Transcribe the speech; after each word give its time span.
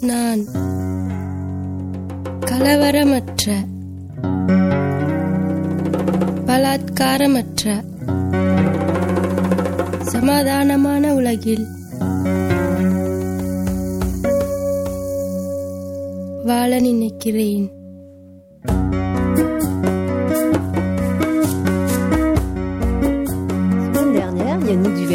நான் 0.00 0.44
கலவரமற்ற 2.40 3.50
பலாத்காரமற்ற 6.46 7.84
சமாதானமான 10.12 11.10
உலகில் 11.10 11.66
வாழ 16.44 16.78
நினைக்கிறேன். 16.78 17.79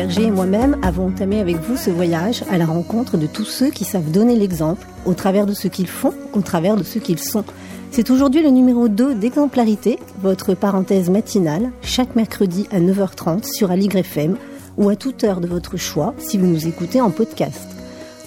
Duverger 0.05 0.27
et 0.27 0.31
moi-même 0.31 0.77
avons 0.83 1.07
entamé 1.07 1.39
avec 1.39 1.55
vous 1.61 1.77
ce 1.77 1.89
voyage 1.89 2.43
à 2.51 2.59
la 2.59 2.67
rencontre 2.67 3.17
de 3.17 3.25
tous 3.25 3.45
ceux 3.45 3.71
qui 3.71 3.85
savent 3.85 4.11
donner 4.11 4.35
l'exemple 4.35 4.85
au 5.07 5.15
travers 5.15 5.47
de 5.47 5.55
ce 5.55 5.67
qu'ils 5.67 5.87
font, 5.87 6.13
au 6.33 6.41
travers 6.41 6.75
de 6.75 6.83
ce 6.83 6.99
qu'ils 6.99 7.17
sont. 7.17 7.43
C'est 7.89 8.11
aujourd'hui 8.11 8.43
le 8.43 8.51
numéro 8.51 8.87
2 8.87 9.15
d'exemplarité, 9.15 9.97
votre 10.21 10.53
parenthèse 10.53 11.09
matinale, 11.09 11.71
chaque 11.81 12.15
mercredi 12.15 12.67
à 12.71 12.79
9h30 12.79 13.51
sur 13.51 13.71
Aligre 13.71 13.95
FM 13.97 14.37
ou 14.77 14.89
à 14.89 14.95
toute 14.95 15.23
heure 15.23 15.41
de 15.41 15.47
votre 15.47 15.75
choix 15.75 16.13
si 16.19 16.37
vous 16.37 16.45
nous 16.45 16.67
écoutez 16.67 17.01
en 17.01 17.09
podcast. 17.09 17.67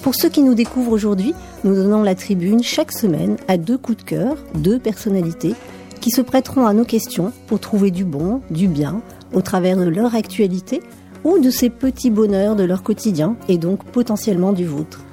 Pour 0.02 0.16
ceux 0.16 0.30
qui 0.30 0.42
nous 0.42 0.54
découvrent 0.54 0.90
aujourd'hui, 0.90 1.32
nous 1.62 1.76
donnons 1.76 2.02
la 2.02 2.16
tribune 2.16 2.60
chaque 2.60 2.90
semaine 2.90 3.36
à 3.46 3.56
deux 3.56 3.78
coups 3.78 3.98
de 3.98 4.02
cœur, 4.02 4.36
deux 4.52 4.80
personnalités 4.80 5.54
qui 6.00 6.10
se 6.10 6.22
prêteront 6.22 6.66
à 6.66 6.72
nos 6.72 6.84
questions 6.84 7.32
pour 7.46 7.60
trouver 7.60 7.92
du 7.92 8.04
bon, 8.04 8.40
du 8.50 8.66
bien, 8.66 9.00
au 9.32 9.42
travers 9.42 9.76
de 9.76 9.84
leur 9.84 10.16
actualité 10.16 10.80
ou 11.24 11.38
de 11.38 11.50
ces 11.50 11.70
petits 11.70 12.10
bonheurs 12.10 12.56
de 12.56 12.64
leur 12.64 12.82
quotidien 12.82 13.36
et 13.48 13.58
donc 13.58 13.84
potentiellement 13.84 14.52
du 14.52 14.64
vôtre. 14.64 15.04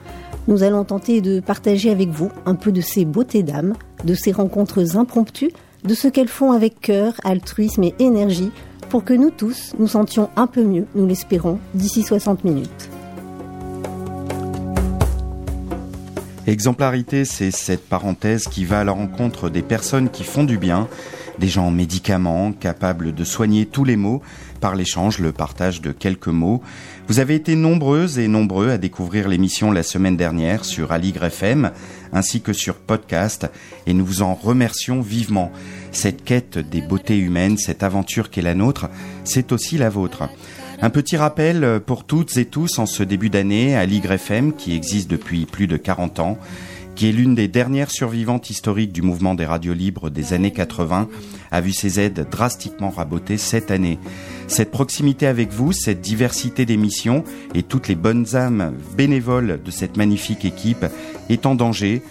Nous 0.48 0.64
allons 0.64 0.84
tenter 0.84 1.22
de 1.22 1.40
partager 1.40 1.90
avec 1.90 2.10
vous 2.10 2.30
un 2.46 2.56
peu 2.56 2.72
de 2.72 2.82
ces 2.82 3.06
beautés 3.06 3.44
d'âme, 3.44 3.74
de 4.04 4.14
ces 4.14 4.32
rencontres 4.32 4.96
impromptues, 4.98 5.52
de 5.84 5.94
ce 5.94 6.08
qu'elles 6.08 6.28
font 6.28 6.52
avec 6.52 6.80
cœur, 6.80 7.14
altruisme 7.24 7.84
et 7.84 7.96
énergie 8.00 8.52
pour 8.90 9.04
que 9.04 9.14
nous 9.14 9.32
tous 9.32 9.74
nous 9.80 9.88
sentions 9.88 10.30
un 10.36 10.48
peu 10.48 10.64
mieux, 10.64 10.86
nous 10.96 11.08
l'espérons, 11.08 11.60
d'ici 11.74 12.04
60 12.04 12.44
minutes. 12.44 12.90
Exemplarité, 16.48 17.26
c'est 17.26 17.50
cette 17.50 17.90
parenthèse 17.90 18.44
qui 18.44 18.66
va 18.66 18.82
à 18.82 18.84
la 18.84 18.92
rencontre 18.92 19.50
des 19.50 19.64
personnes 19.64 20.10
qui 20.10 20.24
font 20.24 20.44
du 20.44 20.60
bien, 20.60 20.88
des 21.40 21.48
gens 21.48 21.72
médicaments, 21.72 22.52
capables 22.52 23.16
de 23.16 23.24
soigner 23.24 23.66
tous 23.66 23.84
les 23.84 23.96
maux 23.96 24.22
par 24.66 24.74
l'échange, 24.74 25.20
le 25.20 25.32
partage 25.32 25.80
de 25.80 25.92
quelques 25.92 26.26
mots. 26.26 26.60
Vous 27.08 27.20
avez 27.20 27.36
été 27.36 27.56
nombreuses 27.56 28.18
et 28.18 28.28
nombreux 28.28 28.72
à 28.72 28.80
découvrir 28.80 29.28
l'émission 29.28 29.72
la 29.72 29.84
semaine 29.84 30.18
dernière 30.18 30.66
sur 30.66 30.92
Aligre 30.92 31.26
FM 31.26 31.70
ainsi 32.12 32.42
que 32.42 32.52
sur 32.52 32.74
podcast 32.74 33.46
et 33.86 33.94
nous 33.94 34.04
vous 34.04 34.24
en 34.24 34.34
remercions 34.34 35.02
vivement. 35.02 35.52
Cette 35.92 36.24
quête 36.24 36.58
des 36.58 36.82
beautés 36.82 37.20
humaines, 37.20 37.60
cette 37.60 37.84
aventure 37.84 38.32
qu'est 38.32 38.42
la 38.42 38.56
nôtre, 38.56 38.90
c'est 39.24 39.52
aussi 39.52 39.78
la 39.78 39.92
vôtre. 39.92 40.24
Un 40.82 40.90
petit 40.90 41.16
rappel 41.16 41.80
pour 41.86 42.04
toutes 42.04 42.36
et 42.38 42.46
tous 42.46 42.80
en 42.80 42.88
ce 42.88 43.04
début 43.04 43.30
d'année 43.30 43.76
à 43.76 43.86
Ligre 43.86 44.14
FM 44.14 44.54
qui 44.54 44.76
existe 44.76 45.12
depuis 45.12 45.46
plus 45.46 45.68
de 45.68 45.78
40 45.78 46.20
ans 46.20 46.40
qui 46.96 47.10
est 47.10 47.12
l'une 47.12 47.36
des 47.36 47.48
dernières 47.48 47.92
survivantes 47.92 48.50
historiques 48.50 48.92
du 48.92 49.02
mouvement 49.02 49.36
des 49.36 49.46
radios 49.46 49.74
libres 49.74 50.10
des 50.10 50.34
années 50.34 50.52
80, 50.52 51.10
a 51.52 51.62
vu 51.62 51.74
ses 51.74 52.00
aides 52.00 52.28
drastiquement 52.30 52.90
rabotées 52.90 53.38
cette 53.38 53.72
année. 53.72 54.00
Cette 54.48 54.72
proximité 54.72 55.28
avec 55.28 55.52
vous, 55.52 55.72
cette 55.72 56.02
diversité 56.02 56.66
d'émissions 56.66 57.24
et 57.54 57.64
toutes 57.64 57.88
les 57.88 57.96
bonnes 57.96 58.36
âmes 58.36 58.74
bénévoles 58.96 59.60
de 59.64 59.72
cette 59.72 59.98
magnifique 59.98 60.46
équipe 60.46 60.86
est 61.30 61.46
en 61.46 61.56
danger. 61.56 62.02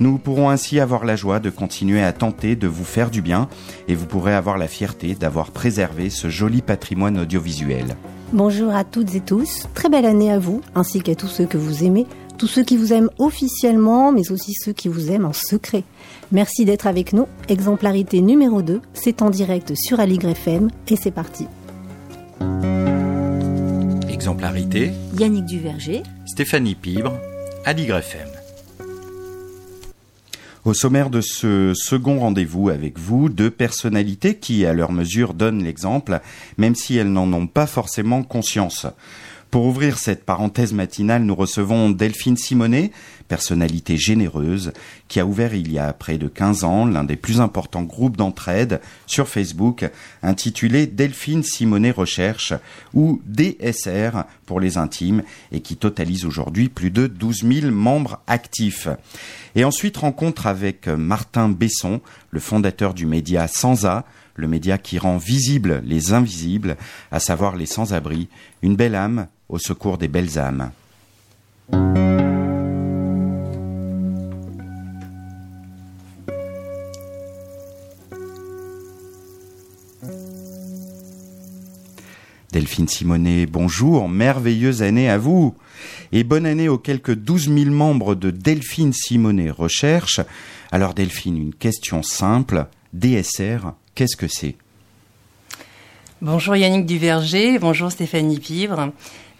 Nous 0.00 0.18
pourrons 0.18 0.48
ainsi 0.48 0.80
avoir 0.80 1.04
la 1.04 1.14
joie 1.14 1.40
de 1.40 1.50
continuer 1.50 2.02
à 2.02 2.14
tenter 2.14 2.56
de 2.56 2.66
vous 2.66 2.84
faire 2.84 3.10
du 3.10 3.20
bien 3.20 3.50
et 3.86 3.94
vous 3.94 4.06
pourrez 4.06 4.34
avoir 4.34 4.56
la 4.56 4.66
fierté 4.66 5.14
d'avoir 5.14 5.50
préservé 5.50 6.08
ce 6.08 6.30
joli 6.30 6.62
patrimoine 6.62 7.18
audiovisuel. 7.18 7.96
Bonjour 8.32 8.74
à 8.74 8.84
toutes 8.84 9.14
et 9.16 9.20
tous, 9.20 9.66
très 9.74 9.88
belle 9.88 10.06
année 10.06 10.30
à 10.30 10.38
vous, 10.38 10.60
ainsi 10.74 11.02
qu'à 11.02 11.16
tous 11.16 11.26
ceux 11.26 11.46
que 11.46 11.58
vous 11.58 11.84
aimez, 11.84 12.06
tous 12.40 12.46
ceux 12.46 12.64
qui 12.64 12.78
vous 12.78 12.94
aiment 12.94 13.10
officiellement, 13.18 14.12
mais 14.12 14.32
aussi 14.32 14.54
ceux 14.54 14.72
qui 14.72 14.88
vous 14.88 15.10
aiment 15.10 15.26
en 15.26 15.34
secret. 15.34 15.84
Merci 16.32 16.64
d'être 16.64 16.86
avec 16.86 17.12
nous. 17.12 17.26
Exemplarité 17.48 18.22
numéro 18.22 18.62
2, 18.62 18.80
c'est 18.94 19.20
en 19.20 19.28
direct 19.28 19.74
sur 19.76 20.00
Aligre 20.00 20.30
FM 20.30 20.70
et 20.88 20.96
c'est 20.96 21.10
parti. 21.10 21.46
Exemplarité, 24.08 24.90
Yannick 25.18 25.44
Duverger, 25.44 26.02
Stéphanie 26.24 26.76
Pibre, 26.76 27.12
Aligre 27.66 27.98
FM. 27.98 28.28
Au 30.64 30.72
sommaire 30.72 31.10
de 31.10 31.20
ce 31.20 31.74
second 31.74 32.20
rendez-vous 32.20 32.70
avec 32.70 32.98
vous, 32.98 33.28
deux 33.28 33.50
personnalités 33.50 34.36
qui, 34.36 34.64
à 34.64 34.72
leur 34.72 34.92
mesure, 34.92 35.34
donnent 35.34 35.62
l'exemple, 35.62 36.20
même 36.56 36.74
si 36.74 36.96
elles 36.96 37.12
n'en 37.12 37.30
ont 37.34 37.46
pas 37.46 37.66
forcément 37.66 38.22
conscience. 38.22 38.86
Pour 39.50 39.66
ouvrir 39.66 39.98
cette 39.98 40.24
parenthèse 40.24 40.72
matinale, 40.72 41.24
nous 41.24 41.34
recevons 41.34 41.90
Delphine 41.90 42.36
Simonet, 42.36 42.92
personnalité 43.26 43.96
généreuse, 43.96 44.72
qui 45.08 45.18
a 45.18 45.26
ouvert 45.26 45.54
il 45.54 45.72
y 45.72 45.78
a 45.80 45.92
près 45.92 46.18
de 46.18 46.28
15 46.28 46.62
ans 46.62 46.86
l'un 46.86 47.02
des 47.02 47.16
plus 47.16 47.40
importants 47.40 47.82
groupes 47.82 48.16
d'entraide 48.16 48.80
sur 49.08 49.26
Facebook, 49.26 49.90
intitulé 50.22 50.86
Delphine 50.86 51.42
Simonet 51.42 51.90
Recherche, 51.90 52.52
ou 52.94 53.20
DSR 53.26 54.22
pour 54.46 54.60
les 54.60 54.78
intimes, 54.78 55.24
et 55.50 55.62
qui 55.62 55.74
totalise 55.76 56.26
aujourd'hui 56.26 56.68
plus 56.68 56.92
de 56.92 57.08
12 57.08 57.42
000 57.42 57.72
membres 57.72 58.20
actifs. 58.28 58.86
Et 59.56 59.64
ensuite 59.64 59.96
rencontre 59.96 60.46
avec 60.46 60.86
Martin 60.86 61.48
Besson, 61.48 62.00
le 62.30 62.38
fondateur 62.38 62.94
du 62.94 63.04
média 63.04 63.48
Sansa, 63.48 64.04
le 64.36 64.46
média 64.46 64.78
qui 64.78 64.96
rend 65.00 65.16
visibles 65.16 65.82
les 65.84 66.12
invisibles, 66.12 66.76
à 67.10 67.18
savoir 67.18 67.56
les 67.56 67.66
sans-abri, 67.66 68.28
une 68.62 68.76
belle 68.76 68.94
âme 68.94 69.26
au 69.50 69.58
secours 69.58 69.98
des 69.98 70.08
belles 70.08 70.38
âmes. 70.38 70.70
Delphine 82.52 82.88
Simonet, 82.88 83.46
bonjour, 83.46 84.08
merveilleuse 84.08 84.82
année 84.82 85.08
à 85.08 85.18
vous. 85.18 85.54
Et 86.12 86.24
bonne 86.24 86.46
année 86.46 86.68
aux 86.68 86.78
quelques 86.78 87.14
12 87.14 87.54
000 87.54 87.70
membres 87.70 88.16
de 88.16 88.30
Delphine 88.30 88.92
Simonet 88.92 89.50
Recherche. 89.50 90.20
Alors 90.72 90.94
Delphine, 90.94 91.36
une 91.36 91.54
question 91.54 92.02
simple. 92.02 92.66
DSR, 92.92 93.72
qu'est-ce 93.94 94.16
que 94.16 94.26
c'est? 94.26 94.56
Bonjour 96.20 96.56
Yannick 96.56 96.84
Duverger, 96.84 97.58
bonjour 97.58 97.90
Stéphanie 97.90 98.40
Pivre. 98.40 98.92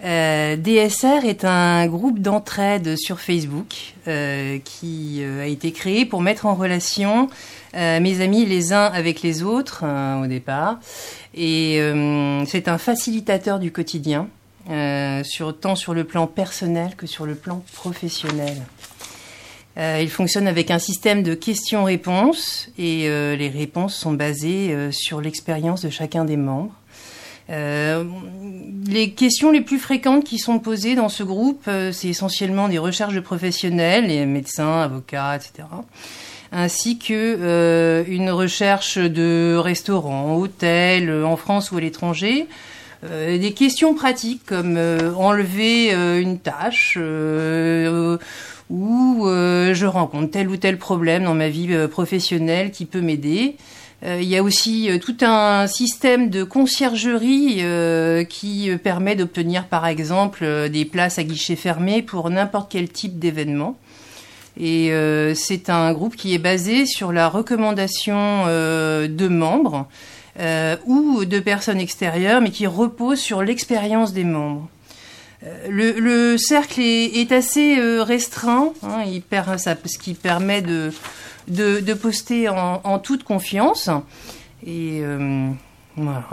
Euh, 0.03 0.56
DSR 0.56 1.27
est 1.27 1.44
un 1.44 1.87
groupe 1.87 2.21
d'entraide 2.21 2.97
sur 2.97 3.21
Facebook 3.21 3.75
euh, 4.09 4.59
qui 4.65 5.19
euh, 5.21 5.43
a 5.43 5.47
été 5.47 5.72
créé 5.72 6.06
pour 6.06 6.22
mettre 6.22 6.47
en 6.47 6.55
relation 6.55 7.28
mes 7.72 8.21
amis 8.21 8.47
les 8.47 8.72
uns 8.72 8.87
avec 8.87 9.22
les 9.22 9.44
autres 9.44 9.84
au 10.21 10.27
départ. 10.27 10.81
Et 11.34 11.81
c'est 12.49 12.66
un 12.66 12.78
facilitateur 12.78 13.61
du 13.61 13.71
quotidien, 13.71 14.27
tant 14.66 15.76
sur 15.76 15.94
le 15.94 16.02
plan 16.02 16.26
personnel 16.26 16.97
que 16.97 17.06
sur 17.06 17.26
le 17.26 17.37
plan 17.37 17.62
professionnel. 17.75 18.56
il 19.76 20.11
fonctionne 20.11 20.49
avec 20.49 20.73
un 20.73 20.81
système 20.81 21.23
de 21.23 21.35
questions-réponses 21.35 22.70
et 22.76 23.08
les 23.08 23.49
réponses 23.49 23.94
sont 23.94 24.14
basées 24.14 24.91
sur 24.91 25.20
l'expérience 25.20 25.82
de 25.82 25.91
chacun 25.91 26.25
des 26.25 26.37
membres. 26.37 26.75
Euh, 27.50 28.05
les 28.87 29.11
questions 29.11 29.50
les 29.50 29.61
plus 29.61 29.79
fréquentes 29.79 30.25
qui 30.25 30.38
sont 30.38 30.58
posées 30.58 30.94
dans 30.94 31.08
ce 31.08 31.23
groupe, 31.23 31.64
euh, 31.69 31.93
c'est 31.93 32.08
essentiellement 32.08 32.69
des 32.69 32.79
recherches 32.79 33.14
de 33.14 33.20
professionnels, 33.20 34.06
les 34.06 34.25
médecins, 34.26 34.81
avocats, 34.81 35.37
etc. 35.37 35.69
Ainsi 36.52 36.99
que 36.99 37.12
euh, 37.12 38.05
une 38.06 38.31
recherche 38.31 38.99
de 38.99 39.56
restaurants, 39.56 40.37
hôtels, 40.37 41.25
en 41.25 41.37
France 41.37 41.73
ou 41.73 41.76
à 41.76 41.81
l'étranger. 41.81 42.47
des 43.02 43.52
questions 43.55 43.94
pratiques 43.94 44.44
comme 44.44 44.76
enlever 45.17 45.93
une 46.20 46.38
tâche 46.38 46.99
ou 46.99 48.19
je 48.69 49.87
rencontre 49.87 50.31
tel 50.32 50.49
ou 50.49 50.56
tel 50.56 50.76
problème 50.76 51.25
dans 51.25 51.35
ma 51.35 51.49
vie 51.49 51.75
professionnelle 51.88 52.73
qui 52.73 52.85
peut 52.85 53.00
m'aider. 53.00 53.56
Il 54.02 54.25
y 54.25 54.37
a 54.37 54.43
aussi 54.43 54.91
tout 55.02 55.17
un 55.20 55.67
système 55.67 56.31
de 56.31 56.43
conciergerie 56.43 57.62
qui 58.29 58.70
permet 58.82 59.14
d'obtenir 59.14 59.67
par 59.67 59.87
exemple 59.87 60.70
des 60.70 60.87
places 60.87 61.19
à 61.19 61.23
guichet 61.23 61.56
fermé 61.56 62.00
pour 62.00 62.31
n'importe 62.31 62.70
quel 62.73 62.88
type 62.88 63.19
d'événement. 63.19 63.76
Et 64.58 64.91
c'est 65.35 65.69
un 65.69 65.93
groupe 65.93 66.17
qui 66.17 66.35
est 66.35 66.38
basé 66.38 66.87
sur 66.87 67.12
la 67.12 67.29
recommandation 67.29 68.47
de 68.47 69.29
membres 69.29 69.87
ou 70.87 71.26
de 71.26 71.38
personnes 71.38 71.81
extérieures, 71.81 72.41
mais 72.41 72.50
qui 72.50 72.67
repose 72.67 73.19
sur 73.19 73.43
l'expérience 73.43 74.14
des 74.14 74.25
membres. 74.25 74.67
Le, 75.69 75.93
le, 75.93 76.37
cercle 76.37 76.81
est, 76.82 77.32
assez 77.32 77.79
euh, 77.79 78.02
restreint, 78.02 78.75
hein, 78.82 79.05
ce 79.32 79.99
qui 79.99 80.12
permet 80.12 80.61
de, 80.61 80.93
de, 81.50 81.81
de 81.81 81.94
poster 81.94 82.49
en, 82.49 82.81
en, 82.85 82.99
toute 82.99 83.25
confiance. 83.25 83.91
Et 84.64 85.00
euh, 85.02 85.49
voilà. 85.97 86.25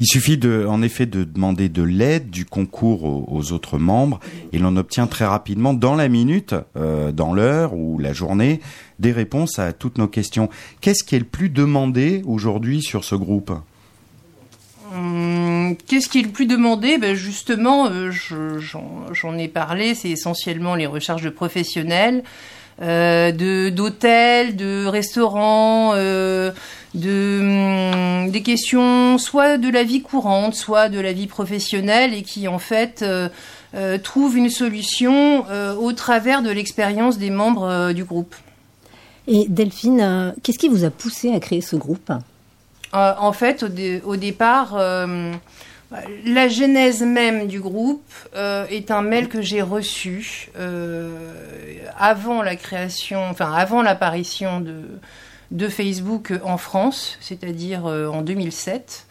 Il 0.00 0.06
suffit 0.06 0.38
de, 0.38 0.64
en 0.66 0.80
effet 0.80 1.04
de 1.04 1.24
demander 1.24 1.68
de 1.68 1.82
l'aide, 1.82 2.30
du 2.30 2.46
concours 2.46 3.04
aux, 3.04 3.26
aux, 3.30 3.52
autres 3.52 3.76
membres, 3.76 4.18
et 4.52 4.58
l'on 4.58 4.76
obtient 4.76 5.06
très 5.06 5.26
rapidement, 5.26 5.74
dans 5.74 5.94
la 5.94 6.08
minute, 6.08 6.54
euh, 6.76 7.12
dans 7.12 7.34
l'heure 7.34 7.74
ou 7.74 7.98
la 7.98 8.14
journée, 8.14 8.60
des 8.98 9.12
réponses 9.12 9.58
à 9.58 9.74
toutes 9.74 9.98
nos 9.98 10.08
questions. 10.08 10.48
Qu'est-ce 10.80 11.04
qui 11.04 11.16
est 11.16 11.20
le 11.20 11.26
plus 11.26 11.50
demandé 11.50 12.22
aujourd'hui 12.24 12.80
sur 12.80 13.04
ce 13.04 13.14
groupe? 13.14 13.52
Hum, 14.94 15.76
Qu'est-ce 15.86 16.08
qui 16.08 16.20
est 16.20 16.24
le 16.24 16.30
plus 16.30 16.46
demandé? 16.46 16.98
Ben 16.98 17.14
Justement, 17.14 17.88
euh, 17.90 18.10
j'en 18.10 19.38
ai 19.38 19.48
parlé, 19.48 19.94
c'est 19.94 20.10
essentiellement 20.10 20.74
les 20.74 20.86
recherches 20.86 21.22
de 21.22 21.30
professionnels, 21.30 22.24
euh, 22.82 23.70
d'hôtels, 23.70 24.56
de, 24.56 24.84
de, 24.84 24.86
restaurants, 24.86 25.92
euh, 25.94 26.50
de, 26.94 28.22
hum, 28.24 28.30
des 28.30 28.42
questions 28.42 29.18
soit 29.18 29.58
de 29.58 29.68
la 29.68 29.84
vie 29.84 30.02
courante, 30.02 30.54
soit 30.54 30.88
de 30.88 31.00
la 31.00 31.12
vie 31.12 31.26
professionnelle, 31.26 32.14
et 32.14 32.22
qui 32.22 32.48
en 32.48 32.58
fait 32.58 33.02
euh, 33.02 33.98
trouvent 33.98 34.36
une 34.36 34.50
solution 34.50 35.44
au 35.78 35.92
travers 35.92 36.42
de 36.42 36.50
l'expérience 36.50 37.18
des 37.18 37.30
membres 37.30 37.92
du 37.92 38.04
groupe. 38.04 38.34
Et 39.26 39.46
Delphine, 39.48 40.34
qu'est-ce 40.42 40.58
qui 40.58 40.68
vous 40.68 40.84
a 40.84 40.90
poussé 40.90 41.32
à 41.32 41.40
créer 41.40 41.60
ce 41.60 41.76
groupe? 41.76 42.10
Euh, 42.94 43.14
en 43.18 43.32
fait, 43.32 43.62
au, 43.62 43.68
dé 43.68 44.02
au 44.04 44.16
départ, 44.16 44.74
euh, 44.76 45.32
la 46.24 46.48
genèse 46.48 47.02
même 47.02 47.46
du 47.46 47.60
groupe 47.60 48.02
euh, 48.36 48.66
est 48.70 48.90
un 48.90 49.02
mail 49.02 49.28
que 49.28 49.42
j'ai 49.42 49.62
reçu 49.62 50.50
avant 51.98 52.42
la 52.42 52.56
création, 52.56 53.22
enfin 53.24 53.52
avant 53.52 53.82
l'apparition 53.82 54.60
de, 54.60 55.68
Facebook 55.68 56.32
en 56.44 56.58
France, 56.58 57.18
c'est-à-dire 57.20 57.84
en 57.86 58.22
2007. 58.22 59.06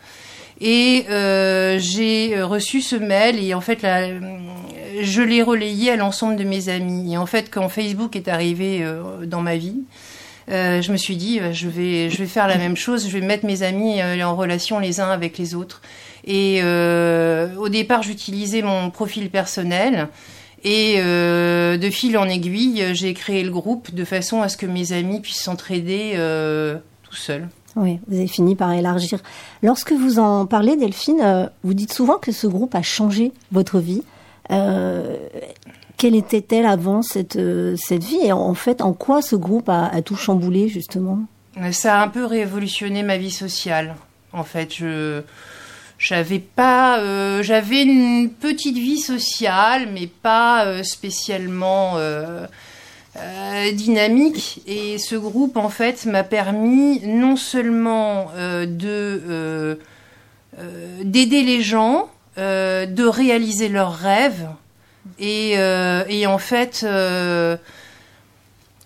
Et 0.62 1.06
euh, 1.10 1.80
j'ai 1.80 2.42
reçu 2.42 2.81
ce 2.81 2.96
mail 2.96 3.44
et 3.44 3.54
en 3.54 3.62
fait, 3.62 3.86
je 5.02 5.22
l'ai 5.22 5.42
relayé 5.42 5.92
à 5.92 5.96
l'ensemble 5.96 6.36
de 6.36 6.44
mes 6.44 6.70
amis. 6.70 7.14
Et 7.14 7.18
en 7.18 7.26
fait, 7.26 7.50
quand 7.50 7.70
Facebook 7.70 8.16
est 8.16 8.28
arrivé 8.28 8.80
euh, 8.81 9.26
dans 9.26 9.42
ma 9.42 9.56
vie, 9.56 9.84
euh, 10.50 10.81
je 10.81 10.92
me 10.92 10.98
suis 10.98 11.16
dit, 11.16 11.40
je 11.54 11.68
vais, 11.68 12.10
je 12.10 12.18
vais 12.18 12.26
faire 12.26 12.48
la 12.48 12.58
même 12.58 12.76
chose, 12.76 13.08
je 13.08 13.18
vais 13.18 13.26
mettre 13.26 13.46
mes 13.46 13.64
amis 13.64 14.02
euh, 14.02 14.22
en 14.24 14.36
relation 14.36 14.80
les 14.80 15.00
uns 15.00 15.12
avec 15.12 15.38
les 15.38 15.56
autres. 15.56 15.81
Et 16.25 16.60
euh, 16.63 17.56
au 17.56 17.69
départ, 17.69 18.04
j'utilisais 18.04 18.62
mon 18.62 18.89
profil 18.89 19.30
personnel. 19.30 20.10
Et 20.63 20.95
euh, 20.98 21.77
de 21.77 21.89
fil 21.89 22.18
en 22.18 22.25
aiguille, 22.25 22.83
j'ai 22.94 23.13
créé 23.13 23.44
le 23.44 23.51
groupe 23.51 23.94
de 23.94 24.04
façon 24.04 24.42
à 24.42 24.50
ce 24.50 24.57
que 24.57 24.66
mes 24.66 24.92
amis 24.92 25.21
puissent 25.21 25.42
s'entraider 25.42 26.13
euh, 26.16 26.77
tout 27.04 27.16
seuls. 27.16 27.48
Oui, 27.75 28.00
vous 28.07 28.18
avez 28.18 28.27
fini 28.27 28.56
par 28.56 28.74
élargir. 28.74 29.19
Lorsque 29.63 29.94
vous 29.94 30.19
en 30.19 30.45
parlez, 30.45 30.75
Delphine, 30.75 31.50
vous 31.63 31.74
dites 31.74 31.94
souvent 31.94 32.18
que 32.18 32.31
ce 32.31 32.48
groupe 32.48 32.75
a 32.75 32.81
changé 32.81 33.31
votre 33.51 33.80
vie. 33.80 34.04
Quelle 34.50 36.16
était-elle 36.16 36.66
avant 36.66 37.04
cette, 37.04 37.39
cette 37.77 38.04
vie 38.04 38.19
et 38.24 38.31
en 38.31 38.54
fait 38.54 38.81
en 38.81 38.94
quoi 38.94 39.21
ce 39.21 39.36
groupe 39.36 39.69
a, 39.69 39.86
a, 39.86 40.01
tout 40.01 40.16
chamboulé 40.16 40.68
justement? 40.68 41.19
Ça 41.71 42.00
a 42.00 42.04
un 42.04 42.07
peu 42.07 42.25
révolutionné 42.25 43.04
ma 43.04 43.18
vie 43.18 43.31
sociale. 43.31 43.95
En 44.33 44.44
fait, 44.44 44.74
je 44.75 45.21
j'avais 46.00 46.40
pas 46.40 47.00
euh, 47.00 47.44
j'avais 47.44 47.84
une 47.84 48.31
petite 48.31 48.78
vie 48.78 49.00
sociale 49.00 49.90
mais 49.94 50.07
pas 50.07 50.66
euh, 50.66 50.84
spécialement 50.84 51.98
euh, 51.98 52.48
dynamique. 53.74 54.62
Et 54.66 54.98
ce 54.98 55.16
groupe 55.16 55.57
en 55.57 55.69
fait 55.69 56.06
m'a 56.06 56.24
permis 56.24 57.01
non 57.06 57.36
seulement 57.36 58.31
de 58.38 59.78
d'aider 61.04 61.44
les 61.44 61.62
gens 61.62 62.10
de 62.38 63.06
réaliser 63.06 63.68
leurs 63.68 63.95
rêves 63.95 64.48
et, 65.19 65.54
euh, 65.57 66.04
et 66.07 66.28
en 66.28 66.38
fait 66.38 66.81
euh, 66.84 67.57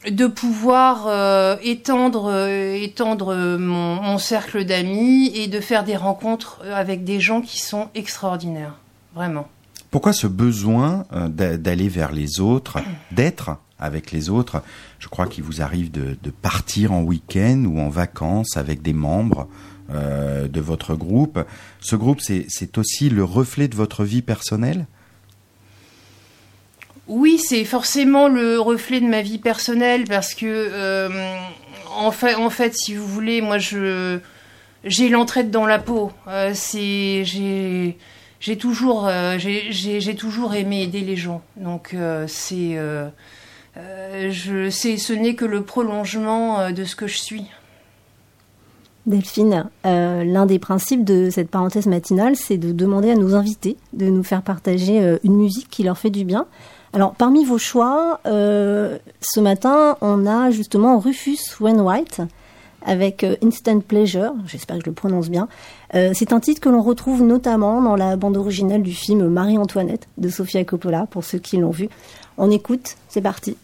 de 0.09 0.27
pouvoir 0.27 1.05
euh, 1.07 1.55
étendre, 1.63 2.29
euh, 2.31 2.75
étendre 2.75 3.35
mon, 3.57 4.01
mon 4.01 4.17
cercle 4.17 4.65
d'amis 4.65 5.31
et 5.35 5.47
de 5.47 5.59
faire 5.59 5.83
des 5.83 5.95
rencontres 5.95 6.61
avec 6.73 7.03
des 7.03 7.19
gens 7.19 7.41
qui 7.41 7.61
sont 7.61 7.89
extraordinaires, 7.95 8.75
vraiment. 9.15 9.47
Pourquoi 9.91 10.13
ce 10.13 10.25
besoin 10.25 11.05
d'aller 11.29 11.87
vers 11.87 12.11
les 12.11 12.39
autres, 12.39 12.79
d'être 13.11 13.57
avec 13.77 14.11
les 14.11 14.31
autres? 14.31 14.63
Je 14.97 15.07
crois 15.07 15.27
qu'il 15.27 15.43
vous 15.43 15.61
arrive 15.61 15.91
de, 15.91 16.17
de 16.21 16.29
partir 16.31 16.91
en 16.93 17.03
week-end 17.03 17.63
ou 17.67 17.79
en 17.79 17.89
vacances 17.89 18.57
avec 18.57 18.81
des 18.81 18.93
membres 18.93 19.47
euh, 19.89 20.47
de 20.47 20.61
votre 20.61 20.95
groupe. 20.95 21.45
Ce 21.81 21.97
groupe, 21.97 22.21
c'est 22.21 22.77
aussi 22.77 23.09
le 23.09 23.23
reflet 23.23 23.67
de 23.67 23.75
votre 23.75 24.05
vie 24.05 24.21
personnelle? 24.21 24.87
Oui, 27.07 27.37
c'est 27.37 27.65
forcément 27.65 28.27
le 28.29 28.59
reflet 28.59 29.01
de 29.01 29.07
ma 29.07 29.21
vie 29.21 29.37
personnelle 29.37 30.05
parce 30.05 30.33
que, 30.33 30.45
euh, 30.45 31.09
en, 31.97 32.11
fait, 32.11 32.73
si 32.75 32.95
vous 32.95 33.07
voulez, 33.07 33.41
moi, 33.41 33.57
je 33.57 34.19
j'ai 34.85 35.09
l'entraide 35.09 35.49
dans 35.51 35.65
la 35.65 35.79
peau. 35.79 36.11
Euh, 36.27 36.51
c'est 36.53 37.23
j'ai 37.25 37.97
j'ai 38.39 38.57
toujours 38.57 39.07
euh, 39.07 39.37
j'ai 39.37 40.15
toujours 40.15 40.53
aimé 40.55 40.83
aider 40.83 41.01
les 41.01 41.15
gens. 41.15 41.41
Donc 41.57 41.95
c'est 42.27 42.77
je 43.75 44.69
sais 44.69 44.97
ce 44.97 45.13
n'est 45.13 45.35
que 45.35 45.45
le 45.45 45.63
prolongement 45.63 46.71
de 46.71 46.83
ce 46.85 46.95
que 46.95 47.07
je 47.07 47.17
suis. 47.17 47.45
Delphine, 49.05 49.65
l'un 49.83 50.45
des 50.45 50.59
principes 50.59 51.03
de 51.03 51.29
cette 51.29 51.49
parenthèse 51.49 51.87
matinale, 51.87 52.37
c'est 52.37 52.57
de 52.57 52.71
demander 52.71 53.11
à 53.11 53.15
nos 53.15 53.35
invités 53.35 53.75
de 53.91 54.05
nous 54.05 54.23
faire 54.23 54.41
partager 54.41 55.17
une 55.23 55.35
musique 55.35 55.69
qui 55.69 55.83
leur 55.83 55.97
fait 55.97 56.09
du 56.09 56.23
bien. 56.23 56.45
Alors, 56.95 57.15
parmi 57.15 57.43
vos 57.43 57.57
choix, 57.57 58.19
euh, 58.27 58.99
ce 59.19 59.39
matin, 59.39 59.97
on 60.01 60.27
a 60.27 60.51
justement 60.51 60.99
Rufus 60.99 61.39
Wainwright 61.59 62.21
avec 62.85 63.23
euh, 63.23 63.35
Instant 63.43 63.79
Pleasure, 63.79 64.33
j'espère 64.45 64.77
que 64.77 64.83
je 64.83 64.89
le 64.89 64.93
prononce 64.93 65.29
bien. 65.29 65.47
Euh, 65.95 66.11
c'est 66.13 66.33
un 66.33 66.39
titre 66.39 66.61
que 66.61 66.69
l'on 66.69 66.83
retrouve 66.83 67.23
notamment 67.23 67.81
dans 67.81 67.95
la 67.95 68.15
bande 68.15 68.37
originale 68.37 68.83
du 68.83 68.93
film 68.93 69.27
Marie-Antoinette 69.27 70.07
de 70.19 70.29
Sofia 70.29 70.63
Coppola, 70.65 71.07
pour 71.09 71.23
ceux 71.23 71.39
qui 71.39 71.57
l'ont 71.57 71.71
vu. 71.71 71.89
On 72.37 72.51
écoute, 72.51 72.95
c'est 73.09 73.21
parti. 73.21 73.57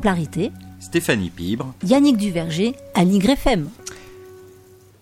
Exemplarité, 0.00 0.50
Stéphanie 0.78 1.28
Pibre. 1.28 1.74
Yannick 1.84 2.16
Duverger, 2.16 2.74
Aligre 2.94 3.28
FM. 3.32 3.68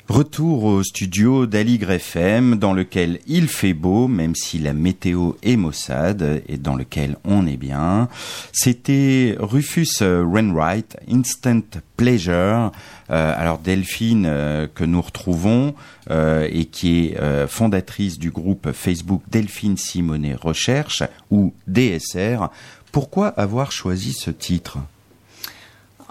Retour 0.09 0.64
au 0.64 0.83
studio 0.83 1.47
d'Aligre 1.47 1.93
FM 1.93 2.57
dans 2.57 2.73
lequel 2.73 3.21
il 3.28 3.47
fait 3.47 3.75
beau, 3.75 4.09
même 4.09 4.35
si 4.35 4.59
la 4.59 4.73
météo 4.73 5.35
est 5.45 5.55
maussade 5.55 6.43
et 6.49 6.57
dans 6.57 6.75
lequel 6.75 7.17
on 7.25 7.47
est 7.47 7.59
bien. 7.59 8.09
C'était 8.50 9.37
Rufus 9.38 10.00
Wainwright, 10.00 10.97
Instant 11.09 11.61
Pleasure. 11.97 12.73
Euh, 13.11 13.35
alors 13.37 13.59
Delphine 13.59 14.26
euh, 14.26 14.67
que 14.67 14.85
nous 14.85 15.00
retrouvons 15.00 15.75
euh, 16.11 16.49
et 16.50 16.64
qui 16.64 17.07
est 17.07 17.21
euh, 17.21 17.47
fondatrice 17.47 18.19
du 18.19 18.31
groupe 18.31 18.73
Facebook 18.73 19.23
Delphine 19.31 19.76
Simonet 19.76 20.35
Recherche 20.35 21.02
ou 21.31 21.52
DSR. 21.67 22.49
Pourquoi 22.92 23.28
avoir 23.28 23.73
choisi 23.73 24.12
ce 24.12 24.30
titre 24.30 24.78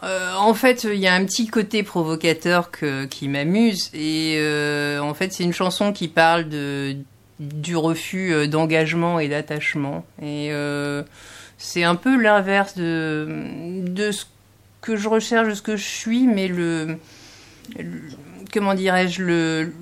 Euh, 0.03 0.33
en 0.35 0.53
fait, 0.53 0.83
il 0.83 0.99
y 0.99 1.07
a 1.07 1.13
un 1.15 1.25
petit 1.25 1.47
côté 1.47 1.81
provocateur 1.83 2.69
qui 3.09 3.27
m'amuse. 3.27 3.89
Et 3.93 4.35
euh, 4.37 4.99
en 4.99 5.13
fait, 5.15 5.33
c'est 5.33 5.43
une 5.43 5.53
chanson 5.53 5.91
qui 5.91 6.07
parle 6.07 6.45
du 7.39 7.75
refus 7.75 8.31
euh, 8.33 8.47
d'engagement 8.47 9.19
et 9.19 9.27
d'attachement. 9.27 10.05
Et 10.21 10.51
c'est 11.57 11.83
un 11.83 11.95
peu 11.95 12.21
l'inverse 12.21 12.75
de, 12.75 13.27
de 13.87 14.11
ce 14.11 14.25
que 14.81 14.95
je 14.95 15.09
recherche, 15.09 15.47
de 15.49 15.53
ce 15.55 15.61
que 15.63 15.75
je 15.75 15.83
suis, 15.85 16.27
mais 16.27 16.47
le. 16.47 16.97
le- 17.77 18.01
comment 18.53 18.75
dirais-je 18.75 19.23
le, 19.23 19.73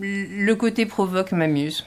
le 0.00 0.54
côté 0.54 0.86
provoque 0.86 1.30
m'amuse. 1.32 1.84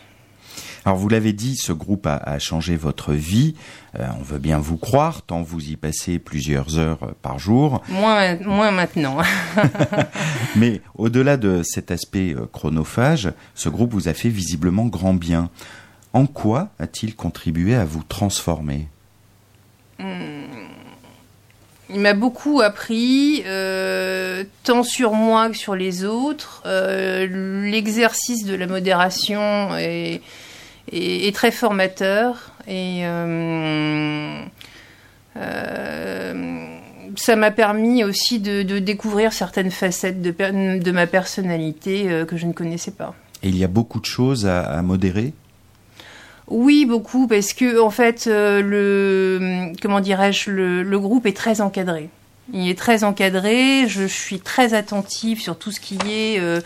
Alors 0.86 0.98
vous 0.98 1.10
l'avez 1.10 1.34
dit, 1.34 1.56
ce 1.56 1.72
groupe 1.72 2.06
a, 2.06 2.16
a 2.16 2.38
changé 2.38 2.76
votre 2.76 3.14
vie. 3.14 3.56
Euh, 4.00 4.08
on 4.20 4.24
veut 4.24 4.38
bien 4.38 4.60
vous 4.60 4.78
croire, 4.78 5.24
tant 5.24 5.42
vous 5.42 5.70
y 5.70 5.76
passez 5.78 6.20
plusieurs 6.20 6.78
heures 6.78 7.04
euh, 7.04 7.12
par 7.24 7.40
jour. 7.40 7.82
Moins, 7.90 8.36
moins 8.38 8.70
maintenant. 8.70 9.18
Mais 10.56 10.82
au-delà 10.96 11.38
de 11.38 11.64
cet 11.64 11.90
aspect 11.90 12.36
euh, 12.36 12.46
chronophage, 12.46 13.32
ce 13.56 13.68
groupe 13.68 13.94
vous 13.94 14.08
a 14.10 14.14
fait 14.14 14.30
visiblement 14.30 14.86
grand 14.86 15.16
bien. 15.16 15.50
En 16.14 16.28
quoi 16.28 16.70
a-t-il 16.78 17.16
contribué 17.16 17.74
à 17.74 17.84
vous 17.84 18.04
transformer? 18.08 18.88
Il 21.90 22.00
m'a 22.00 22.14
beaucoup 22.14 22.62
appris, 22.62 23.44
euh, 23.46 24.44
tant 24.64 24.82
sur 24.84 25.14
moi 25.14 25.50
que 25.50 25.58
sur 25.58 25.76
les 25.76 26.04
autres. 26.04 26.64
Euh, 26.66 27.70
L'exercice 27.70 28.44
de 28.46 28.56
la 28.56 28.66
modération 28.66 29.78
est, 29.78 30.22
est 30.92 31.36
très 31.36 31.52
formateur 31.52 32.52
et 32.68 33.02
euh, 33.04 34.42
euh, 35.38 36.66
ça 37.16 37.36
m'a 37.36 37.52
permis 37.52 38.04
aussi 38.04 38.40
de, 38.40 38.64
de 38.64 38.80
découvrir 38.80 39.34
certaines 39.34 39.72
facettes 39.72 40.22
de, 40.22 40.92
ma 40.92 41.08
personnalité 41.08 42.10
euh, 42.10 42.26
que 42.26 42.38
je 42.38 42.46
ne 42.46 42.54
connaissais 42.54 42.92
pas. 42.92 43.14
Et 43.44 43.50
il 43.50 43.58
y 43.58 43.64
a 43.64 43.68
beaucoup 43.68 44.00
de 44.00 44.06
choses 44.06 44.46
à, 44.46 44.62
à 44.62 44.82
modérer? 44.82 45.34
Oui, 46.48 46.86
beaucoup, 46.86 47.28
parce 47.28 47.54
que 47.54 47.80
en 47.80 47.90
fait, 47.90 48.28
euh, 48.28 48.62
le 48.62 49.74
comment 49.82 50.00
dirais-je, 50.00 50.52
le, 50.52 50.84
le 50.84 51.00
groupe 51.00 51.26
est 51.26 51.36
très 51.36 51.60
encadré. 51.60 52.10
Il 52.54 52.70
est 52.70 52.78
très 52.78 53.04
encadré. 53.04 53.88
Je 53.88 54.06
suis 54.06 54.40
très 54.40 54.74
attentive 54.74 55.42
sur 55.42 55.58
tout 55.58 55.72
ce 55.72 55.80
qui 55.80 55.98
est 56.08 56.40
euh, 56.40 56.62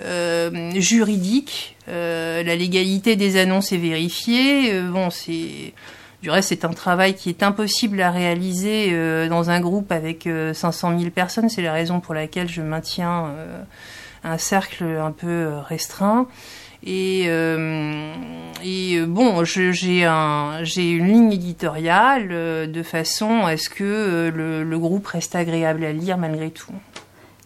euh, 0.00 0.70
juridique. 0.80 1.76
Euh, 1.88 2.42
la 2.42 2.56
légalité 2.56 3.16
des 3.16 3.36
annonces 3.36 3.72
est 3.72 3.78
vérifiée. 3.78 4.72
Euh, 4.72 4.90
bon, 4.90 5.10
c'est 5.10 5.72
du 6.22 6.30
reste, 6.30 6.48
c'est 6.48 6.64
un 6.64 6.72
travail 6.72 7.14
qui 7.14 7.28
est 7.28 7.44
impossible 7.44 8.00
à 8.02 8.10
réaliser 8.10 8.88
euh, 8.90 9.28
dans 9.28 9.50
un 9.50 9.60
groupe 9.60 9.92
avec 9.92 10.26
euh, 10.26 10.52
500 10.52 10.98
000 10.98 11.10
personnes. 11.10 11.48
C'est 11.48 11.62
la 11.62 11.72
raison 11.72 12.00
pour 12.00 12.12
laquelle 12.12 12.48
je 12.48 12.60
maintiens 12.60 13.32
un 14.24 14.38
cercle 14.38 14.84
un 14.84 15.12
peu 15.12 15.48
restreint. 15.68 16.26
Et, 16.84 17.24
euh, 17.26 18.12
et 18.64 19.00
bon, 19.00 19.44
j'ai 19.44 20.04
un, 20.04 20.64
une 20.64 21.06
ligne 21.06 21.32
éditoriale 21.32 22.28
de 22.70 22.82
façon 22.82 23.46
à 23.46 23.56
ce 23.56 23.68
que 23.68 24.32
le 24.34 24.78
groupe 24.78 25.06
reste 25.06 25.36
agréable 25.36 25.84
à 25.84 25.92
lire 25.92 26.18
malgré 26.18 26.50
tout. 26.50 26.72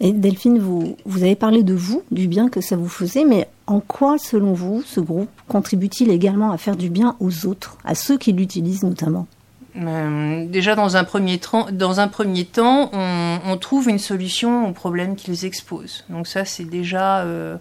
Et 0.04 0.10
Delphine, 0.10 0.58
vous, 0.58 0.96
vous 1.04 1.22
avez 1.22 1.36
parlé 1.36 1.62
de 1.62 1.74
vous, 1.74 2.02
du 2.10 2.26
bien 2.26 2.48
que 2.48 2.60
ça 2.60 2.74
vous 2.74 2.88
faisait, 2.88 3.24
mais 3.24 3.46
en 3.68 3.78
quoi, 3.78 4.18
selon 4.18 4.52
vous, 4.52 4.82
ce 4.84 4.98
groupe 4.98 5.30
contribue-t-il 5.46 6.10
également 6.10 6.50
à 6.50 6.58
faire 6.58 6.74
du 6.74 6.90
bien 6.90 7.14
aux 7.20 7.46
autres, 7.46 7.78
à 7.84 7.94
ceux 7.94 8.18
qui 8.18 8.32
l'utilisent 8.32 8.82
notamment? 8.82 9.28
Euh, 9.76 10.44
déjà, 10.48 10.74
dans 10.74 10.96
un 10.96 11.04
premier, 11.04 11.38
temps, 11.38 11.68
dans 11.70 12.00
un 12.00 12.08
premier 12.08 12.44
temps, 12.44 12.90
on, 12.92 13.56
trouve 13.58 13.88
une 13.88 14.00
solution 14.00 14.68
aux 14.68 14.72
problèmes 14.72 15.14
qu'ils 15.14 15.44
exposent. 15.44 16.04
Donc 16.08 16.26
ça, 16.26 16.44
c'est 16.44 16.64
déjà, 16.64 17.20
euh, 17.20 17.56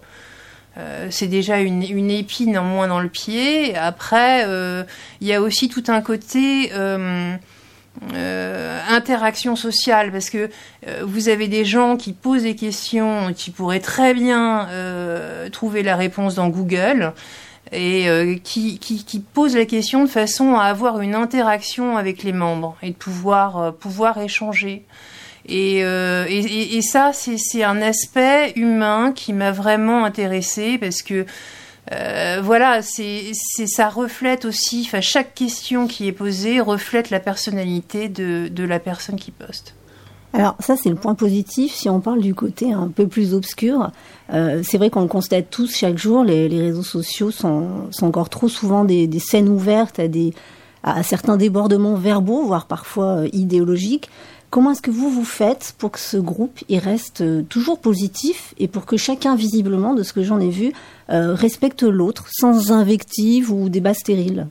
euh, 0.78 1.10
déjà 1.22 1.60
une, 1.60 1.84
une 1.84 2.10
épine 2.10 2.58
en 2.58 2.64
moins 2.64 2.88
dans 2.88 2.98
le 2.98 3.08
pied. 3.08 3.76
Après, 3.76 4.44
il 5.20 5.28
y 5.28 5.32
a 5.32 5.40
aussi 5.40 5.68
tout 5.68 5.84
un 5.86 6.00
côté 6.00 6.72
euh, 8.14 8.80
interaction 8.88 9.54
sociale, 9.54 10.10
parce 10.12 10.30
que 10.30 10.48
euh, 10.88 11.02
vous 11.04 11.28
avez 11.28 11.46
des 11.48 11.64
gens 11.64 11.96
qui 11.96 12.12
posent 12.12 12.44
des 12.44 12.56
questions, 12.56 13.32
qui 13.34 13.50
pourraient 13.50 13.80
très 13.80 14.14
bien 14.14 14.68
euh, 14.70 15.48
trouver 15.50 15.82
la 15.82 15.96
réponse 15.96 16.34
dans 16.34 16.48
Google 16.48 17.12
et 17.74 18.40
qui, 18.44 18.78
qui, 18.78 19.02
qui 19.02 19.20
pose 19.20 19.56
la 19.56 19.64
question 19.64 20.04
de 20.04 20.08
façon 20.10 20.56
à 20.56 20.64
avoir 20.64 21.00
une 21.00 21.14
interaction 21.14 21.96
avec 21.96 22.22
les 22.22 22.34
membres 22.34 22.76
et 22.82 22.90
de 22.90 22.94
pouvoir, 22.94 23.72
pouvoir 23.72 24.20
échanger. 24.20 24.84
Et, 25.48 25.78
et, 25.78 26.76
et- 26.76 26.82
ça, 26.82 27.12
c'est 27.14 27.38
c'est 27.38 27.64
un 27.64 27.80
aspect 27.80 28.52
humain 28.56 29.12
qui 29.14 29.32
m'a 29.32 29.52
vraiment 29.52 30.04
intéressée 30.04 30.76
parce 30.76 31.00
que 31.00 31.24
euh, 31.90 32.40
voilà, 32.42 32.80
c'est 32.80 33.32
ça 33.66 33.88
reflète 33.88 34.44
aussi, 34.44 34.84
enfin 34.86 35.00
chaque 35.00 35.34
question 35.34 35.88
qui 35.88 36.06
est 36.06 36.12
posée 36.12 36.60
reflète 36.60 37.10
la 37.10 37.18
personnalité 37.18 38.08
de, 38.08 38.64
la 38.64 38.78
personne 38.78 39.16
qui 39.16 39.32
poste. 39.32 39.74
Alors 40.32 40.56
ça, 40.60 40.76
c'est 40.76 40.88
le 40.88 40.94
point 40.94 41.14
positif. 41.14 41.74
Si 41.74 41.90
on 41.90 42.00
parle 42.00 42.20
du 42.20 42.34
côté 42.34 42.72
un 42.72 42.88
peu 42.88 43.06
plus 43.06 43.34
obscur, 43.34 43.90
euh, 44.32 44.62
c'est 44.64 44.78
vrai 44.78 44.88
qu'on 44.88 45.02
le 45.02 45.08
constate 45.08 45.50
tous 45.50 45.76
chaque 45.76 45.98
jour. 45.98 46.24
Les, 46.24 46.48
les 46.48 46.60
réseaux 46.62 46.82
sociaux 46.82 47.30
sont, 47.30 47.90
encore 48.00 48.30
trop 48.30 48.48
souvent 48.48 48.84
des, 48.84 49.10
scènes 49.18 49.48
ouvertes 49.48 50.00
à 50.84 51.02
certains 51.02 51.36
débordements 51.36 51.96
verbaux, 51.96 52.46
voire 52.46 52.66
parfois 52.66 53.18
euh, 53.18 53.28
idéologiques. 53.32 54.08
Comment 54.52 54.72
est-ce 54.72 54.82
que 54.82 54.90
vous 54.90 55.08
vous 55.08 55.24
faites 55.24 55.74
pour 55.78 55.92
que 55.92 55.98
ce 55.98 56.18
groupe 56.18 56.58
il 56.68 56.78
reste 56.78 57.22
euh, 57.22 57.40
toujours 57.40 57.80
positif 57.80 58.52
et 58.58 58.68
pour 58.68 58.84
que 58.84 58.98
chacun, 58.98 59.34
visiblement, 59.34 59.94
de 59.94 60.02
ce 60.02 60.12
que 60.12 60.22
j'en 60.22 60.40
ai 60.40 60.50
vu, 60.50 60.74
euh, 61.08 61.32
respecte 61.34 61.82
l'autre 61.82 62.26
sans 62.30 62.70
invective 62.70 63.50
ou 63.50 63.70
débat 63.70 63.94
stérile? 63.94 64.48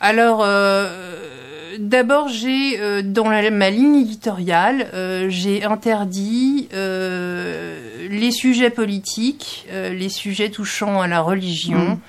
Alors, 0.00 0.40
euh, 0.42 1.76
d'abord, 1.78 2.26
j'ai 2.28 2.80
euh, 2.80 3.02
dans 3.04 3.30
la- 3.30 3.52
ma 3.52 3.70
ligne 3.70 3.94
éditoriale, 4.00 4.88
j'ai 5.30 5.62
interdit 5.62 6.68
les 6.72 8.30
sujets 8.32 8.70
politiques, 8.70 9.68
les 9.72 10.08
sujets 10.08 10.50
touchant 10.50 11.00
à 11.00 11.06
la 11.06 11.20
religion, 11.20 12.00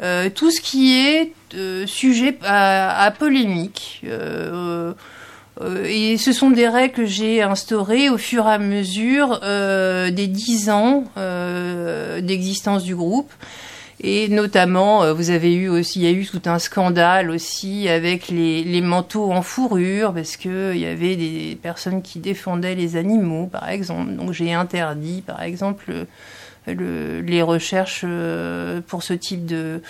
euh, 0.00 0.30
tout 0.32 0.52
ce 0.52 0.60
qui 0.60 0.92
est 0.96 1.32
euh, 1.56 1.88
sujet 1.88 2.38
à, 2.44 3.02
à 3.02 3.10
polémique. 3.10 4.00
euh, 4.04 4.92
et 5.86 6.16
ce 6.16 6.32
sont 6.32 6.50
des 6.50 6.68
règles 6.68 6.94
que 6.94 7.06
j'ai 7.06 7.42
instaurées 7.42 8.08
au 8.08 8.18
fur 8.18 8.46
et 8.46 8.52
à 8.52 8.58
mesure 8.58 9.40
euh, 9.42 10.10
des 10.10 10.26
dix 10.26 10.70
ans 10.70 11.04
euh, 11.18 12.20
d'existence 12.20 12.82
du 12.84 12.96
groupe. 12.96 13.30
Et 14.04 14.28
notamment, 14.28 15.04
euh, 15.04 15.12
vous 15.12 15.30
avez 15.30 15.54
eu 15.54 15.68
aussi, 15.68 16.00
il 16.00 16.04
y 16.04 16.08
a 16.08 16.10
eu 16.10 16.26
tout 16.26 16.42
un 16.46 16.58
scandale 16.58 17.30
aussi 17.30 17.88
avec 17.88 18.28
les, 18.28 18.64
les 18.64 18.80
manteaux 18.80 19.30
en 19.30 19.42
fourrure, 19.42 20.12
parce 20.12 20.36
que 20.36 20.72
il 20.74 20.80
y 20.80 20.86
avait 20.86 21.14
des 21.14 21.56
personnes 21.62 22.02
qui 22.02 22.18
défendaient 22.18 22.74
les 22.74 22.96
animaux, 22.96 23.46
par 23.46 23.68
exemple. 23.68 24.12
Donc 24.14 24.32
j'ai 24.32 24.52
interdit, 24.54 25.22
par 25.24 25.42
exemple, 25.42 25.84
le- 26.66 26.74
le- 26.74 27.20
les 27.20 27.42
recherches 27.42 28.02
euh, 28.04 28.80
pour 28.84 29.04
ce 29.04 29.12
type 29.12 29.46
de- 29.46 29.80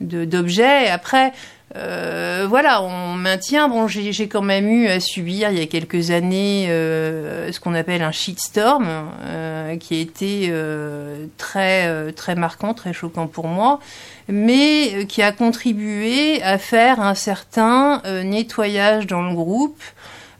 d'objets. 0.00 0.88
Après, 0.88 1.32
euh, 1.76 2.46
voilà, 2.48 2.82
on 2.82 3.14
maintient. 3.14 3.68
Bon, 3.68 3.88
j'ai 3.88 4.28
quand 4.28 4.42
même 4.42 4.68
eu 4.68 4.86
à 4.86 5.00
subir 5.00 5.50
il 5.50 5.58
y 5.58 5.62
a 5.62 5.66
quelques 5.66 6.10
années 6.10 6.66
euh, 6.68 7.50
ce 7.50 7.58
qu'on 7.58 7.74
appelle 7.74 8.02
un 8.02 8.12
shitstorm, 8.12 8.86
euh, 9.24 9.76
qui 9.76 9.96
a 9.96 10.00
été 10.00 10.46
euh, 10.50 11.26
très 11.36 12.12
très 12.12 12.34
marquant, 12.36 12.74
très 12.74 12.92
choquant 12.92 13.26
pour 13.26 13.48
moi, 13.48 13.80
mais 14.28 15.06
qui 15.08 15.22
a 15.22 15.32
contribué 15.32 16.42
à 16.42 16.58
faire 16.58 17.00
un 17.00 17.14
certain 17.14 18.02
nettoyage 18.24 19.06
dans 19.06 19.22
le 19.22 19.34
groupe 19.34 19.82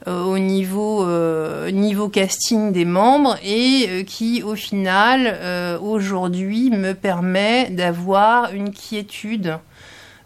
au 0.07 0.37
niveau 0.37 1.03
euh, 1.03 1.71
niveau 1.71 2.09
casting 2.09 2.71
des 2.71 2.85
membres 2.85 3.37
et 3.43 3.87
euh, 3.89 4.03
qui 4.03 4.43
au 4.43 4.55
final 4.55 5.21
euh, 5.25 5.79
aujourd'hui 5.79 6.69
me 6.69 6.93
permet 6.93 7.69
d'avoir 7.69 8.53
une 8.53 8.71
quiétude 8.71 9.57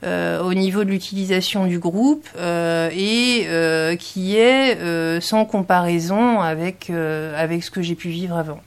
euh, 0.04 0.42
au 0.42 0.54
niveau 0.54 0.84
de 0.84 0.90
l'utilisation 0.90 1.66
du 1.66 1.80
groupe 1.80 2.28
euh, 2.38 2.90
et 2.94 3.46
euh, 3.48 3.96
qui 3.96 4.36
est 4.36 4.78
euh, 4.78 5.20
sans 5.22 5.46
comparaison 5.46 6.40
avec 6.40 6.90
euh, 6.90 7.34
avec 7.42 7.64
ce 7.64 7.72
que 7.72 7.82
j'ai 7.82 7.96
pu 7.96 8.10
vivre 8.10 8.38
avant. 8.38 8.60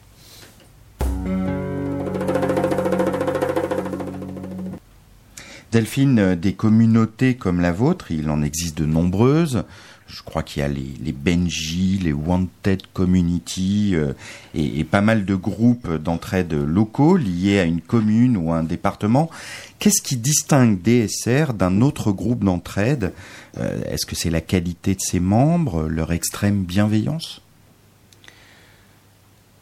Delphine, 5.72 6.18
euh, 6.18 6.36
des 6.36 6.52
communautés 6.52 7.34
comme 7.34 7.60
la 7.60 7.72
vôtre, 7.72 8.10
il 8.10 8.28
en 8.28 8.42
existe 8.42 8.76
de 8.76 8.84
nombreuses. 8.84 9.64
Je 10.12 10.20
crois 10.22 10.42
qu'il 10.42 10.60
y 10.60 10.64
a 10.64 10.68
les, 10.68 11.12
Benji, 11.12 11.98
les 12.02 12.12
Wanted 12.12 12.82
Community 12.92 13.92
euh, 13.94 14.12
et, 14.54 14.84
pas 14.84 15.00
mal 15.00 15.24
de 15.24 15.34
groupes 15.34 15.90
d'entraide 15.90 16.52
locaux 16.52 17.16
liés 17.16 17.58
à 17.58 17.64
une 17.64 17.80
commune 17.80 18.36
ou 18.36 18.52
à 18.52 18.58
un 18.58 18.62
département. 18.62 19.30
Qu'est-ce 19.78 20.02
qui 20.02 20.16
distingue 20.16 20.82
DSR 20.82 21.54
d'un 21.54 21.80
autre 21.80 22.12
groupe 22.12 22.44
d'entraide? 22.44 23.14
Euh, 23.56 23.80
Est-ce 23.88 24.04
que 24.04 24.14
c'est 24.14 24.28
la 24.28 24.42
qualité 24.42 24.94
de 24.94 25.00
ses 25.00 25.18
membres, 25.18 25.84
leur 25.88 26.12
extrême 26.12 26.62
bienveillance? 26.62 27.40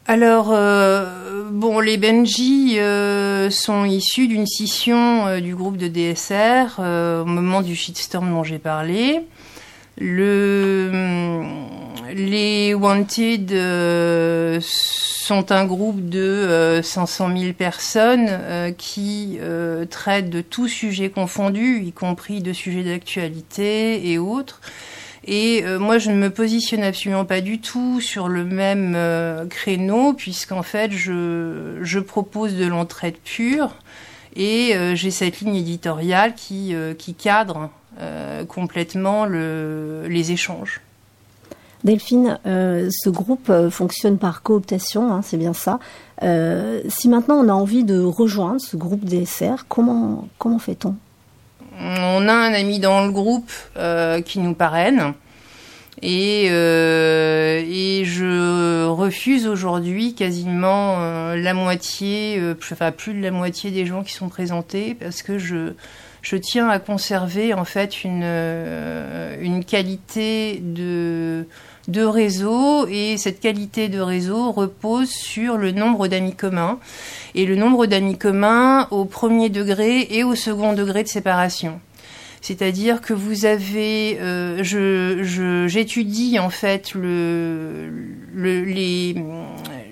Alors, 0.09 0.51
euh, 0.51 1.05
les 1.85 1.97
Benji 1.97 2.77
sont 3.53 3.85
issus 3.85 4.27
d'une 4.27 4.49
scission 4.49 5.39
du 5.39 5.55
groupe 5.55 5.77
de 5.77 5.87
DSR 5.87 6.81
au 6.81 7.25
moment 7.25 7.63
du 7.63 7.77
shitstorm 7.77 8.31
dont 8.31 8.43
j'ai 8.43 8.59
parlé. 8.59 9.21
Le, 10.01 11.43
les 12.15 12.75
Wanted 12.75 13.53
euh, 13.53 14.59
sont 14.63 15.53
un 15.53 15.65
groupe 15.67 16.09
de 16.09 16.19
euh, 16.19 16.83
500 16.83 17.37
000 17.37 17.53
personnes 17.53 18.27
euh, 18.29 18.73
qui 18.73 19.39
euh, 19.41 19.85
traitent 19.85 20.31
de 20.31 20.41
tout 20.41 20.69
sujet 20.69 21.11
confondu, 21.11 21.83
y 21.85 21.93
compris 21.93 22.41
de 22.41 22.53
sujets 22.53 22.83
d'actualité 22.83 24.11
et 24.11 24.19
autres. 24.19 24.61
Et 25.27 25.63
euh, 25.65 25.79
moi, 25.79 25.99
je 25.99 26.11
ne 26.11 26.17
me 26.17 26.31
positionne 26.31 26.83
absolument 26.83 27.27
pas 27.27 27.43
du 27.43 27.61
tout 27.61 28.01
sur 28.01 28.29
le 28.29 28.45
même 28.45 28.95
euh, 28.97 29.47
créneau, 29.47 30.15
puisqu'en 30.15 30.63
fait, 30.63 30.91
je, 30.93 31.77
je 31.83 31.99
propose 31.99 32.55
de 32.55 32.67
l'entraide 32.67 33.17
pure 33.23 33.77
et 34.37 34.75
euh, 34.75 34.95
j'ai 34.95 35.11
cette 35.11 35.41
ligne 35.41 35.57
éditoriale 35.57 36.35
qui, 36.35 36.75
euh, 36.75 36.95
qui 36.95 37.15
cadre 37.15 37.57
euh, 37.59 37.80
complètement 38.48 39.26
le, 39.26 40.07
les 40.09 40.33
échanges. 40.33 40.81
Delphine, 41.85 42.38
euh, 42.46 42.88
ce 42.90 43.09
groupe 43.09 43.48
euh, 43.48 43.70
fonctionne 43.70 44.18
par 44.18 44.42
cooptation, 44.42 45.12
hein, 45.12 45.22
c'est 45.22 45.38
bien 45.38 45.55
ça. 45.55 45.79
Euh, 46.22 46.83
si 46.88 47.09
maintenant 47.09 47.37
on 47.37 47.48
a 47.48 47.53
envie 47.53 47.85
de 47.85 47.98
rejoindre 47.98 48.61
ce 48.61 48.76
groupe 48.76 49.05
DSR, 49.05 49.64
comment, 49.68 50.29
comment 50.38 50.59
fait-on? 50.59 50.94
On 51.79 52.29
a 52.29 52.33
un 52.33 52.53
ami 52.53 52.79
dans 52.81 53.07
le 53.07 53.12
groupe 53.12 53.50
euh, 53.79 54.20
qui 54.20 54.40
nous 54.40 54.55
parraine. 54.55 55.14
Et, 56.03 56.48
euh, 56.50 57.62
et 57.66 58.05
je 58.05 58.87
refuse 58.87 59.46
aujourd'hui 59.46 60.14
quasiment 60.14 60.96
euh, 60.98 61.37
la 61.37 61.53
moitié, 61.53 62.38
euh, 62.38 62.55
enfin 62.72 62.90
plus 62.90 63.12
de 63.12 63.22
la 63.22 63.31
moitié 63.31 63.70
des 63.70 63.85
gens 63.85 64.03
qui 64.03 64.12
sont 64.12 64.29
présentés 64.29 64.94
parce 64.94 65.22
que 65.22 65.38
je, 65.38 65.74
je 66.22 66.37
tiens 66.37 66.68
à 66.68 66.78
conserver 66.78 67.54
en 67.54 67.64
fait 67.64 68.04
une, 68.04 68.22
euh, 68.24 69.37
une 69.40 69.64
qualité 69.64 70.61
de, 70.62 71.46
de 71.88 72.02
réseau. 72.02 72.87
Et 72.88 73.16
cette 73.16 73.40
qualité 73.40 73.88
de 73.88 74.00
réseau 74.00 74.52
repose 74.52 75.09
sur 75.11 75.56
le 75.56 75.72
nombre 75.72 76.09
d'amis 76.09 76.35
communs. 76.35 76.78
Et 77.35 77.46
le 77.46 77.56
nombre 77.56 77.87
d'amis 77.87 78.18
communs 78.18 78.87
au 78.90 79.04
premier 79.04 79.48
degré 79.48 80.06
et 80.11 80.24
au 80.24 80.35
second 80.35 80.72
degré 80.74 81.02
de 81.02 81.09
séparation. 81.09 81.80
C'est-à-dire 82.42 83.02
que 83.02 83.12
vous 83.12 83.44
avez, 83.44 84.18
euh, 84.18 84.61
je, 84.62 85.22
je- 85.22 85.66
j'étudie 85.68 86.38
en 86.38 86.48
fait 86.48 86.94
le, 86.94 87.90
le, 88.35 88.64
les, 88.64 89.14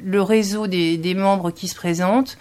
le 0.02 0.22
réseau 0.22 0.66
des, 0.66 0.96
des 0.96 1.14
membres 1.14 1.50
qui 1.50 1.68
se 1.68 1.74
présentent 1.74 2.38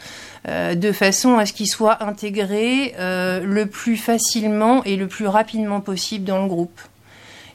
euh, 0.48 0.76
de 0.76 0.92
façon 0.92 1.38
à 1.38 1.46
ce 1.46 1.54
qu'ils 1.54 1.68
soient 1.68 2.04
intégrés 2.04 2.96
euh, 3.00 3.42
le 3.44 3.66
plus 3.66 3.98
facilement 3.98 4.84
et 4.84 4.96
le 4.96 5.08
plus 5.08 5.28
rapidement 5.28 5.82
possible 5.82 6.26
dans 6.26 6.42
le 6.42 6.48
groupe. 6.48 6.80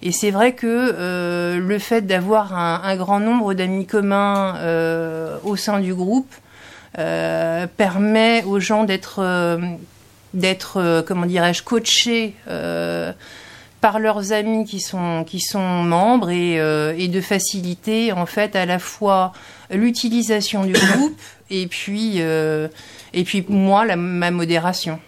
Et 0.03 0.11
c'est 0.11 0.31
vrai 0.31 0.53
que 0.53 0.67
euh, 0.67 1.59
le 1.59 1.79
fait 1.79 2.03
d'avoir 2.03 2.55
un, 2.57 2.83
un 2.85 2.97
grand 2.97 3.21
nombre 3.21 3.55
d'amis 3.55 3.87
communs 3.87 4.57
euh, 4.57 5.37
au 5.45 5.57
sein 5.57 5.79
du 5.79 5.95
groupe 5.95 6.35
euh, 6.99 7.67
permet 7.77 8.43
aux 8.45 8.61
gens 8.61 8.85
d'être 8.85 9.59
d'être 10.35 11.05
comment 11.07 11.27
dirais-je 11.27 11.63
coachés 11.63 12.35
par 13.83 13.99
leurs 13.99 14.33
amis 14.33 14.65
qui 14.65 14.81
sont 14.81 15.25
qui 15.25 15.41
sont 15.41 15.83
membres 15.83 16.31
et, 16.31 16.59
euh, 16.61 16.95
et 16.97 17.09
de 17.09 17.21
faciliter 17.21 18.13
en 18.13 18.27
fait 18.27 18.57
à 18.57 18.65
la 18.65 18.79
fois 18.79 19.33
l'utilisation 19.71 20.65
du 20.65 20.73
groupe 20.73 21.21
et 21.51 21.67
puis 21.67 22.15
euh, 22.19 22.69
et 23.13 23.25
puis 23.25 23.45
moi 23.49 23.85
ma 23.97 24.31
modération. 24.31 24.99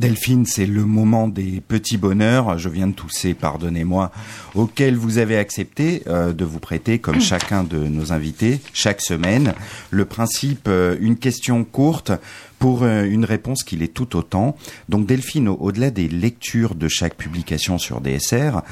Delphine, 0.00 0.46
c'est 0.46 0.64
le 0.64 0.86
moment 0.86 1.28
des 1.28 1.60
petits 1.60 1.98
bonheurs, 1.98 2.56
je 2.58 2.70
viens 2.70 2.86
de 2.86 2.94
tousser, 2.94 3.34
pardonnez-moi, 3.34 4.10
auxquels 4.54 4.96
vous 4.96 5.18
avez 5.18 5.36
accepté 5.36 6.02
euh, 6.06 6.32
de 6.32 6.44
vous 6.46 6.58
prêter, 6.58 6.98
comme 6.98 7.20
chacun 7.20 7.64
de 7.64 7.76
nos 7.76 8.10
invités, 8.10 8.60
chaque 8.72 9.02
semaine. 9.02 9.52
Le 9.90 10.06
principe, 10.06 10.68
euh, 10.68 10.96
une 11.00 11.16
question 11.18 11.64
courte 11.64 12.12
pour 12.58 12.82
euh, 12.82 13.04
une 13.04 13.26
réponse 13.26 13.62
qui 13.62 13.76
l'est 13.76 13.92
tout 13.92 14.16
autant. 14.16 14.56
Donc 14.88 15.04
Delphine, 15.06 15.48
au- 15.48 15.58
au-delà 15.60 15.90
des 15.90 16.08
lectures 16.08 16.74
de 16.74 16.88
chaque 16.88 17.16
publication 17.16 17.76
sur 17.76 18.00
DSR, 18.00 18.62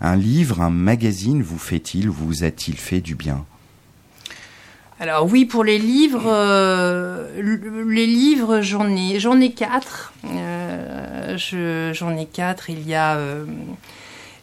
un 0.00 0.14
livre, 0.14 0.60
un 0.60 0.70
magazine 0.70 1.42
vous 1.42 1.58
fait-il, 1.58 2.08
vous 2.08 2.44
a-t-il 2.44 2.76
fait 2.76 3.00
du 3.00 3.16
bien? 3.16 3.44
Alors 4.98 5.26
oui, 5.30 5.44
pour 5.44 5.62
les 5.62 5.78
livres, 5.78 6.24
euh, 6.26 7.28
les 7.86 8.06
livres, 8.06 8.62
j'en 8.62 8.88
ai, 8.96 9.20
j'en 9.20 9.38
ai 9.40 9.52
quatre. 9.52 10.14
Euh, 10.24 11.36
je- 11.36 11.90
j'en 11.92 12.16
ai 12.16 12.24
quatre. 12.24 12.70
Il 12.70 12.88
y 12.88 12.94
a 12.94 13.16
euh, 13.16 13.44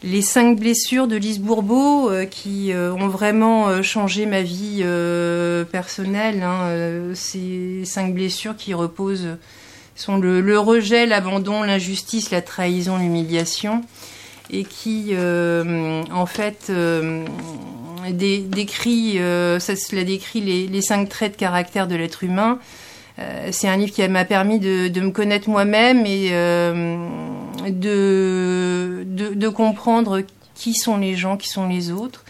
les 0.03 0.21
cinq 0.21 0.59
blessures 0.59 1.07
de 1.07 1.15
Lise 1.15 1.39
Bourbeau 1.39 2.11
euh, 2.11 2.25
qui 2.25 2.71
euh, 2.71 2.93
ont 2.93 3.07
vraiment 3.07 3.67
euh, 3.67 3.81
changé 3.81 4.27
ma 4.27 4.43
vie 4.43 4.83
personnelle. 5.71 6.43
hein. 6.43 6.69
Ces 7.15 7.81
cinq 7.85 8.13
blessures 8.13 8.55
qui 8.55 8.75
reposent 8.75 9.29
sont 9.95 10.17
le, 10.17 10.39
le 10.39 10.59
rejet, 10.59 11.07
l'abandon, 11.07 11.63
l'injustice, 11.63 12.29
la 12.29 12.41
trahison, 12.43 12.97
l'humiliation, 12.99 13.83
et 14.51 14.63
qui, 14.65 15.13
en 15.15 16.25
fait, 16.25 16.71
dé- 18.11 18.39
décrit, 18.39 19.19
euh, 19.19 19.59
ça 19.59 19.75
cela 19.75 20.03
décrit 20.03 20.41
les, 20.41 20.81
cinq 20.81 21.09
traits 21.09 21.33
de 21.33 21.37
caractère 21.37 21.87
de 21.87 21.95
l'être 21.95 22.23
humain. 22.23 22.59
Euh, 23.19 23.49
c'est 23.51 23.67
un 23.67 23.77
livre 23.77 23.91
qui 23.91 24.07
m'a 24.07 24.25
permis 24.25 24.59
de, 24.59 24.99
me 24.99 25.11
connaître 25.11 25.49
moi-même 25.49 26.05
et 26.05 26.29
euh, 26.31 27.07
de, 27.69 29.03
de, 29.05 29.33
de 29.33 29.49
comprendre 29.49 30.21
qui 30.55 30.73
sont 30.73 30.97
les 30.97 31.15
gens, 31.15 31.37
qui 31.37 31.49
sont 31.49 31.67
les 31.67 31.91
autres, 31.91 32.23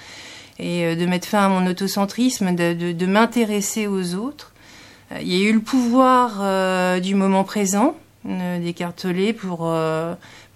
et 0.60 0.96
de 0.96 1.06
mettre 1.06 1.28
fin 1.28 1.46
à 1.46 1.50
mon 1.50 1.66
autocentrisme, 1.68 2.56
de, 2.56 3.06
m'intéresser 3.06 3.88
aux 3.88 4.16
autres. 4.16 4.52
Il 5.20 5.28
y 5.28 5.46
a 5.46 5.50
eu 5.50 5.54
le 5.54 5.60
pouvoir 5.60 7.02
du 7.02 7.16
moment 7.16 7.44
présent, 7.44 7.96
euh, 8.26 8.60
d'écarteler 8.60 9.34
pour 9.34 9.70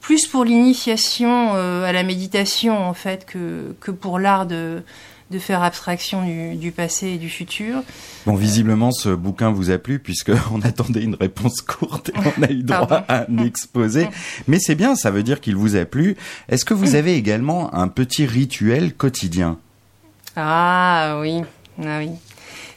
plus 0.07 0.25
pour 0.25 0.45
l'initiation 0.45 1.49
euh, 1.55 1.83
à 1.83 1.91
la 1.91 2.01
méditation 2.01 2.77
en 2.81 2.93
fait 2.93 3.25
que, 3.25 3.75
que 3.81 3.91
pour 3.91 4.19
l'art 4.19 4.45
de, 4.45 4.81
de 5.31 5.37
faire 5.37 5.61
abstraction 5.63 6.23
du, 6.23 6.55
du 6.55 6.71
passé 6.71 7.07
et 7.07 7.17
du 7.17 7.27
futur. 7.29 7.83
Bon, 8.25 8.35
visiblement, 8.35 8.93
ce 8.93 9.09
bouquin 9.09 9.51
vous 9.51 9.69
a 9.69 9.77
plu 9.77 9.99
puisque 9.99 10.31
on 10.53 10.61
attendait 10.61 11.03
une 11.03 11.15
réponse 11.15 11.59
courte 11.59 12.07
et 12.07 12.13
on 12.37 12.41
a 12.41 12.49
eu 12.49 12.63
droit 12.63 13.03
à 13.09 13.25
un 13.29 13.43
exposé. 13.43 14.07
Mais 14.47 14.59
c'est 14.59 14.75
bien, 14.75 14.95
ça 14.95 15.11
veut 15.11 15.23
dire 15.23 15.41
qu'il 15.41 15.57
vous 15.57 15.75
a 15.75 15.83
plu. 15.83 16.15
Est-ce 16.47 16.63
que 16.63 16.73
vous 16.73 16.95
avez 16.95 17.15
également 17.15 17.75
un 17.75 17.89
petit 17.89 18.25
rituel 18.25 18.93
quotidien? 18.93 19.59
Ah 20.37 21.17
oui, 21.19 21.41
ah 21.83 21.97
oui. 21.99 22.11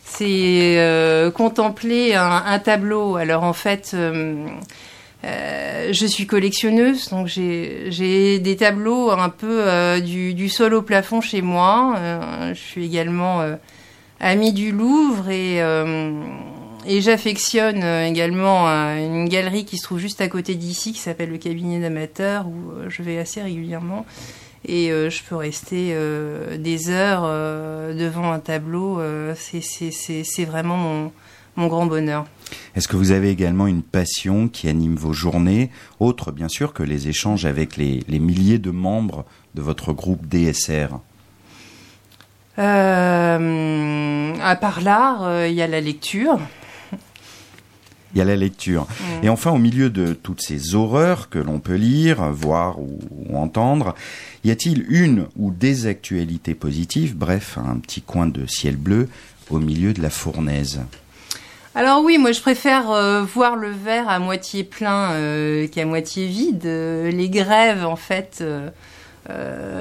C'est 0.05 0.81
euh, 0.81 1.31
contempler 1.31 2.17
un, 2.17 2.43
un 2.45 2.59
tableau. 2.59 3.15
Alors 3.15 3.45
en 3.45 3.53
fait, 3.53 3.93
euh, 3.95 4.49
euh, 5.25 5.93
je 5.93 6.07
suis 6.07 6.27
collectionneuse, 6.27 7.11
donc 7.11 7.27
j'ai 7.27 8.39
des 8.39 8.57
tableaux 8.57 9.11
un 9.11 9.29
peu 9.29 9.69
euh, 9.69 10.01
du, 10.01 10.33
du 10.33 10.49
sol 10.49 10.73
au 10.75 10.83
plafond 10.83 11.21
chez 11.21 11.43
moi. 11.43 11.95
Euh, 11.99 12.55
je 12.55 12.61
suis 12.61 12.87
également 12.87 13.43
euh, 13.43 13.57
amie 14.19 14.53
du 14.53 14.73
Louvre 14.73 15.29
et 15.29 15.63
euh, 15.63 16.23
et 16.87 17.03
j'affectionne 17.03 17.85
également 17.85 18.67
une 18.69 19.29
galerie 19.29 19.67
qui 19.67 19.77
se 19.77 19.83
trouve 19.83 19.99
juste 19.99 20.23
à 20.23 20.29
côté 20.29 20.55
d'ici, 20.55 20.95
qui 20.95 20.99
s'appelle 20.99 21.29
le 21.29 21.37
cabinet 21.37 21.79
d'amateurs, 21.79 22.47
où 22.47 22.89
je 22.89 23.03
vais 23.03 23.19
assez 23.19 23.43
régulièrement. 23.43 24.07
Et 24.67 24.89
je 24.89 25.23
peux 25.29 25.37
rester 25.37 25.95
des 26.57 26.89
heures 26.89 27.25
devant 27.95 28.33
un 28.33 28.39
tableau. 28.39 28.99
c'est 29.35 30.45
vraiment 30.47 30.79
mon, 30.79 31.13
mon 31.57 31.67
grand 31.67 31.85
bonheur. 31.85 32.25
Est-ce 32.75 32.89
que 32.89 32.97
vous 32.97 33.11
avez 33.11 33.31
également 33.31 33.67
une 33.67 33.83
passion 33.83 34.49
qui 34.49 34.69
anime 34.69 34.97
vos 34.97 35.13
journées, 35.13 35.71
autre 35.99 36.33
bien 36.33 36.49
sûr 36.49 36.73
que 36.73 36.83
les 36.83 37.09
échanges 37.09 37.47
avec 37.47 37.77
les, 37.77 38.03
les 38.09 38.19
milliers 38.19 38.59
de 38.59 38.71
membres 38.71 39.25
de 39.55 39.63
votre 39.63 39.93
groupe 39.93 40.27
DSR 40.27 40.99
Euh, 42.59 44.35
à 44.43 44.57
part 44.57 44.81
l'art, 44.81 45.25
euh, 45.25 45.49
il 45.49 45.55
y 45.55 45.63
a 45.63 45.67
la 45.67 45.81
lecture. 45.81 46.39
Il 48.13 48.19
y 48.19 48.21
a 48.21 48.25
la 48.25 48.37
lecture. 48.37 48.83
Mm. 48.83 49.25
Et 49.25 49.29
enfin, 49.29 49.53
au 49.53 49.59
milieu 49.59 49.89
de 49.89 50.15
toutes 50.15 50.43
ces 50.43 50.75
horreurs 50.75 51.29
que 51.29 51.39
l'on 51.39 51.61
peut 51.61 51.77
lire, 51.77 52.31
voir 52.33 52.81
ou, 52.81 52.99
ou 53.11 53.37
entendre, 53.37 53.95
y 54.45 54.51
a-t-il 54.51 54.85
une 54.89 55.27
ou 55.37 55.53
des 55.53 55.87
actualités 55.87 56.55
positives, 56.55 57.17
bref, 57.17 57.57
un 57.57 57.77
petit 57.77 58.03
coin 58.03 58.27
de 58.27 58.47
ciel 58.47 58.77
bleu 58.77 59.09
au 59.49 59.59
milieu 59.59 59.93
de 59.93 60.03
la 60.03 60.11
fournaise 60.11 60.81
Alors 61.81 62.03
oui, 62.05 62.19
moi 62.19 62.33
je 62.33 62.43
préfère 62.43 62.91
euh, 62.91 63.23
voir 63.23 63.57
le 63.57 63.71
verre 63.71 64.11
à 64.11 64.19
moitié 64.19 64.65
plein 64.65 65.13
euh, 65.13 65.67
qu'à 65.67 65.87
moitié 65.87 66.27
vide. 66.27 66.67
Euh, 66.67 67.11
les 67.11 67.31
grèves, 67.31 67.87
en 67.87 67.97
fait, 67.97 68.45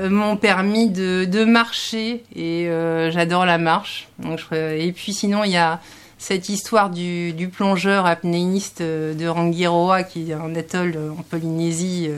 m'ont 0.09 0.37
permis 0.37 0.89
de, 0.89 1.25
de 1.25 1.43
marcher 1.43 2.23
et 2.33 2.69
j'adore 3.11 3.45
la 3.45 3.57
marche. 3.57 4.07
Et 4.53 4.93
puis 4.93 5.11
sinon, 5.11 5.43
il 5.43 5.51
y 5.51 5.57
a 5.57 5.81
cette 6.17 6.47
histoire 6.47 6.89
du, 6.89 7.33
du 7.33 7.49
plongeur 7.49 8.05
apnéiste 8.05 8.81
de 8.81 9.27
Rangiroa, 9.27 10.03
qui 10.03 10.31
est 10.31 10.33
un 10.35 10.55
atoll 10.55 10.97
en 11.19 11.23
Polynésie 11.23 12.09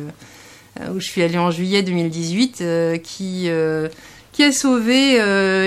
où 0.94 1.00
je 1.00 1.08
suis 1.08 1.24
allée 1.24 1.39
en 1.39 1.50
juillet 1.50 1.82
2018, 1.82 2.60
euh, 2.62 2.98
qui, 3.00 3.50
qui 4.32 4.44
a 4.44 4.52
sauvé 4.52 5.17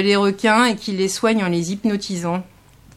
les 0.04 0.14
requins 0.14 0.66
et 0.66 0.76
qui 0.76 0.92
les 0.92 1.08
soigne 1.08 1.42
en 1.42 1.48
les 1.48 1.72
hypnotisant. 1.72 2.44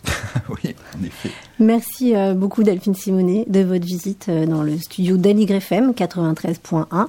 Merci 1.60 2.16
euh, 2.16 2.34
beaucoup 2.34 2.64
Delphine 2.64 2.96
Simonet 2.96 3.46
de 3.48 3.62
votre 3.62 3.86
visite 3.86 4.28
euh, 4.30 4.46
dans 4.46 4.64
le 4.64 4.78
studio 4.78 5.18
d'AligrefM 5.18 5.92
93.1. 5.92 7.08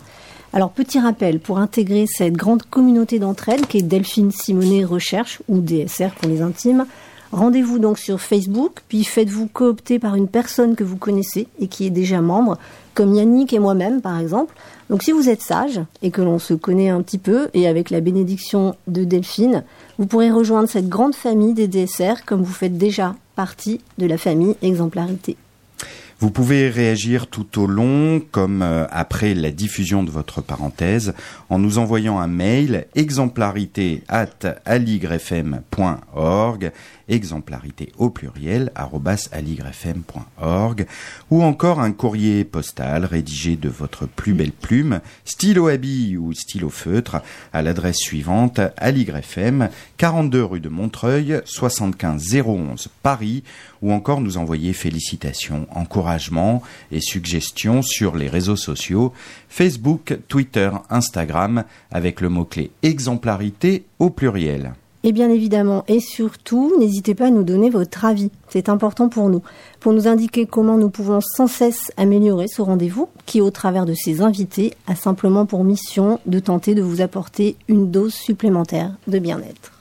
Alors 0.52 0.70
petit 0.70 0.98
rappel, 0.98 1.40
pour 1.40 1.58
intégrer 1.58 2.06
cette 2.06 2.32
grande 2.32 2.62
communauté 2.62 3.18
d'entraide 3.18 3.66
qui 3.66 3.78
est 3.78 3.82
Delphine 3.82 4.30
Simonet 4.30 4.84
Recherche 4.84 5.42
ou 5.48 5.60
DSR 5.60 6.10
pour 6.18 6.28
les 6.28 6.40
intimes, 6.40 6.86
rendez-vous 7.32 7.78
donc 7.78 7.98
sur 7.98 8.20
Facebook, 8.20 8.80
puis 8.88 9.04
faites-vous 9.04 9.46
coopter 9.46 9.98
par 9.98 10.14
une 10.14 10.28
personne 10.28 10.76
que 10.76 10.84
vous 10.84 10.96
connaissez 10.96 11.48
et 11.60 11.68
qui 11.68 11.86
est 11.86 11.90
déjà 11.90 12.20
membre, 12.20 12.58
comme 12.94 13.14
Yannick 13.14 13.52
et 13.52 13.58
moi-même 13.58 14.00
par 14.00 14.18
exemple. 14.18 14.54
Donc 14.90 15.02
si 15.02 15.12
vous 15.12 15.28
êtes 15.28 15.42
sage 15.42 15.80
et 16.02 16.10
que 16.10 16.22
l'on 16.22 16.38
se 16.38 16.54
connaît 16.54 16.88
un 16.88 17.02
petit 17.02 17.18
peu, 17.18 17.48
et 17.54 17.68
avec 17.68 17.90
la 17.90 18.00
bénédiction 18.00 18.74
de 18.86 19.04
Delphine, 19.04 19.64
vous 19.98 20.06
pourrez 20.06 20.30
rejoindre 20.30 20.68
cette 20.68 20.88
grande 20.88 21.14
famille 21.14 21.54
des 21.54 21.68
DSR 21.68 22.24
comme 22.24 22.42
vous 22.42 22.52
faites 22.52 22.78
déjà 22.78 23.14
partie 23.36 23.80
de 23.98 24.06
la 24.06 24.18
famille 24.18 24.56
Exemplarité. 24.62 25.36
Vous 26.20 26.32
pouvez 26.32 26.68
réagir 26.68 27.28
tout 27.28 27.62
au 27.62 27.68
long, 27.68 28.20
comme 28.32 28.62
euh, 28.62 28.86
après 28.90 29.34
la 29.34 29.52
diffusion 29.52 30.02
de 30.02 30.10
votre 30.10 30.40
parenthèse, 30.40 31.14
en 31.48 31.60
nous 31.60 31.78
envoyant 31.78 32.18
un 32.18 32.26
mail 32.26 32.88
exemplarité 32.96 34.02
at 34.08 34.56
aligrefm.org, 34.64 36.72
exemplarité 37.08 37.92
au 37.98 38.10
pluriel, 38.10 38.72
aligrefm.org, 39.32 40.86
ou 41.30 41.42
encore 41.42 41.80
un 41.80 41.92
courrier 41.92 42.44
postal 42.44 43.04
rédigé 43.04 43.56
de 43.56 43.68
votre 43.68 44.06
plus 44.06 44.34
belle 44.34 44.52
plume, 44.52 45.00
stylo 45.24 45.68
à 45.68 45.74
ou 45.74 46.32
stylo 46.32 46.70
feutre, 46.70 47.22
à 47.52 47.62
l'adresse 47.62 47.98
suivante, 47.98 48.60
aligrefm, 48.76 49.68
42 49.96 50.44
rue 50.44 50.60
de 50.60 50.68
Montreuil, 50.68 51.40
75 51.44 52.42
011 52.44 52.88
Paris, 53.02 53.42
ou 53.82 53.92
encore 53.92 54.20
nous 54.20 54.38
envoyer 54.38 54.72
félicitations, 54.72 55.66
encouragements 55.70 56.62
et 56.90 57.00
suggestions 57.00 57.82
sur 57.82 58.16
les 58.16 58.28
réseaux 58.28 58.56
sociaux, 58.56 59.12
Facebook, 59.48 60.18
Twitter, 60.28 60.70
Instagram, 60.90 61.64
avec 61.90 62.20
le 62.20 62.28
mot-clé 62.28 62.70
exemplarité 62.82 63.84
au 63.98 64.10
pluriel. 64.10 64.74
Et 65.04 65.12
bien 65.12 65.30
évidemment, 65.30 65.84
et 65.86 66.00
surtout, 66.00 66.72
n'hésitez 66.78 67.14
pas 67.14 67.26
à 67.26 67.30
nous 67.30 67.44
donner 67.44 67.70
votre 67.70 68.04
avis. 68.04 68.30
C'est 68.48 68.68
important 68.68 69.08
pour 69.08 69.28
nous, 69.28 69.42
pour 69.78 69.92
nous 69.92 70.08
indiquer 70.08 70.46
comment 70.46 70.76
nous 70.76 70.90
pouvons 70.90 71.20
sans 71.20 71.46
cesse 71.46 71.92
améliorer 71.96 72.46
ce 72.48 72.62
rendez-vous, 72.62 73.08
qui 73.24 73.40
au 73.40 73.50
travers 73.50 73.86
de 73.86 73.94
ses 73.94 74.20
invités 74.22 74.74
a 74.88 74.96
simplement 74.96 75.46
pour 75.46 75.62
mission 75.62 76.18
de 76.26 76.40
tenter 76.40 76.74
de 76.74 76.82
vous 76.82 77.00
apporter 77.00 77.56
une 77.68 77.90
dose 77.90 78.14
supplémentaire 78.14 78.96
de 79.06 79.18
bien-être. 79.18 79.72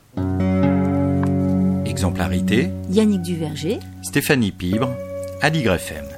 Exemplarité, 1.85 2.69
Yannick 2.91 3.23
Duverger, 3.23 3.79
Stéphanie 4.03 4.51
Pibre, 4.51 4.89
Aligre 5.41 5.73
FM. 5.73 6.16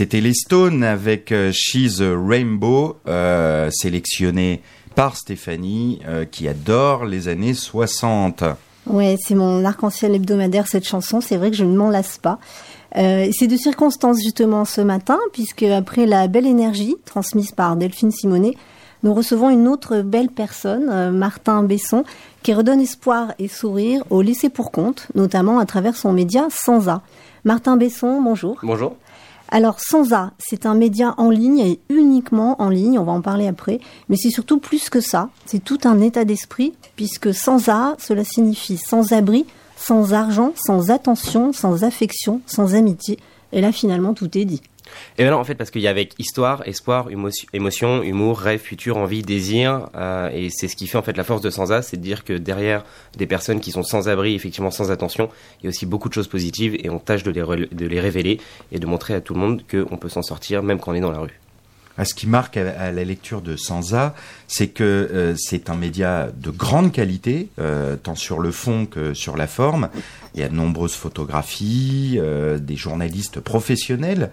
C'était 0.00 0.22
les 0.22 0.32
Stones 0.32 0.82
avec 0.82 1.30
euh, 1.30 1.52
She's 1.52 2.00
a 2.00 2.14
Rainbow, 2.16 2.96
euh, 3.06 3.68
sélectionné 3.70 4.62
par 4.94 5.14
Stéphanie, 5.14 6.00
euh, 6.08 6.24
qui 6.24 6.48
adore 6.48 7.04
les 7.04 7.28
années 7.28 7.52
60. 7.52 8.44
Ouais, 8.86 9.18
c'est 9.20 9.34
mon 9.34 9.62
arc-en-ciel 9.62 10.14
hebdomadaire 10.14 10.68
cette 10.68 10.86
chanson. 10.86 11.20
C'est 11.20 11.36
vrai 11.36 11.50
que 11.50 11.56
je 11.58 11.66
ne 11.66 11.76
m'en 11.76 11.90
lasse 11.90 12.16
pas. 12.16 12.38
Euh, 12.96 13.28
c'est 13.30 13.46
de 13.46 13.58
circonstance 13.58 14.22
justement 14.22 14.64
ce 14.64 14.80
matin, 14.80 15.18
puisque 15.34 15.64
après 15.64 16.06
la 16.06 16.28
belle 16.28 16.46
énergie 16.46 16.96
transmise 17.04 17.52
par 17.52 17.76
Delphine 17.76 18.10
Simonet, 18.10 18.56
nous 19.02 19.12
recevons 19.12 19.50
une 19.50 19.68
autre 19.68 20.00
belle 20.00 20.30
personne, 20.30 20.88
euh, 20.88 21.10
Martin 21.10 21.62
Besson, 21.62 22.04
qui 22.42 22.54
redonne 22.54 22.80
espoir 22.80 23.34
et 23.38 23.48
sourire 23.48 24.02
au 24.08 24.22
lycée 24.22 24.48
pour 24.48 24.70
compte, 24.70 25.08
notamment 25.14 25.58
à 25.58 25.66
travers 25.66 25.94
son 25.94 26.14
média 26.14 26.46
Sansa. 26.48 27.02
Martin 27.44 27.76
Besson, 27.76 28.22
bonjour. 28.22 28.56
Bonjour. 28.62 28.96
Alors 29.52 29.80
Sansa, 29.80 30.30
c'est 30.38 30.64
un 30.64 30.74
média 30.74 31.14
en 31.18 31.28
ligne 31.28 31.58
et 31.58 31.80
uniquement 31.88 32.62
en 32.62 32.68
ligne, 32.68 33.00
on 33.00 33.04
va 33.04 33.10
en 33.10 33.20
parler 33.20 33.48
après, 33.48 33.80
mais 34.08 34.16
c'est 34.16 34.30
surtout 34.30 34.60
plus 34.60 34.88
que 34.88 35.00
ça, 35.00 35.28
c'est 35.44 35.62
tout 35.62 35.80
un 35.84 36.00
état 36.00 36.24
d'esprit, 36.24 36.72
puisque 36.94 37.34
Sansa, 37.34 37.96
cela 37.98 38.22
signifie 38.22 38.76
sans 38.76 39.12
abri, 39.12 39.46
sans 39.76 40.12
argent, 40.12 40.52
sans 40.54 40.90
attention, 40.90 41.52
sans 41.52 41.82
affection, 41.82 42.40
sans 42.46 42.76
amitié, 42.76 43.18
et 43.52 43.60
là 43.60 43.72
finalement 43.72 44.14
tout 44.14 44.38
est 44.38 44.44
dit. 44.44 44.62
Et 45.18 45.22
bien 45.22 45.30
non, 45.30 45.38
en 45.38 45.44
fait, 45.44 45.54
parce 45.54 45.70
qu'il 45.70 45.82
y 45.82 45.86
a 45.86 45.90
avec 45.90 46.14
histoire, 46.18 46.62
espoir, 46.66 47.08
émotion, 47.52 48.02
humour, 48.02 48.38
rêve, 48.38 48.60
futur, 48.60 48.96
envie, 48.96 49.22
désir, 49.22 49.88
euh, 49.96 50.30
et 50.32 50.48
c'est 50.50 50.68
ce 50.68 50.76
qui 50.76 50.86
fait 50.86 50.98
en 50.98 51.02
fait 51.02 51.16
la 51.16 51.24
force 51.24 51.42
de 51.42 51.50
Sansa, 51.50 51.82
c'est 51.82 51.96
de 51.96 52.02
dire 52.02 52.24
que 52.24 52.32
derrière 52.32 52.84
des 53.16 53.26
personnes 53.26 53.60
qui 53.60 53.70
sont 53.70 53.82
sans 53.82 54.08
abri, 54.08 54.34
effectivement 54.34 54.70
sans 54.70 54.90
attention, 54.90 55.28
il 55.60 55.64
y 55.64 55.66
a 55.66 55.70
aussi 55.70 55.86
beaucoup 55.86 56.08
de 56.08 56.14
choses 56.14 56.28
positives, 56.28 56.76
et 56.82 56.90
on 56.90 56.98
tâche 56.98 57.22
de 57.22 57.30
les, 57.30 57.66
de 57.66 57.86
les 57.86 58.00
révéler 58.00 58.40
et 58.72 58.78
de 58.78 58.86
montrer 58.86 59.14
à 59.14 59.20
tout 59.20 59.34
le 59.34 59.40
monde 59.40 59.62
qu'on 59.70 59.96
peut 59.96 60.08
s'en 60.08 60.22
sortir 60.22 60.62
même 60.62 60.78
quand 60.78 60.92
on 60.92 60.94
est 60.94 61.00
dans 61.00 61.12
la 61.12 61.20
rue. 61.20 61.40
Ah, 61.98 62.04
Ce 62.04 62.14
qui 62.14 62.26
marque 62.26 62.56
à, 62.56 62.70
à 62.80 62.92
la 62.92 63.04
lecture 63.04 63.42
de 63.42 63.56
Sansa, 63.56 64.14
c'est 64.52 64.66
que 64.66 64.82
euh, 64.82 65.34
c'est 65.36 65.70
un 65.70 65.76
média 65.76 66.28
de 66.36 66.50
grande 66.50 66.90
qualité, 66.90 67.50
euh, 67.60 67.94
tant 67.94 68.16
sur 68.16 68.40
le 68.40 68.50
fond 68.50 68.84
que 68.84 69.14
sur 69.14 69.36
la 69.36 69.46
forme. 69.46 69.90
Il 70.34 70.40
y 70.40 70.42
a 70.42 70.48
de 70.48 70.54
nombreuses 70.54 70.94
photographies, 70.94 72.18
euh, 72.20 72.58
des 72.58 72.74
journalistes 72.76 73.38
professionnels 73.38 74.30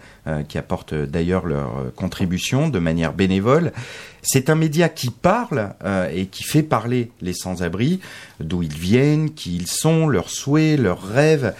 qui 0.50 0.58
apportent 0.58 0.94
d'ailleurs 0.94 1.46
leur 1.46 1.94
contribution 1.96 2.68
de 2.68 2.80
manière 2.80 3.14
bénévole. 3.14 3.72
C'est 4.24 4.50
un 4.50 4.56
média 4.56 4.90
qui 4.90 5.10
parle 5.10 5.74
et 6.14 6.26
qui 6.26 6.44
fait 6.44 6.64
parler 6.64 7.12
les 7.22 7.32
sans-abri, 7.34 8.02
d'où 8.42 8.62
ils 8.62 8.74
viennent, 8.78 9.32
qui 9.34 9.56
ils 9.56 9.68
sont, 9.68 10.06
leurs 10.10 10.30
souhaits, 10.30 10.78
leurs 10.78 11.02
rêves. 11.02 11.54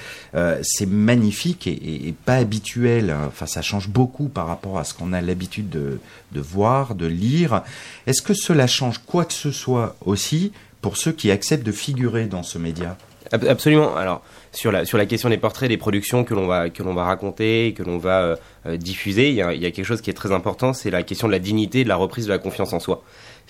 C'est 0.64 0.86
magnifique 0.86 1.66
et- 1.66 2.10
et 2.10 2.14
pas 2.26 2.36
habituel. 2.36 3.16
Enfin, 3.28 3.46
ça 3.46 3.62
change 3.62 3.88
beaucoup 3.88 4.28
par 4.28 4.48
rapport 4.48 4.78
à 4.80 4.84
ce 4.84 4.94
qu'on 4.94 5.14
a 5.14 5.22
l'habitude 5.22 5.70
de, 5.70 6.00
de 6.32 6.42
voir, 6.42 6.96
de 6.96 7.06
lire. 7.08 7.64
Est-ce 8.06 8.22
que 8.22 8.34
cela 8.34 8.68
change 8.68 9.00
quoi 9.00 9.26
que 9.26 9.34
ce 9.34 9.52
soit 9.52 9.96
aussi 10.06 10.52
pour 10.82 10.98
ceux 10.98 11.12
qui 11.12 11.32
acceptent 11.32 11.66
de 11.66 11.72
figurer 11.72 12.26
dans 12.26 12.44
ce 12.44 12.58
média? 12.58 12.98
Ab- 13.32 13.46
Absolument. 13.46 13.96
Alors 13.96 14.22
sur 14.54 14.72
la 14.72 14.86
sur 14.86 14.98
la 14.98 15.06
question 15.06 15.30
des 15.30 15.38
portraits, 15.38 15.70
des 15.70 15.78
productions 15.78 16.24
que 16.24 16.34
l'on 16.34 16.48
va 16.48 16.70
que 16.70 16.82
l'on 16.84 16.94
va 16.94 17.04
raconter, 17.04 17.74
que 17.76 17.84
l'on 17.84 17.98
va 17.98 18.22
euh, 18.22 18.36
euh, 18.66 18.78
diffuser, 18.78 19.30
il 19.30 19.36
y, 19.36 19.42
a, 19.42 19.54
quelque 19.72 19.84
chose 19.84 20.02
qui 20.02 20.10
est 20.10 20.14
très 20.14 20.32
important, 20.32 20.74
c'est 20.74 20.90
la 20.90 21.04
question 21.04 21.28
de 21.28 21.34
la 21.34 21.40
dignité, 21.40 21.84
de 21.84 21.90
la 21.90 21.98
reprise 21.98 22.26
de 22.26 22.32
la 22.32 22.40
confiance 22.40 22.74
en 22.74 22.80
soi. 22.80 23.04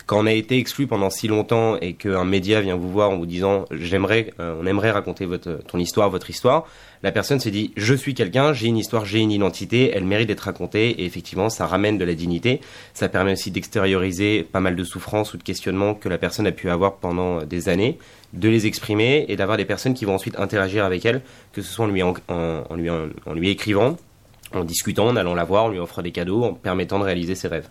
Quand 0.06 0.20
on 0.22 0.26
a 0.26 0.32
été 0.32 0.58
exclu 0.58 0.88
pendant 0.88 1.10
si 1.10 1.28
longtemps 1.28 1.76
et 1.82 1.94
qu'un 1.94 2.24
média 2.24 2.62
vient 2.62 2.76
vous 2.78 2.90
voir 2.90 3.10
en 3.10 3.18
vous 3.18 3.26
disant 3.26 3.66
j'aimerais, 3.72 4.32
euh, 4.40 4.56
on 4.62 4.66
aimerait 4.66 4.92
raconter 4.92 5.26
votre 5.26 5.60
ton 5.68 5.80
histoire, 5.80 6.10
votre 6.10 6.30
histoire, 6.30 6.66
la 7.04 7.12
personne 7.12 7.40
se 7.42 7.50
dit 7.50 7.74
je 7.76 7.94
suis 7.94 8.14
quelqu'un, 8.14 8.54
j'ai 8.54 8.68
une 8.68 8.78
histoire, 8.78 9.04
j'ai 9.06 9.20
une 9.20 9.32
identité, 9.32 9.92
elle 9.94 10.06
mérite 10.06 10.28
d'être 10.30 10.42
racontée 10.42 10.92
et 10.92 11.06
effectivement 11.06 11.50
ça 11.50 11.66
ramène 11.66 11.98
de 11.98 12.06
la 12.06 12.14
dignité. 12.14 12.62
Ça 12.94 13.10
permet 13.10 13.34
aussi 13.34 13.52
d'extérioriser 13.52 14.44
pas 14.44 14.62
mal 14.62 14.76
de 14.78 14.84
souffrances 14.86 15.34
ou 15.34 15.38
de 15.38 15.44
questionnements 15.44 15.94
que 15.94 16.08
la 16.08 16.18
personne 16.18 16.48
a 16.48 16.52
pu 16.54 16.70
avoir 16.70 16.96
pendant 16.98 17.44
des 17.44 17.68
années 17.68 17.98
de 18.34 18.48
les 18.50 18.66
exprimer 18.66 19.26
et 19.28 19.36
d'avoir 19.36 19.58
des 19.58 19.66
personnes 19.66 19.94
qui 19.94 20.06
vont 20.06 20.16
ensuite 20.16 20.40
interagir 20.40 20.86
avec 20.86 21.06
elle, 21.06 21.22
que 21.54 21.62
ce 21.62 21.74
soit 21.74 21.86
en 21.86 21.90
lui, 21.90 22.04
en, 22.04 22.14
en- 22.30 22.76
lui, 22.76 22.90
en 22.90 23.34
lui 23.34 23.50
écrivant, 23.50 23.98
en 24.54 24.64
discutant, 24.64 25.08
en 25.08 25.16
allant 25.16 25.34
la 25.36 25.44
voir, 25.44 25.66
en 25.66 25.70
lui 25.70 25.80
offrant 25.80 26.02
des 26.02 26.12
cadeaux, 26.12 26.44
en 26.44 26.54
permettant 26.54 27.00
de 27.00 27.04
réaliser 27.04 27.36
ses 27.36 27.48
rêves. 27.48 27.68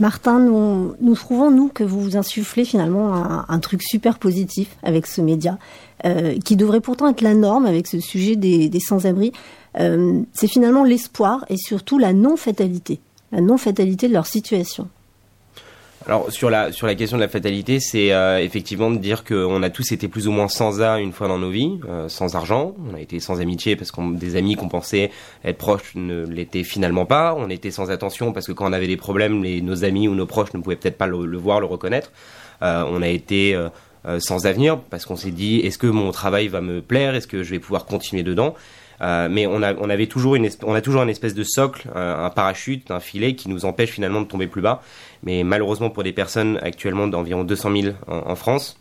Martin, 0.00 0.40
nous, 0.40 1.14
trouvons, 1.14 1.50
nous, 1.50 1.68
que 1.68 1.84
vous 1.84 2.00
vous 2.00 2.16
insufflez 2.16 2.64
finalement 2.64 3.12
un, 3.48 3.58
truc 3.58 3.82
super 3.82 4.18
positif 4.18 4.76
avec 4.82 5.06
ce 5.06 5.20
média, 5.20 5.58
euh, 6.06 6.38
qui 6.42 6.56
devrait 6.56 6.80
pourtant 6.80 7.08
être 7.08 7.20
la 7.20 7.34
norme 7.34 7.66
avec 7.66 7.86
ce 7.86 8.00
sujet 8.00 8.34
des, 8.34 8.70
des 8.70 8.80
sans-abri. 8.80 9.32
Euh, 9.78 10.22
c'est 10.32 10.48
finalement 10.48 10.84
l'espoir 10.84 11.44
et 11.50 11.56
surtout 11.58 11.98
la 11.98 12.14
non-fatalité, 12.14 13.00
la 13.30 13.42
non-fatalité 13.42 14.08
de 14.08 14.14
leur 14.14 14.26
situation. 14.26 14.88
Alors 16.06 16.32
sur 16.32 16.48
la 16.48 16.72
sur 16.72 16.86
la 16.86 16.94
question 16.94 17.18
de 17.18 17.22
la 17.22 17.28
fatalité, 17.28 17.78
c'est 17.78 18.12
euh, 18.12 18.40
effectivement 18.40 18.90
de 18.90 18.96
dire 18.96 19.22
qu'on 19.22 19.62
a 19.62 19.68
tous 19.68 19.92
été 19.92 20.08
plus 20.08 20.28
ou 20.28 20.32
moins 20.32 20.48
sans 20.48 20.80
A 20.80 20.98
une 20.98 21.12
fois 21.12 21.28
dans 21.28 21.38
nos 21.38 21.50
vies, 21.50 21.78
euh, 21.88 22.08
sans 22.08 22.36
argent. 22.36 22.74
On 22.90 22.94
a 22.94 23.00
été 23.00 23.20
sans 23.20 23.40
amitié 23.40 23.76
parce 23.76 23.90
qu'on 23.90 24.10
des 24.10 24.36
amis 24.36 24.56
qu'on 24.56 24.68
pensait 24.68 25.10
être 25.44 25.58
proches 25.58 25.94
ne 25.94 26.24
l'étaient 26.24 26.64
finalement 26.64 27.04
pas. 27.04 27.34
On 27.36 27.50
était 27.50 27.70
sans 27.70 27.90
attention 27.90 28.32
parce 28.32 28.46
que 28.46 28.52
quand 28.52 28.68
on 28.68 28.72
avait 28.72 28.86
des 28.86 28.96
problèmes, 28.96 29.42
les, 29.42 29.60
nos 29.60 29.84
amis 29.84 30.08
ou 30.08 30.14
nos 30.14 30.26
proches 30.26 30.54
ne 30.54 30.60
pouvaient 30.60 30.76
peut-être 30.76 30.96
pas 30.96 31.06
le, 31.06 31.36
voir, 31.36 31.60
le 31.60 31.66
reconnaître. 31.66 32.10
Euh, 32.62 32.84
on 32.88 33.02
a 33.02 33.08
été 33.08 33.54
euh, 33.54 33.68
euh, 34.06 34.18
sans 34.18 34.46
avenir 34.46 34.78
parce 34.78 35.04
qu'on 35.04 35.16
s'est 35.16 35.30
dit 35.30 35.58
est-ce 35.58 35.76
que 35.76 35.86
mon 35.86 36.10
travail 36.10 36.48
va 36.48 36.62
me 36.62 36.80
plaire, 36.80 37.14
est-ce 37.14 37.26
que 37.26 37.42
je 37.42 37.50
vais 37.50 37.58
pouvoir 37.58 37.84
continuer 37.84 38.22
dedans? 38.22 38.54
Euh, 39.02 39.28
mais 39.30 39.46
on, 39.46 39.62
a, 39.62 39.74
on 39.74 39.88
avait 39.88 40.06
toujours 40.06 40.34
une, 40.34 40.48
on 40.62 40.74
a 40.74 40.80
toujours 40.80 41.02
une 41.02 41.08
espèce 41.08 41.34
de 41.34 41.44
socle, 41.44 41.88
euh, 41.96 42.26
un 42.26 42.30
parachute, 42.30 42.90
un 42.90 43.00
filet 43.00 43.34
qui 43.34 43.48
nous 43.48 43.64
empêche 43.64 43.90
finalement 43.90 44.20
de 44.20 44.26
tomber 44.26 44.46
plus 44.46 44.62
bas. 44.62 44.82
Mais 45.22 45.42
malheureusement 45.42 45.90
pour 45.90 46.02
des 46.02 46.12
personnes 46.12 46.58
actuellement 46.62 47.06
d'environ 47.06 47.44
200 47.44 47.82
000 47.82 47.94
en, 48.06 48.30
en 48.30 48.36
France, 48.36 48.78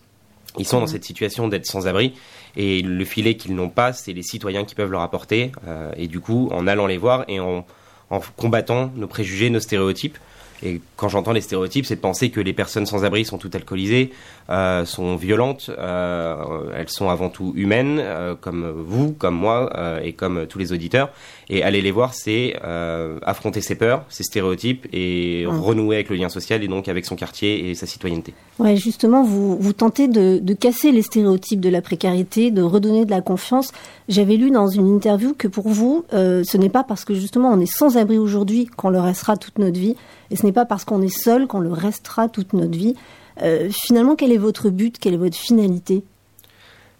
ils 0.58 0.66
sont 0.66 0.80
dans 0.80 0.88
cette 0.88 1.06
situation 1.06 1.48
d'être 1.48 1.66
sans 1.66 1.88
abri 1.88 2.14
et 2.58 2.82
le 2.82 3.06
filet 3.06 3.36
qu'ils 3.36 3.56
n'ont 3.56 3.70
pas, 3.70 3.94
c'est 3.94 4.14
les 4.14 4.24
citoyens 4.24 4.66
qui 4.66 4.76
peuvent 4.76 4.92
leur 4.92 5.02
apporter. 5.02 5.52
Euh, 5.68 5.92
et 5.96 6.08
du 6.08 6.20
coup, 6.20 6.50
en 6.52 6.68
allant 6.68 6.88
les 6.88 6.98
voir 6.98 7.24
et 7.28 7.40
en, 7.40 7.66
en 8.10 8.20
combattant 8.36 8.92
nos 8.96 9.08
préjugés, 9.08 9.50
nos 9.50 9.60
stéréotypes, 9.60 10.18
Et 10.64 10.82
quand 10.98 11.08
j'entends 11.08 11.32
les 11.32 11.42
stéréotypes, 11.42 11.86
c'est 11.86 11.96
de 11.96 12.02
penser 12.02 12.32
que 12.32 12.42
les 12.42 12.54
personnes 12.54 12.86
sans 12.86 13.06
abri 13.06 13.24
sont 13.24 13.38
toutes 13.38 13.56
alcoolisées, 13.56 14.12
euh, 14.50 14.86
sont 14.86 15.16
violentes, 15.16 15.70
euh, 15.78 16.72
elles 16.76 16.90
sont 16.90 17.10
avant 17.10 17.30
tout 17.30 17.54
humaines, 17.56 18.00
euh, 18.00 18.36
comme 18.40 18.72
vous, 18.86 19.12
comme 19.12 19.36
moi 19.36 19.70
euh, 19.76 20.00
et 20.04 20.14
comme 20.14 20.48
tous 20.48 20.60
les 20.60 20.74
auditeurs. 20.74 21.10
Et 21.50 21.64
aller 21.64 21.82
les 21.82 21.92
voir, 21.92 22.14
c'est 22.14 22.56
euh, 22.64 23.18
affronter 23.24 23.62
ses 23.62 23.76
peurs, 23.76 24.04
ses 24.10 24.24
stéréotypes 24.24 24.88
et 24.94 25.46
renouer 25.48 25.96
avec 25.96 26.10
le 26.10 26.16
lien 26.16 26.30
social 26.30 26.64
et 26.64 26.68
donc 26.68 26.88
avec 26.88 27.06
son 27.06 27.16
quartier 27.16 27.70
et 27.70 27.76
sa 27.76 27.88
citoyenneté. 27.88 28.34
Ouais, 28.60 28.76
justement, 28.76 29.24
vous, 29.24 29.58
vous 29.58 29.74
tentez 29.74 30.08
de, 30.08 30.40
de 30.40 30.54
casser 30.54 30.92
les 30.92 31.02
stéréotypes 31.02 31.60
de 31.60 31.70
la 31.70 31.82
précarité, 31.82 32.52
de 32.52 32.62
redonner 32.62 33.06
de 33.06 33.12
la 33.12 33.22
confiance. 33.22 33.72
J'avais 34.08 34.36
lu 34.36 34.52
dans 34.52 34.68
une 34.68 34.88
interview 34.88 35.34
que 35.34 35.48
pour 35.48 35.70
vous, 35.70 36.06
euh, 36.14 36.44
ce 36.44 36.58
n'est 36.58 36.70
pas 36.70 36.84
parce 36.84 37.06
que 37.06 37.14
justement 37.14 37.50
on 37.50 37.60
est 37.60 37.72
sans 37.72 37.98
abri 37.98 38.18
aujourd'hui 38.18 38.66
qu'on 38.66 38.90
le 38.90 39.00
restera 39.00 39.38
toute 39.38 39.58
notre 39.58 39.80
vie, 39.80 39.96
et 40.32 40.36
ce 40.36 40.46
n'est 40.46 40.52
pas 40.52 40.66
parce 40.66 40.86
qu'on 40.86 41.02
est 41.02 41.16
seul 41.16 41.48
qu'on 41.48 41.60
le 41.60 41.72
restera 41.72 42.30
toute 42.30 42.54
notre 42.54 42.78
vie. 42.78 42.96
Euh, 43.42 43.70
finalement, 43.72 44.16
quel 44.16 44.32
est 44.32 44.38
votre 44.38 44.70
but? 44.70 44.98
Quelle 45.00 45.14
est 45.14 45.18
votre 45.18 45.38
finalité? 45.38 46.04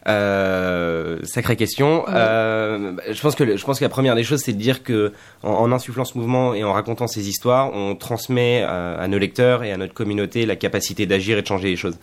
Euh, 0.08 1.20
sacrée 1.24 1.56
question. 1.56 2.06
Euh, 2.08 2.94
je 3.12 3.22
pense 3.22 3.36
que 3.36 3.44
le- 3.44 3.58
je 3.58 3.66
pense 3.66 3.80
que 3.80 3.86
la 3.86 3.90
première 3.90 4.16
des 4.16 4.24
choses, 4.24 4.42
c'est 4.42 4.54
de 4.54 4.58
dire 4.58 4.82
que 4.82 5.12
en, 5.44 5.50
en 5.52 5.72
insufflant 5.72 6.06
ce 6.06 6.18
mouvement 6.18 6.54
et 6.54 6.64
en 6.64 6.72
racontant 6.74 7.08
ces 7.08 7.28
histoires, 7.28 7.72
on 7.74 7.96
transmet 7.96 8.64
euh, 8.64 8.98
à 9.00 9.08
nos 9.08 9.18
lecteurs 9.18 9.64
et 9.64 9.72
à 9.72 9.78
notre 9.78 9.94
communauté 9.94 10.46
la 10.46 10.56
capacité 10.56 11.06
d'agir 11.06 11.38
et 11.38 11.42
de 11.42 11.48
changer 11.48 11.68
les 11.70 11.76
choses. 11.76 11.98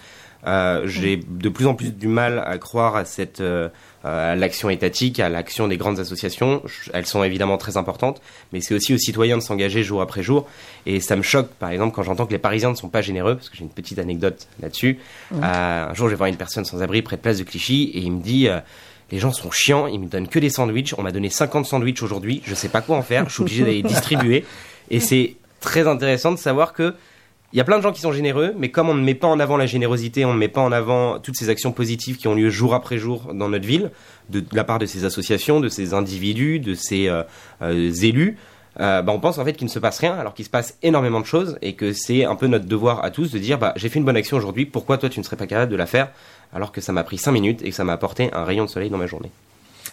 Euh, 0.46 0.86
J'ai 0.86 1.16
de 1.16 1.48
plus 1.48 1.66
en 1.66 1.74
plus 1.74 1.92
du 1.92 2.08
mal 2.08 2.42
à 2.46 2.58
croire 2.58 2.96
à 2.96 3.04
cette 3.04 3.40
euh, 3.40 3.68
à 4.04 4.36
l'action 4.36 4.70
étatique, 4.70 5.18
à 5.18 5.28
l'action 5.28 5.66
des 5.66 5.76
grandes 5.76 5.98
associations. 5.98 6.62
Elles 6.92 7.06
sont 7.06 7.24
évidemment 7.24 7.56
très 7.58 7.76
importantes, 7.76 8.22
mais 8.52 8.60
c'est 8.60 8.74
aussi 8.74 8.94
aux 8.94 8.98
citoyens 8.98 9.36
de 9.36 9.42
s'engager 9.42 9.82
jour 9.82 10.00
après 10.00 10.22
jour. 10.22 10.46
Et 10.86 11.00
ça 11.00 11.16
me 11.16 11.22
choque, 11.22 11.48
par 11.58 11.70
exemple, 11.70 11.94
quand 11.94 12.04
j'entends 12.04 12.26
que 12.26 12.32
les 12.32 12.38
Parisiens 12.38 12.70
ne 12.70 12.76
sont 12.76 12.88
pas 12.88 13.02
généreux, 13.02 13.34
parce 13.34 13.48
que 13.48 13.56
j'ai 13.56 13.64
une 13.64 13.70
petite 13.70 13.98
anecdote 13.98 14.46
là-dessus. 14.62 14.98
Euh, 15.32 15.38
un 15.42 15.94
jour, 15.94 16.06
je 16.06 16.10
vais 16.12 16.16
voir 16.16 16.28
une 16.28 16.36
personne 16.36 16.64
sans 16.64 16.82
abri 16.82 17.02
près 17.02 17.16
de 17.16 17.22
Place 17.22 17.38
de 17.38 17.42
Clichy, 17.44 17.90
et 17.94 17.98
il 18.00 18.12
me 18.12 18.22
dit. 18.22 18.48
euh, 18.48 18.60
les 19.12 19.20
gens 19.20 19.32
sont 19.32 19.52
chiants, 19.52 19.86
ils 19.86 20.00
me 20.00 20.06
donnent 20.08 20.26
que 20.26 20.40
des 20.40 20.50
sandwichs. 20.50 20.92
On 20.98 21.02
m'a 21.02 21.12
donné 21.12 21.30
50 21.30 21.64
sandwichs 21.64 22.02
aujourd'hui, 22.02 22.42
je 22.44 22.54
sais 22.56 22.68
pas 22.68 22.80
quoi 22.80 22.96
en 22.96 23.02
faire, 23.02 23.28
je 23.28 23.34
suis 23.34 23.42
obligé 23.42 23.62
d'aller 23.62 23.82
distribuer. 23.84 24.44
Et 24.90 24.98
c'est 24.98 25.36
très 25.60 25.86
intéressant 25.86 26.32
de 26.32 26.38
savoir 26.38 26.72
que 26.72 26.94
il 27.52 27.58
y 27.58 27.60
a 27.60 27.64
plein 27.64 27.78
de 27.78 27.82
gens 27.82 27.92
qui 27.92 28.00
sont 28.00 28.12
généreux, 28.12 28.54
mais 28.58 28.70
comme 28.70 28.88
on 28.88 28.94
ne 28.94 29.02
met 29.02 29.14
pas 29.14 29.28
en 29.28 29.38
avant 29.38 29.56
la 29.56 29.66
générosité, 29.66 30.24
on 30.24 30.34
ne 30.34 30.38
met 30.38 30.48
pas 30.48 30.60
en 30.60 30.72
avant 30.72 31.20
toutes 31.20 31.36
ces 31.36 31.48
actions 31.48 31.72
positives 31.72 32.16
qui 32.16 32.26
ont 32.26 32.34
lieu 32.34 32.50
jour 32.50 32.74
après 32.74 32.98
jour 32.98 33.32
dans 33.32 33.48
notre 33.48 33.66
ville, 33.66 33.92
de, 34.30 34.44
la 34.52 34.64
part 34.64 34.78
de 34.78 34.86
ces 34.86 35.04
associations, 35.04 35.60
de 35.60 35.68
ces 35.68 35.94
individus, 35.94 36.58
de 36.58 36.74
ces 36.74 37.08
euh, 37.08 37.22
euh, 37.62 37.92
élus, 38.02 38.36
euh, 38.80 39.00
bah, 39.00 39.12
on 39.12 39.20
pense 39.20 39.38
en 39.38 39.44
fait 39.44 39.52
qu'il 39.52 39.66
ne 39.66 39.70
se 39.70 39.78
passe 39.78 40.00
rien, 40.00 40.14
alors 40.14 40.34
qu'il 40.34 40.44
se 40.44 40.50
passe 40.50 40.76
énormément 40.82 41.20
de 41.20 41.26
choses, 41.26 41.56
et 41.62 41.74
que 41.74 41.92
c'est 41.92 42.24
un 42.24 42.34
peu 42.34 42.48
notre 42.48 42.66
devoir 42.66 43.04
à 43.04 43.10
tous 43.10 43.30
de 43.30 43.38
dire, 43.38 43.58
bah, 43.58 43.72
j'ai 43.76 43.88
fait 43.88 44.00
une 44.00 44.04
bonne 44.04 44.16
action 44.16 44.36
aujourd'hui, 44.36 44.66
pourquoi 44.66 44.98
toi 44.98 45.08
tu 45.08 45.20
ne 45.20 45.24
serais 45.24 45.36
pas 45.36 45.46
capable 45.46 45.70
de 45.70 45.76
la 45.76 45.86
faire, 45.86 46.10
alors 46.52 46.72
que 46.72 46.80
ça 46.80 46.92
m'a 46.92 47.04
pris 47.04 47.16
5 47.16 47.30
minutes 47.30 47.62
et 47.62 47.70
que 47.70 47.76
ça 47.76 47.84
m'a 47.84 47.92
apporté 47.92 48.28
un 48.34 48.44
rayon 48.44 48.64
de 48.64 48.70
soleil 48.70 48.90
dans 48.90 48.98
ma 48.98 49.06
journée. 49.06 49.30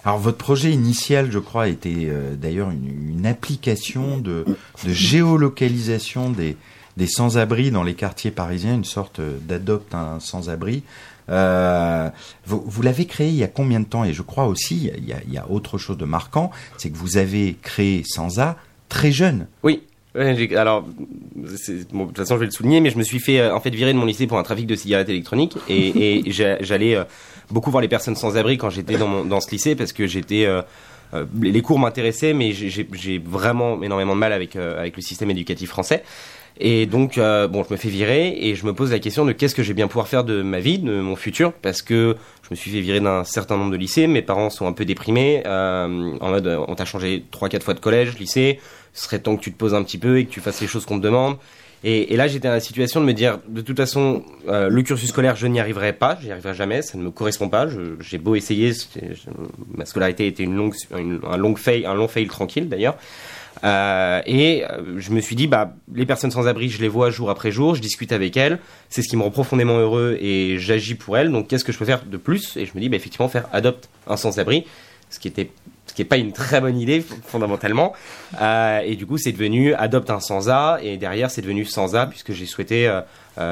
Alors 0.03 0.17
votre 0.17 0.37
projet 0.37 0.71
initial, 0.71 1.31
je 1.31 1.39
crois, 1.39 1.69
était 1.69 2.09
d'ailleurs 2.33 2.71
une, 2.71 3.25
application 3.25 4.17
de 4.17 4.43
géolocalisation 4.85 6.29
des, 6.29 6.57
des 6.97 7.07
sans-abri 7.07 7.71
dans 7.71 7.83
les 7.83 7.93
quartiers 7.95 8.31
parisiens, 8.31 8.75
une 8.75 8.83
sorte 8.83 9.19
euh, 9.19 9.37
d'adopte 9.41 9.95
un 9.95 10.19
sans-abri. 10.19 10.83
Euh, 11.29 12.09
vous 12.45 12.63
vous 12.65 12.81
l'avez 12.81 13.05
créé 13.05 13.29
il 13.29 13.35
y 13.35 13.43
a 13.43 13.47
combien 13.47 13.79
de 13.79 13.85
temps? 13.85 14.03
Et 14.03 14.13
je 14.13 14.21
crois 14.21 14.45
aussi, 14.45 14.91
il 14.97 15.05
y 15.07 15.13
a, 15.13 15.17
il 15.25 15.33
y 15.33 15.37
a 15.37 15.49
autre 15.49 15.77
chose 15.77 15.97
de 15.97 16.05
marquant, 16.05 16.51
c'est 16.77 16.89
que 16.89 16.97
vous 16.97 17.17
avez 17.17 17.55
créé 17.61 18.03
Sansa 18.05 18.57
très 18.89 19.11
jeune. 19.11 19.47
Oui. 19.63 19.83
Ouais, 20.15 20.55
alors, 20.55 20.83
bon, 20.83 21.07
de 21.47 22.05
toute 22.09 22.17
façon, 22.17 22.35
je 22.35 22.41
vais 22.41 22.45
le 22.45 22.51
souligner, 22.51 22.81
mais 22.81 22.91
je 22.91 22.99
me 22.99 23.03
suis 23.03 23.19
fait 23.19 23.39
euh, 23.39 23.55
en 23.55 23.59
fait 23.59 23.71
virer 23.71 23.93
de 23.93 23.97
mon 23.97 24.05
lycée 24.05 24.27
pour 24.27 24.37
un 24.37 24.43
trafic 24.43 24.67
de 24.67 24.75
cigarettes 24.75 25.09
électroniques 25.09 25.55
et, 25.69 26.19
et 26.19 26.23
j'a- 26.31 26.61
j'allais 26.61 26.95
euh, 26.95 27.03
beaucoup 27.49 27.71
voir 27.71 27.81
les 27.81 27.87
personnes 27.87 28.15
sans 28.15 28.37
abri 28.37 28.59
quand 28.59 28.69
j'étais 28.69 28.95
dans, 28.97 29.41
ce 29.41 29.49
lycée 29.49 29.75
parce 29.75 29.91
que 29.91 30.05
j'étais 30.05 30.47
les 31.41 31.61
cours 31.63 31.79
m'intéressaient, 31.79 32.33
mais 32.33 32.51
j'ai- 32.53 33.17
vraiment 33.25 33.81
énormément 33.81 34.13
de 34.13 34.19
mal 34.19 34.33
avec 34.33 34.55
euh, 34.55 34.79
avec 34.79 34.95
le 34.95 35.01
système 35.01 35.31
éducatif 35.31 35.69
français. 35.69 36.03
Et 36.59 36.85
donc, 36.85 37.17
euh, 37.17 37.47
bon, 37.47 37.63
je 37.67 37.73
me 37.73 37.77
fais 37.77 37.89
virer 37.89 38.35
et 38.39 38.55
je 38.55 38.65
me 38.65 38.73
pose 38.73 38.91
la 38.91 38.99
question 38.99 39.25
de 39.25 39.31
qu'est-ce 39.31 39.55
que 39.55 39.63
je 39.63 39.69
vais 39.69 39.73
bien 39.73 39.87
pouvoir 39.87 40.07
faire 40.07 40.23
de 40.23 40.41
ma 40.41 40.59
vie, 40.59 40.77
de 40.77 41.01
mon 41.01 41.15
futur, 41.15 41.51
parce 41.51 41.81
que 41.81 42.15
je 42.43 42.47
me 42.51 42.55
suis 42.55 42.69
fait 42.69 42.81
virer 42.81 42.99
d'un 42.99 43.23
certain 43.23 43.57
nombre 43.57 43.71
de 43.71 43.77
lycées. 43.77 44.05
Mes 44.07 44.21
parents 44.21 44.49
sont 44.49 44.67
un 44.67 44.73
peu 44.73 44.85
déprimés, 44.85 45.43
euh, 45.45 46.15
en 46.19 46.29
mode, 46.29 46.47
euh, 46.47 46.63
on 46.67 46.75
t'a 46.75 46.85
changé 46.85 47.25
trois, 47.31 47.49
quatre 47.49 47.63
fois 47.63 47.73
de 47.73 47.79
collège, 47.79 48.17
lycée. 48.19 48.59
Ce 48.93 49.05
serait 49.05 49.19
temps 49.19 49.35
que 49.35 49.41
tu 49.41 49.51
te 49.51 49.57
poses 49.57 49.73
un 49.73 49.83
petit 49.83 49.97
peu 49.97 50.19
et 50.19 50.25
que 50.25 50.31
tu 50.31 50.39
fasses 50.41 50.61
les 50.61 50.67
choses 50.67 50.85
qu'on 50.85 50.99
te 50.99 51.03
demande. 51.03 51.37
Et, 51.85 52.15
là, 52.15 52.27
j'étais 52.27 52.47
dans 52.47 52.53
la 52.53 52.61
situation 52.61 53.01
de 53.01 53.05
me 53.05 53.11
dire, 53.11 53.39
de 53.45 53.59
toute 53.59 53.75
façon, 53.75 54.23
euh, 54.47 54.69
le 54.69 54.81
cursus 54.83 55.09
scolaire, 55.09 55.35
je 55.35 55.47
n'y 55.47 55.59
arriverai 55.59 55.91
pas, 55.91 56.17
j'y 56.21 56.31
arriverai 56.31 56.53
jamais, 56.53 56.81
ça 56.81 56.97
ne 56.97 57.03
me 57.03 57.11
correspond 57.11 57.49
pas. 57.49 57.67
J'ai 57.99 58.17
beau 58.19 58.35
essayer, 58.35 58.71
ma 59.75 59.83
scolarité 59.83 60.27
était 60.27 60.43
une 60.43 60.55
longue, 60.55 60.75
un 60.93 61.37
long 61.37 61.55
fail, 61.57 61.85
un 61.85 61.93
long 61.93 62.07
fail 62.07 62.27
tranquille 62.27 62.69
d'ailleurs. 62.69 62.95
Euh, 63.63 64.21
et 64.25 64.65
euh, 64.65 64.99
je 64.99 65.11
me 65.11 65.21
suis 65.21 65.35
dit, 65.35 65.47
bah, 65.47 65.73
les 65.93 66.05
personnes 66.05 66.31
sans 66.31 66.47
abri, 66.47 66.69
je 66.69 66.81
les 66.81 66.87
vois 66.87 67.09
jour 67.09 67.29
après 67.29 67.51
jour, 67.51 67.75
je 67.75 67.81
discute 67.81 68.11
avec 68.11 68.35
elles, 68.37 68.59
c'est 68.89 69.01
ce 69.01 69.07
qui 69.07 69.17
me 69.17 69.23
rend 69.23 69.31
profondément 69.31 69.77
heureux 69.77 70.17
et 70.19 70.57
j'agis 70.59 70.95
pour 70.95 71.17
elles. 71.17 71.31
Donc, 71.31 71.47
qu'est-ce 71.47 71.63
que 71.63 71.71
je 71.71 71.77
peux 71.77 71.85
faire 71.85 72.03
de 72.05 72.17
plus? 72.17 72.57
Et 72.57 72.65
je 72.65 72.71
me 72.75 72.81
dis, 72.81 72.89
bah, 72.89 72.97
effectivement, 72.97 73.29
faire 73.29 73.47
adopte 73.53 73.89
un 74.07 74.17
sans-abri, 74.17 74.65
ce 75.09 75.19
qui 75.19 75.27
était 75.27 75.51
ce 75.85 75.93
qui 75.93 76.01
est 76.01 76.05
pas 76.05 76.17
une 76.17 76.31
très 76.31 76.61
bonne 76.61 76.79
idée 76.79 77.03
fondamentalement. 77.25 77.93
Euh, 78.41 78.79
et 78.79 78.95
du 78.95 79.05
coup, 79.05 79.17
c'est 79.17 79.33
devenu 79.33 79.73
adopte 79.73 80.09
un 80.09 80.21
sans-A 80.21 80.79
et 80.81 80.95
derrière, 80.95 81.29
c'est 81.29 81.41
devenu 81.41 81.65
sans-A 81.65 82.07
puisque 82.07 82.31
j'ai 82.31 82.45
souhaité 82.45 82.89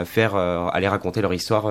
faire 0.05 0.35
aller 0.35 0.87
raconter 0.87 1.21
leur 1.21 1.33
histoire 1.33 1.69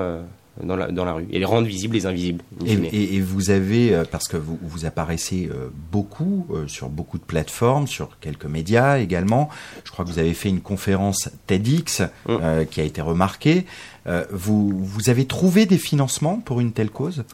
dans, 0.63 0.77
la, 0.77 0.89
dans 0.91 1.05
la 1.05 1.13
rue 1.15 1.27
et 1.31 1.39
les 1.39 1.45
rendre 1.45 1.67
visibles 1.67 1.95
les 1.95 2.07
invisibles. 2.07 2.43
in 2.61 2.65
Et, 2.67 2.69
fine. 2.77 2.85
et- 2.93 3.15
et 3.17 3.21
vous 3.21 3.51
avez, 3.51 3.95
euh, 3.95 4.05
parce 4.11 4.29
que 4.29 4.37
vous, 4.37 4.59
vous 4.63 4.85
apparaissez 4.85 5.49
euh, 5.53 5.69
beaucoup 5.93 6.47
euh, 6.51 6.67
sur 6.69 6.89
beaucoup 6.89 7.19
de 7.19 7.23
plateformes, 7.25 7.87
sur 7.87 8.19
quelques 8.21 8.45
médias 8.47 8.99
également. 8.99 9.49
Je 9.85 9.91
crois 9.91 10.05
que 10.05 10.11
vous 10.11 10.19
avez 10.19 10.35
fait 10.35 10.49
une 10.49 10.61
conférence 10.61 11.31
TEDx 11.47 12.01
Mm. 12.01 12.05
euh, 12.43 12.65
qui 12.65 12.81
a 12.81 12.85
été 12.85 13.01
remarquée. 13.01 13.65
Euh, 14.07 14.25
vous, 14.31 14.71
vous 14.85 15.09
avez 15.11 15.25
trouvé 15.27 15.67
des 15.67 15.79
financements 15.79 16.37
pour 16.39 16.61
une 16.61 16.73
telle 16.73 16.91
cause? 16.91 17.25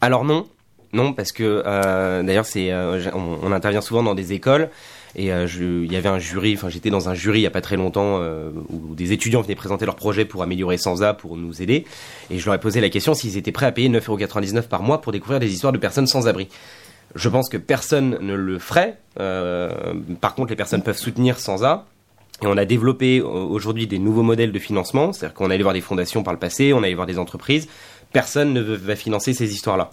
Alors 0.00 0.24
non, 0.24 0.46
non 0.92 1.12
parce 1.12 1.32
que 1.32 1.62
d'ailleurs 2.22 2.46
c'est 2.46 2.72
on 3.14 3.52
intervient 3.52 3.80
souvent 3.80 4.02
dans 4.02 4.14
des 4.14 4.32
écoles 4.32 4.70
et 5.16 5.32
euh, 5.32 5.46
il 5.84 5.92
y 5.92 5.96
avait 5.96 6.08
un 6.08 6.18
jury, 6.18 6.54
enfin 6.54 6.68
j'étais 6.68 6.90
dans 6.90 7.08
un 7.08 7.14
jury 7.14 7.40
il 7.40 7.42
y 7.42 7.46
a 7.46 7.50
pas 7.50 7.60
très 7.60 7.76
longtemps 7.76 8.18
euh, 8.20 8.50
où 8.68 8.94
des 8.94 9.12
étudiants 9.12 9.40
venaient 9.40 9.54
présenter 9.54 9.84
leur 9.86 9.96
projet 9.96 10.24
pour 10.24 10.42
améliorer 10.42 10.78
Sansa 10.78 11.14
pour 11.14 11.36
nous 11.36 11.62
aider 11.62 11.84
et 12.30 12.38
je 12.38 12.44
leur 12.44 12.54
ai 12.54 12.60
posé 12.60 12.80
la 12.80 12.90
question 12.90 13.14
s'ils 13.14 13.36
étaient 13.36 13.52
prêts 13.52 13.66
à 13.66 13.72
payer 13.72 13.88
9,99€ 13.88 14.62
par 14.68 14.82
mois 14.82 15.00
pour 15.00 15.12
découvrir 15.12 15.40
des 15.40 15.52
histoires 15.52 15.72
de 15.72 15.78
personnes 15.78 16.06
sans 16.06 16.28
abri. 16.28 16.48
Je 17.14 17.28
pense 17.28 17.48
que 17.48 17.56
personne 17.56 18.18
ne 18.20 18.34
le 18.34 18.58
ferait. 18.58 18.98
euh, 19.18 19.94
par 20.20 20.34
contre, 20.34 20.50
les 20.50 20.56
personnes 20.56 20.82
peuvent 20.82 20.98
soutenir 20.98 21.38
Sansa. 21.38 21.86
Et 22.42 22.46
on 22.46 22.56
a 22.56 22.64
développé 22.64 23.20
aujourd'hui 23.20 23.88
des 23.88 23.98
nouveaux 23.98 24.22
modèles 24.22 24.52
de 24.52 24.58
financement, 24.60 25.12
c'est-à-dire 25.12 25.34
qu'on 25.34 25.50
allait 25.50 25.62
voir 25.62 25.74
des 25.74 25.80
fondations 25.80 26.22
par 26.22 26.32
le 26.32 26.38
passé, 26.38 26.72
on 26.72 26.84
allait 26.84 26.94
voir 26.94 27.06
des 27.06 27.18
entreprises. 27.18 27.66
Personne 28.12 28.52
ne 28.52 28.60
va 28.60 28.94
financer 28.94 29.32
ces 29.32 29.52
histoires-là. 29.52 29.90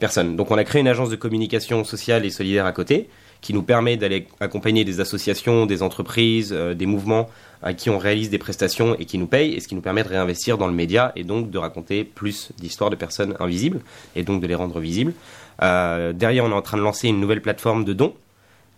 Personne. 0.00 0.34
Donc 0.34 0.50
on 0.50 0.58
a 0.58 0.64
créé 0.64 0.80
une 0.80 0.88
agence 0.88 1.08
de 1.08 1.14
communication 1.16 1.84
sociale 1.84 2.24
et 2.24 2.30
solidaire 2.30 2.66
à 2.66 2.72
côté, 2.72 3.08
qui 3.44 3.52
nous 3.52 3.62
permet 3.62 3.98
d'aller 3.98 4.26
accompagner 4.40 4.86
des 4.86 5.00
associations, 5.00 5.66
des 5.66 5.82
entreprises, 5.82 6.54
euh, 6.56 6.72
des 6.72 6.86
mouvements 6.86 7.28
à 7.62 7.74
qui 7.74 7.90
on 7.90 7.98
réalise 7.98 8.30
des 8.30 8.38
prestations 8.38 8.96
et 8.98 9.04
qui 9.04 9.18
nous 9.18 9.26
payent, 9.26 9.52
et 9.52 9.60
ce 9.60 9.68
qui 9.68 9.74
nous 9.74 9.82
permet 9.82 10.02
de 10.02 10.08
réinvestir 10.08 10.56
dans 10.56 10.66
le 10.66 10.72
média 10.72 11.12
et 11.14 11.24
donc 11.24 11.50
de 11.50 11.58
raconter 11.58 12.04
plus 12.04 12.52
d'histoires 12.58 12.88
de 12.88 12.96
personnes 12.96 13.36
invisibles 13.40 13.82
et 14.16 14.22
donc 14.22 14.40
de 14.40 14.46
les 14.46 14.54
rendre 14.54 14.80
visibles. 14.80 15.12
Euh, 15.62 16.14
derrière, 16.14 16.46
on 16.46 16.50
est 16.52 16.54
en 16.54 16.62
train 16.62 16.78
de 16.78 16.82
lancer 16.82 17.06
une 17.06 17.20
nouvelle 17.20 17.42
plateforme 17.42 17.84
de 17.84 17.92
dons. 17.92 18.14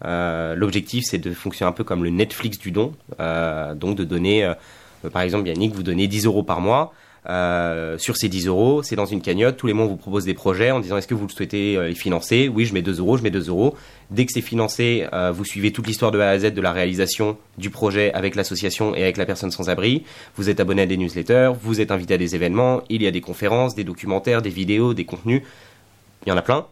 Euh, 0.05 0.57
L'objectif, 0.57 1.05
c'est 1.07 1.19
de 1.19 1.33
fonctionner 1.33 1.69
un 1.69 1.73
peu 1.73 1.85
comme 1.85 2.03
le 2.03 2.11
Netflix 2.11 2.59
du 2.59 2.73
don, 2.73 2.93
euh, 3.21 3.73
donc 3.77 3.97
de 3.97 4.03
donner, 4.03 4.45
euh, 4.45 4.55
par 5.13 5.23
exemple, 5.23 5.47
Yannick, 5.47 5.77
vous 5.77 5.85
donnez 5.85 6.09
10 6.09 6.27
euros 6.27 6.43
par 6.43 6.61
mois. 6.61 6.93
Euh, 7.29 7.99
sur 7.99 8.17
ces 8.17 8.29
10 8.29 8.47
euros, 8.47 8.83
c'est 8.83 8.95
dans 8.95 9.07
une 9.07 9.21
cagnotte. 9.21 9.57
Tous 9.57 9.67
les 9.67 9.73
mois, 9.73 9.87
on 9.87 9.89
vous 9.89 9.97
propose 9.97 10.25
des 10.25 10.35
projets 10.35 10.71
en 10.71 10.81
disant 10.81 10.97
est-ce 10.97 11.09
que 11.09 11.15
vous 11.15 11.27
le 11.27 11.33
souhaitez 11.33 11.77
euh, 11.77 11.89
les 11.89 11.95
financer? 11.95 12.49
Oui, 12.49 12.67
je 12.67 12.75
mets 12.75 12.83
2 12.83 13.01
euros, 13.01 13.17
je 13.17 13.23
mets 13.23 13.31
2 13.31 13.49
euros. 13.49 13.75
Dès 14.11 14.27
que 14.27 14.33
c'est 14.33 14.43
financé, 14.43 15.07
euh, 15.13 15.33
vous 15.33 15.45
suivez 15.45 15.73
toute 15.73 15.87
l'histoire 15.87 16.13
de 16.13 16.21
A 16.21 16.31
à 16.31 16.39
Z 16.39 16.53
de 16.53 16.61
la 16.61 16.73
réalisation 16.73 17.37
du 17.59 17.71
projet 17.71 18.13
avec 18.13 18.37
l'association 18.37 18.95
et 18.95 19.03
avec 19.03 19.17
la 19.17 19.27
personne 19.27 19.51
sans 19.51 19.69
abri. 19.69 20.05
Vous 20.37 20.49
êtes 20.49 20.61
abonné 20.61 20.83
à 20.83 20.87
des 20.87 20.97
newsletters, 20.97 21.53
vous 21.61 21.81
êtes 21.81 21.91
invité 21.91 22.15
à 22.15 22.19
des 22.19 22.37
événements. 22.37 22.83
Il 22.89 23.03
y 23.03 23.07
a 23.09 23.11
des 23.11 23.21
conférences, 23.21 23.75
des 23.75 23.85
documentaires, 23.85 24.41
des 24.43 24.51
vidéos, 24.51 24.95
des 24.95 25.05
contenus. 25.05 25.43
Il 26.25 26.29
y 26.29 26.33
en 26.33 26.37
a 26.37 26.43
plein. 26.43 26.67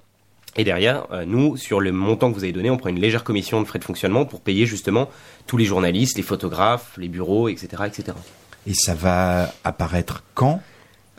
Et 0.57 0.63
derrière, 0.63 1.09
nous, 1.27 1.57
sur 1.57 1.81
le 1.81 1.91
montant 1.91 2.31
que 2.31 2.37
vous 2.37 2.45
avez 2.45 2.53
donné, 2.53 2.71
on 2.71 2.77
prend 2.77 2.89
une 2.89 3.01
légère 3.01 3.25
commission 3.25 3.61
de 3.61 3.67
frais 3.67 3.81
de 3.81 3.85
fonctionnement 3.85 4.25
pour 4.25 4.41
payer 4.41 4.67
justement 4.67 5.11
tous 5.49 5.57
les 5.57 5.65
journalistes, 5.65 6.17
les 6.17 6.23
photographes, 6.23 6.97
les 6.97 7.09
bureaux, 7.09 7.49
etc., 7.49 7.83
etc. 7.87 8.13
Et 8.67 8.75
ça 8.75 8.95
va 8.95 9.53
apparaître 9.65 10.23
quand? 10.35 10.61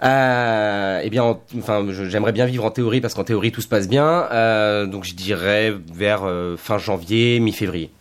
Euh, 0.04 1.00
eh 1.04 1.10
bien, 1.10 1.24
en- 1.24 1.42
enfin, 1.58 1.86
j'aimerais 1.90 2.32
bien 2.34 2.46
vivre 2.46 2.66
en 2.66 2.72
théorie 2.72 3.02
parce 3.02 3.14
qu'en 3.14 3.24
théorie 3.24 3.52
tout 3.52 3.62
se 3.62 3.68
passe 3.68 3.88
bien. 3.88 4.28
Euh, 4.32 4.86
donc, 4.88 5.04
je 5.06 5.14
dirais 5.16 5.74
vers 5.94 6.22
euh, 6.26 6.58
fin 6.58 6.78
janvier, 6.78 7.40
mi-février. 7.40 7.92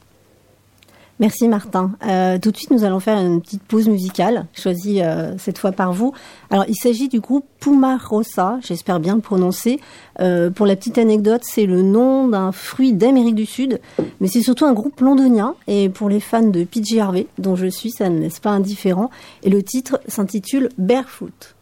Merci 1.20 1.46
Martin. 1.46 1.92
Euh, 2.06 2.38
tout 2.38 2.50
de 2.50 2.56
suite, 2.56 2.72
nous 2.72 2.82
allons 2.82 2.98
faire 2.98 3.18
une 3.18 3.40
petite 3.40 3.62
pause 3.62 3.88
musicale, 3.88 4.46
choisie 4.52 5.00
euh, 5.00 5.38
cette 5.38 5.58
fois 5.58 5.70
par 5.70 5.92
vous. 5.92 6.12
Alors, 6.50 6.64
il 6.68 6.74
s'agit 6.74 7.08
du 7.08 7.20
groupe 7.20 7.46
Puma 7.60 7.96
Rosa, 7.96 8.58
j'espère 8.62 8.98
bien 8.98 9.14
le 9.14 9.20
prononcer. 9.20 9.78
Euh, 10.20 10.50
pour 10.50 10.66
la 10.66 10.74
petite 10.74 10.98
anecdote, 10.98 11.42
c'est 11.44 11.66
le 11.66 11.82
nom 11.82 12.26
d'un 12.26 12.50
fruit 12.50 12.92
d'Amérique 12.92 13.36
du 13.36 13.46
Sud, 13.46 13.80
mais 14.20 14.26
c'est 14.26 14.42
surtout 14.42 14.64
un 14.64 14.72
groupe 14.72 15.00
londonien. 15.00 15.54
Et 15.68 15.88
pour 15.88 16.08
les 16.08 16.20
fans 16.20 16.42
de 16.42 16.64
PJ 16.64 16.98
Harvey, 16.98 17.28
dont 17.38 17.54
je 17.54 17.66
suis, 17.66 17.90
ça 17.90 18.08
ne 18.08 18.18
laisse 18.18 18.40
pas 18.40 18.50
indifférent. 18.50 19.10
Et 19.44 19.50
le 19.50 19.62
titre 19.62 20.00
s'intitule 20.08 20.68
Barefoot. 20.78 21.54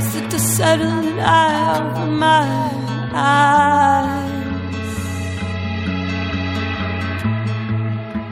As 0.00 0.14
the 0.14 0.22
dust 0.28 0.56
settled 0.56 1.04
and 1.04 1.20
I 1.20 1.76
opened 1.76 2.18
my 2.18 2.46
eyes? 3.12 4.30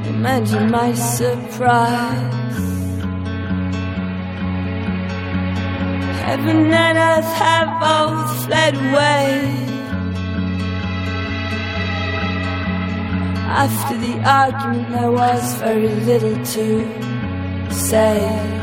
Imagine 0.09 0.71
my 0.71 0.95
surprise. 0.95 2.57
Heaven 6.25 6.73
and 6.73 6.97
earth 7.11 7.33
have 7.45 7.71
both 7.85 8.31
fled 8.47 8.75
away. 8.75 9.29
After 13.65 13.95
the 14.07 14.15
argument 14.41 14.89
there 14.89 15.11
was 15.11 15.43
very 15.61 15.89
little 16.09 16.39
to 16.55 16.67
say 17.71 18.59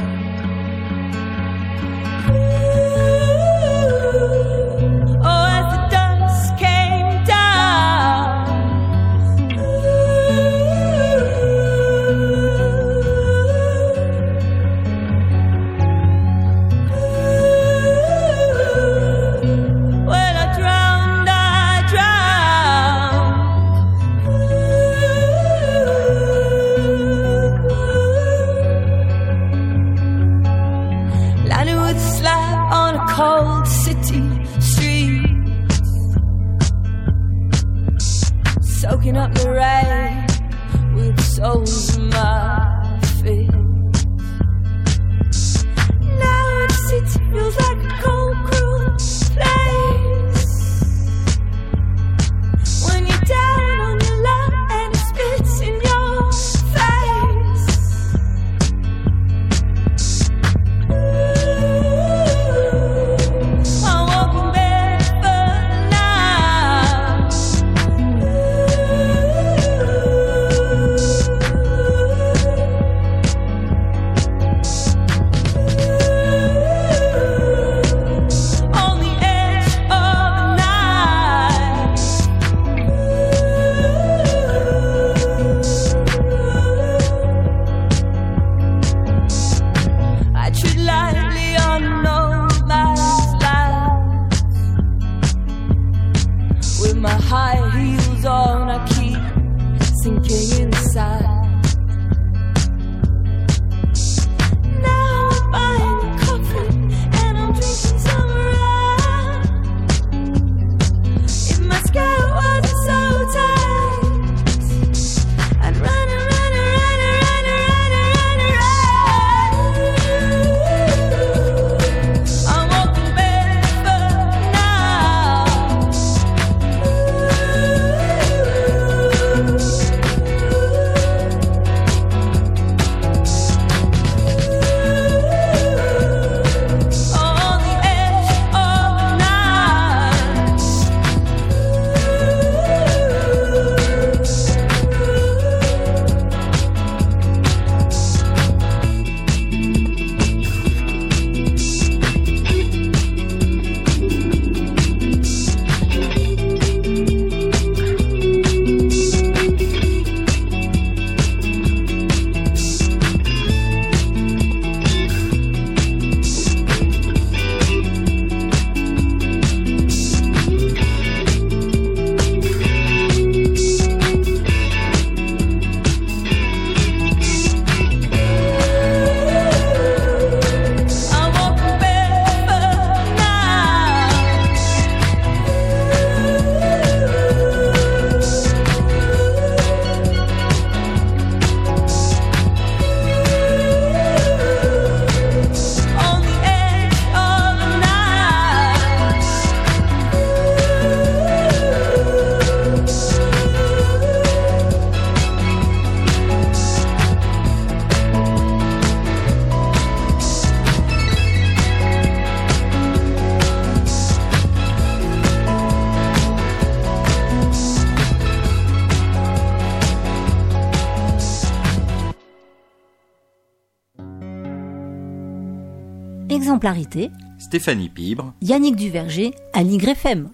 Exemplarité, 226.65 227.11
Stéphanie 227.37 227.89
Pibre. 227.89 228.33
Yannick 228.41 228.75
Duverger 228.75 229.35
à 229.53 229.61
l'YFM. 229.61 230.29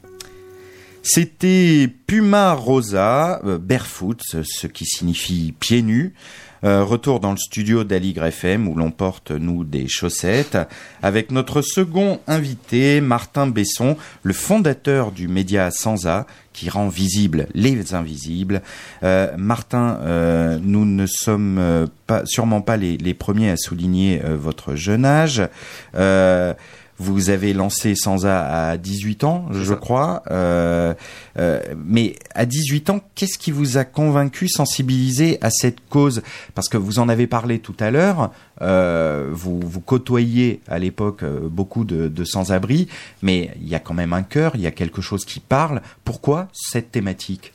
C'était 1.13 1.89
Puma 2.07 2.53
Rosa, 2.53 3.41
euh, 3.43 3.57
barefoot, 3.57 4.21
ce 4.43 4.65
qui 4.67 4.85
signifie 4.85 5.53
pieds 5.59 5.81
nus. 5.81 6.13
Euh, 6.63 6.85
retour 6.85 7.19
dans 7.19 7.31
le 7.31 7.37
studio 7.37 7.83
d'Aligre 7.83 8.23
FM 8.23 8.65
où 8.65 8.75
l'on 8.75 8.91
porte, 8.91 9.31
nous, 9.31 9.65
des 9.65 9.89
chaussettes, 9.89 10.57
avec 11.03 11.31
notre 11.31 11.61
second 11.61 12.21
invité, 12.27 13.01
Martin 13.01 13.47
Besson, 13.47 13.97
le 14.23 14.31
fondateur 14.31 15.11
du 15.11 15.27
média 15.27 15.69
Sansa, 15.69 16.27
qui 16.53 16.69
rend 16.69 16.87
visibles 16.87 17.47
les 17.53 17.93
invisibles. 17.93 18.61
Euh, 19.03 19.35
Martin, 19.37 19.99
nous 20.61 20.85
ne 20.85 21.05
sommes 21.07 21.89
sûrement 22.23 22.61
pas 22.61 22.77
les, 22.77 23.13
premiers 23.13 23.49
à 23.49 23.57
souligner 23.57 24.21
votre 24.23 24.75
jeune 24.75 25.03
âge. 25.03 25.41
Vous 27.01 27.31
avez 27.31 27.53
lancé 27.53 27.95
Sansa 27.95 28.69
à 28.69 28.77
18 28.77 29.23
ans, 29.23 29.47
je 29.49 29.73
ça. 29.73 29.75
crois. 29.75 30.21
Euh, 30.29 30.93
euh, 31.39 31.59
mais 31.83 32.15
à 32.35 32.45
18 32.45 32.91
ans, 32.91 32.99
qu'est-ce 33.15 33.39
qui 33.39 33.49
vous 33.49 33.77
a 33.77 33.85
convaincu, 33.85 34.47
sensibilisé 34.47 35.39
à 35.41 35.49
cette 35.49 35.79
cause? 35.89 36.21
Parce 36.53 36.69
que 36.69 36.77
vous 36.77 36.99
en 36.99 37.09
avez 37.09 37.25
parlé 37.25 37.57
tout 37.57 37.75
à 37.79 37.89
l'heure. 37.89 38.29
euh, 38.61 39.29
vous, 39.31 39.59
vous 39.59 39.81
côtoyiez 39.81 40.61
à 40.67 40.77
l'époque 40.77 41.25
beaucoup 41.25 41.85
de, 41.85 42.07
de 42.07 42.23
sans-abri, 42.23 42.87
mais 43.23 43.49
il 43.59 43.67
y 43.67 43.73
a 43.73 43.79
quand 43.79 43.95
même 43.95 44.13
un 44.13 44.21
cœur, 44.21 44.51
il 44.53 44.61
y 44.61 44.67
a 44.67 44.71
quelque 44.71 45.01
chose 45.01 45.25
qui 45.25 45.39
parle. 45.39 45.81
Pourquoi 46.05 46.49
cette 46.53 46.91
thématique? 46.91 47.51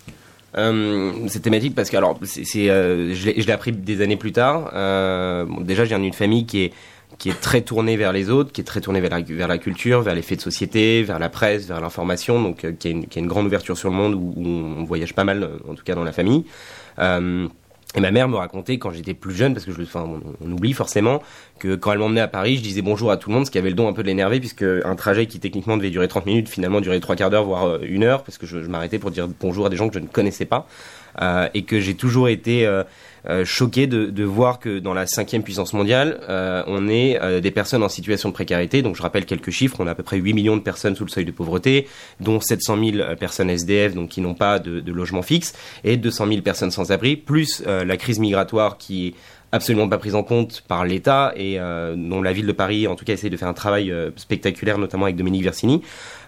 Euh, 0.56 1.12
cette 1.28 1.42
thématique 1.42 1.74
parce 1.74 1.90
que 1.90 1.98
alors 1.98 2.18
c'est, 2.22 2.70
euh, 2.70 3.14
je, 3.14 3.30
l'ai, 3.30 3.50
appris 3.50 3.72
des 3.72 4.00
années 4.00 4.16
plus 4.16 4.32
tard. 4.32 4.70
Euh, 4.74 5.44
bon, 5.44 5.60
déjà, 5.60 5.84
je 5.84 5.90
viens 5.90 5.98
d'une 5.98 6.14
famille 6.14 6.46
qui 6.46 6.62
est 6.62 6.72
qui 7.18 7.30
est 7.30 7.40
très 7.40 7.62
tournée 7.62 7.96
vers 7.96 8.12
les 8.12 8.30
autres, 8.30 8.52
qui 8.52 8.60
est 8.60 8.64
très 8.64 8.80
tournée 8.80 9.00
vers 9.00 9.10
la, 9.48 9.58
culture, 9.58 10.02
vers 10.02 10.14
les 10.14 10.22
faits 10.22 10.38
de 10.38 10.42
société, 10.42 11.02
vers 11.02 11.18
la 11.18 11.28
presse, 11.28 11.66
vers 11.66 11.80
l'information, 11.80 12.42
donc 12.42 12.64
euh, 12.64 12.72
qui, 12.72 12.88
a 12.88 13.20
une, 13.20 13.26
grande 13.26 13.46
ouverture 13.46 13.76
sur 13.76 13.90
le 13.90 13.96
monde 13.96 14.14
où, 14.14 14.34
on 14.36 14.84
voyage 14.84 15.14
pas 15.14 15.24
mal, 15.24 15.42
euh, 15.42 15.56
en 15.68 15.74
tout 15.74 15.84
cas 15.84 15.94
dans 15.94 16.04
la 16.04 16.12
famille. 16.12 16.44
Euh, 16.98 17.48
et 17.94 18.00
ma 18.00 18.10
mère 18.10 18.28
me 18.28 18.36
racontait 18.36 18.78
quand 18.78 18.90
j'étais 18.90 19.14
plus 19.14 19.34
jeune, 19.34 19.54
parce 19.54 19.64
que 19.64 19.72
je, 19.72 19.80
enfin, 19.80 20.04
on, 20.06 20.20
on 20.46 20.52
oublie 20.52 20.74
forcément, 20.74 21.22
que 21.58 21.76
quand 21.76 21.92
elle 21.92 21.98
m'emmenait 21.98 22.20
à 22.20 22.28
Paris, 22.28 22.56
je 22.56 22.62
disais 22.62 22.82
bonjour 22.82 23.10
à 23.10 23.16
tout 23.16 23.30
le 23.30 23.36
monde, 23.36 23.46
ce 23.46 23.50
qui 23.50 23.56
avait 23.56 23.70
le 23.70 23.76
don 23.76 23.88
un 23.88 23.94
peu 23.94 24.02
de 24.02 24.08
l'énerver, 24.08 24.38
puisque 24.38 24.64
un 24.64 24.96
trajet 24.96 25.26
qui 25.26 25.40
techniquement 25.40 25.78
devait 25.78 25.90
durer 25.90 26.08
30 26.08 26.26
minutes, 26.26 26.48
finalement 26.48 26.82
durait 26.82 27.00
trois 27.00 27.16
quarts 27.16 27.30
d'heure, 27.30 27.44
voire 27.44 27.82
une 27.82 28.02
heure, 28.02 28.24
parce 28.24 28.36
que 28.36 28.44
je, 28.46 28.58
m'arrêtais 28.58 28.98
pour 28.98 29.10
dire 29.10 29.28
bonjour 29.40 29.64
à 29.64 29.70
des 29.70 29.76
gens 29.76 29.88
que 29.88 29.94
je 29.94 30.00
ne 30.00 30.06
connaissais 30.08 30.44
pas, 30.44 30.66
et 31.54 31.62
que 31.62 31.80
j'ai 31.80 31.94
toujours 31.94 32.28
été 32.28 32.68
choqué 33.44 33.86
de, 33.86 34.06
de 34.06 34.24
voir 34.24 34.58
que 34.58 34.78
dans 34.78 34.94
la 34.94 35.06
cinquième 35.06 35.42
puissance 35.42 35.72
mondiale, 35.72 36.20
euh, 36.28 36.62
on 36.66 36.88
est 36.88 37.20
euh, 37.20 37.40
des 37.40 37.50
personnes 37.50 37.82
en 37.82 37.88
situation 37.88 38.28
de 38.28 38.34
précarité. 38.34 38.82
Donc 38.82 38.96
je 38.96 39.02
rappelle 39.02 39.24
quelques 39.24 39.50
chiffres, 39.50 39.76
on 39.80 39.86
a 39.86 39.92
à 39.92 39.94
peu 39.94 40.02
près 40.02 40.16
8 40.16 40.32
millions 40.32 40.56
de 40.56 40.62
personnes 40.62 40.94
sous 40.94 41.04
le 41.04 41.10
seuil 41.10 41.24
de 41.24 41.32
pauvreté, 41.32 41.88
dont 42.20 42.40
700 42.40 42.78
000 42.78 42.96
euh, 42.98 43.16
personnes 43.16 43.50
SDF, 43.50 43.94
donc 43.94 44.10
qui 44.10 44.20
n'ont 44.20 44.34
pas 44.34 44.58
de, 44.58 44.80
de 44.80 44.92
logement 44.92 45.22
fixe, 45.22 45.54
et 45.84 45.96
200 45.96 46.28
000 46.28 46.40
personnes 46.42 46.70
sans 46.70 46.92
abri, 46.92 47.16
plus 47.16 47.62
euh, 47.66 47.84
la 47.84 47.96
crise 47.96 48.18
migratoire 48.18 48.78
qui 48.78 49.08
est 49.08 49.14
absolument 49.52 49.88
pas 49.88 49.98
prise 49.98 50.14
en 50.14 50.22
compte 50.22 50.62
par 50.68 50.84
l'État 50.84 51.32
et 51.36 51.58
euh, 51.58 51.94
dont 51.96 52.22
la 52.22 52.32
ville 52.32 52.46
de 52.46 52.52
Paris, 52.52 52.86
en 52.86 52.94
tout 52.94 53.04
cas, 53.04 53.14
essaie 53.14 53.30
de 53.30 53.36
faire 53.36 53.48
un 53.48 53.54
travail 53.54 53.90
euh, 53.90 54.10
spectaculaire, 54.16 54.78
notamment 54.78 55.04
avec 55.04 55.16
Dominique 55.16 55.42
Versini. 55.42 55.82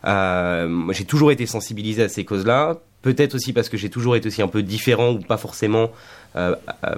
Euh, 0.05 0.93
j'ai 0.93 1.05
toujours 1.05 1.33
été 1.33 1.47
sensibilisé 1.47 2.05
à 2.05 2.09
ces 2.09 2.25
causes-là. 2.25 2.79
Peut-être 3.03 3.35
aussi 3.35 3.53
parce 3.53 3.69
que 3.69 3.77
j'ai 3.77 3.91
toujours 3.91 4.17
été 4.17 4.27
aussi 4.27 4.43
un 4.43 4.49
peu 4.49 4.63
différent 4.63 5.13
ou 5.13 5.19
pas 5.21 5.37
forcément 5.37 5.85
euh, 5.85 5.87
euh, 5.87 6.18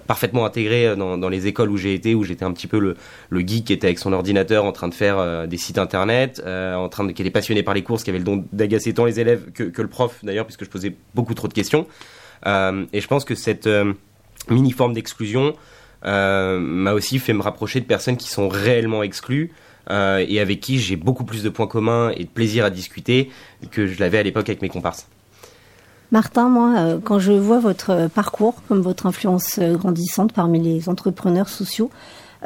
parfaitement 0.07 0.45
intégré 0.45 0.97
dans, 0.97 1.29
les 1.29 1.47
écoles 1.47 1.71
où 1.71 1.77
j'ai 1.77 1.95
été, 1.95 2.15
où 2.15 2.25
j'étais 2.25 2.45
un 2.45 2.53
petit 2.53 2.67
peu 2.67 2.79
le, 2.79 3.41
geek 3.41 3.65
qui 3.65 3.73
était 3.73 3.87
avec 3.87 3.99
son 3.99 4.13
ordinateur 4.13 4.65
en 4.65 4.73
train 4.73 4.89
de 4.89 4.95
faire 4.95 5.19
euh, 5.19 5.47
des 5.47 5.57
sites 5.57 5.79
internet, 5.79 6.43
euh, 6.45 6.75
en 6.75 6.89
train 6.89 7.05
de, 7.05 7.13
qui 7.13 7.23
était 7.23 7.31
passionné 7.31 7.63
par 7.63 7.75
les 7.75 7.83
courses, 7.83 8.05
qui 8.05 8.11
avait 8.11 8.19
le 8.19 8.25
don 8.25 8.45
d'agacer 8.53 8.93
tant 8.93 9.05
les 9.05 9.21
élèves 9.21 9.51
que, 9.53 9.83
le 9.83 9.89
prof 9.89 10.19
d'ailleurs, 10.23 10.47
puisque 10.47 10.65
je 10.65 10.71
posais 10.71 10.95
beaucoup 11.15 11.35
trop 11.35 11.49
de 11.49 11.55
questions. 11.55 11.87
Euh, 12.47 12.85
et 12.93 13.01
je 13.01 13.07
pense 13.07 13.25
que 13.25 13.35
cette 13.35 13.67
euh, 13.67 13.93
mini 14.49 14.73
forme 14.73 14.93
d'exclusion 14.93 15.55
euh, 16.05 16.59
m'a 16.59 16.93
aussi 16.93 17.19
fait 17.19 17.33
me 17.33 17.43
rapprocher 17.43 17.81
de 17.81 17.85
personnes 17.85 18.17
qui 18.17 18.31
sont 18.31 18.49
réellement 18.49 19.03
exclues 19.03 19.53
euh, 19.91 20.25
et 20.27 20.41
avec 20.41 20.61
qui 20.61 20.79
j'ai 20.79 20.97
beaucoup 20.97 21.25
plus 21.25 21.43
de 21.43 21.49
points 21.49 21.67
communs 21.67 22.11
et 22.17 22.25
de 22.25 22.29
plaisir 22.29 22.65
à 22.65 22.71
discuter 22.71 23.31
que 23.71 23.87
je 23.87 24.01
l'avais 24.01 24.19
à 24.19 24.23
l'époque 24.23 24.49
avec 24.49 24.63
mes 24.63 24.69
comparses. 24.69 25.09
Martin, 26.13 26.49
moi, 26.49 26.75
euh, 26.77 26.99
quand 27.03 27.21
je 27.21 27.33
vois 27.33 27.61
votre 27.61 28.09
parcours, 28.09 28.57
comme 28.67 28.81
votre 28.81 29.07
influence 29.07 29.59
euh, 29.61 29.77
grandissante 29.77 30.33
parmi 30.33 30.61
les 30.61 30.89
entrepreneurs 30.89 31.49
sociaux, 31.49 31.91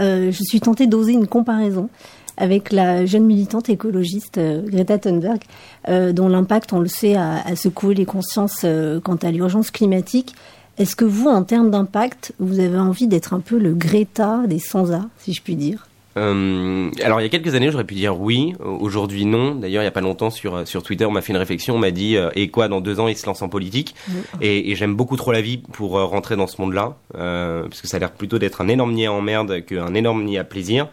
euh, 0.01 0.31
je 0.31 0.43
suis 0.45 0.61
tentée 0.61 0.87
d'oser 0.87 1.13
une 1.13 1.27
comparaison 1.27 1.89
avec 2.37 2.73
la 2.73 3.07
jeune 3.07 3.25
militante 3.25 3.71
écologiste 3.71 4.41
Greta 4.67 4.99
Thunberg, 4.99 5.41
dont 5.87 6.29
l'impact, 6.29 6.73
on 6.73 6.81
le 6.81 6.89
sait, 6.89 7.15
a, 7.15 7.55
secoué 7.55 7.95
les 7.95 8.07
consciences 8.07 8.67
quant 9.05 9.15
à 9.15 9.31
l'urgence 9.31 9.71
climatique. 9.71 10.35
Est-ce 10.77 10.97
que 10.97 11.05
vous, 11.05 11.29
en 11.29 11.45
termes 11.45 11.71
d'impact, 11.71 12.33
vous 12.41 12.59
avez 12.59 12.77
envie 12.77 13.07
d'être 13.07 13.35
un 13.35 13.41
peu 13.41 13.57
le 13.57 13.73
Greta 13.73 14.41
des 14.49 14.59
sans-A, 14.59 15.03
si 15.19 15.33
je 15.33 15.43
puis 15.43 15.55
dire? 15.55 15.87
Euh, 16.17 16.91
alors 17.03 17.21
il 17.21 17.25
y 17.25 17.27
a 17.27 17.29
quelques 17.29 17.57
années 17.57 17.73
j'aurais 17.73 17.85
pu 17.85 17.95
dire 17.95 18.21
oui, 18.21 18.55
aujourd'hui 18.61 19.25
non. 19.25 19.55
D'ailleurs 19.55 19.83
il 19.83 19.87
y 19.87 19.89
a 19.89 19.93
pas 19.93 20.01
longtemps 20.01 20.31
sur 20.31 20.55
euh, 20.55 20.65
sur 20.65 20.83
Twitter 20.85 21.05
on 21.07 21.11
m'a 21.11 21.23
fait 21.23 21.33
une 21.33 21.39
réflexion, 21.39 21.75
on 21.75 21.79
m'a 21.79 21.91
dit 21.91 22.17
euh, 22.17 22.31
et 22.37 22.49
quoi 22.49 22.69
dans 22.69 22.81
deux 22.81 23.01
ans 23.01 23.09
il 23.09 23.17
se 23.17 23.27
lance 23.27 23.43
en 23.43 23.49
politique? 23.49 23.97
Et, 24.41 24.71
et 24.71 24.77
j'aime 24.77 24.95
beaucoup 24.95 25.17
trop 25.17 25.33
la 25.33 25.41
vie 25.41 25.59
pour 25.59 25.99
euh, 25.99 26.05
rentrer 26.05 26.37
dans 26.37 26.47
ce 26.47 26.61
monde-là 26.61 26.97
parce 27.13 27.81
que 27.81 27.89
ça 27.89 27.97
a 27.97 28.01
l'air 28.01 28.13
plutôt 28.13 28.39
d'être 28.39 28.61
un 28.61 28.69
énorme 28.69 28.93
nid 28.93 29.07
à 29.07 29.13
emmerde 29.13 29.65
qu'un 29.65 29.95
énorme 29.95 30.23
nid 30.25 30.39
à 30.39 30.45
plaisir. 30.45 30.89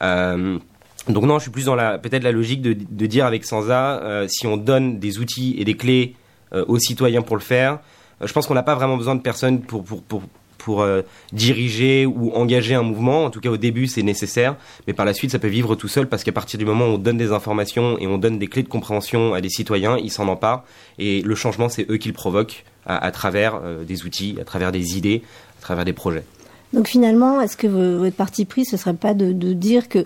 Donc 0.00 1.24
non, 1.24 1.38
je 1.38 1.42
suis 1.42 1.50
plus 1.50 1.66
dans 1.66 1.74
la 1.74 1.98
peut-être 1.98 2.22
la 2.22 2.32
logique 2.32 2.62
de, 2.62 2.72
de 2.72 3.06
dire 3.06 3.26
avec 3.26 3.44
Sansa, 3.44 4.24
si 4.28 4.46
on 4.46 4.56
donne 4.56 4.98
des 4.98 5.18
outils 5.18 5.54
et 5.58 5.64
des 5.64 5.76
clés 5.76 6.14
aux 6.52 6.78
citoyens 6.78 7.22
pour 7.22 7.36
le 7.36 7.42
faire, 7.42 7.80
je 8.20 8.32
pense 8.32 8.46
qu'on 8.46 8.54
n'a 8.54 8.62
pas 8.62 8.74
vraiment 8.74 8.96
besoin 8.96 9.16
de 9.16 9.20
personnes 9.20 9.60
pour 9.60 9.84
pour 9.84 10.02
pour 10.02 10.22
pour 10.64 10.82
euh, 10.82 11.02
diriger 11.32 12.06
ou 12.06 12.32
engager 12.34 12.74
un 12.74 12.82
mouvement. 12.82 13.24
En 13.24 13.30
tout 13.30 13.40
cas, 13.40 13.50
au 13.50 13.56
début, 13.56 13.86
c'est 13.86 14.02
nécessaire, 14.02 14.56
mais 14.86 14.92
par 14.92 15.04
la 15.06 15.12
suite, 15.14 15.30
ça 15.30 15.38
peut 15.38 15.48
vivre 15.48 15.74
tout 15.74 15.88
seul 15.88 16.08
parce 16.08 16.22
qu'à 16.24 16.32
partir 16.32 16.58
du 16.58 16.64
moment 16.64 16.86
où 16.86 16.90
on 16.94 16.98
donne 16.98 17.16
des 17.18 17.32
informations 17.32 17.98
et 17.98 18.06
on 18.06 18.18
donne 18.18 18.38
des 18.38 18.46
clés 18.46 18.62
de 18.62 18.68
compréhension 18.68 19.34
à 19.34 19.40
des 19.40 19.48
citoyens, 19.48 19.96
ils 19.98 20.10
s'en 20.10 20.28
emparent 20.28 20.64
et 20.98 21.22
le 21.22 21.34
changement, 21.34 21.68
c'est 21.68 21.90
eux 21.90 21.96
qui 21.96 22.08
le 22.08 22.14
provoquent 22.14 22.64
à, 22.86 23.10
travers 23.12 23.60
euh, 23.62 23.84
des 23.84 24.04
outils, 24.04 24.36
à 24.40 24.44
travers 24.44 24.72
des 24.72 24.96
idées, 24.98 25.22
à 25.58 25.62
travers 25.62 25.84
des 25.84 25.92
projets. 25.92 26.24
Donc 26.72 26.88
finalement, 26.88 27.40
est-ce 27.40 27.56
que 27.56 27.66
vo- 27.66 27.98
votre 27.98 28.16
parti 28.16 28.44
pris, 28.44 28.64
ce 28.64 28.76
serait 28.76 28.94
pas 28.94 29.14
de 29.14 29.32
dire 29.52 29.88
que 29.88 30.04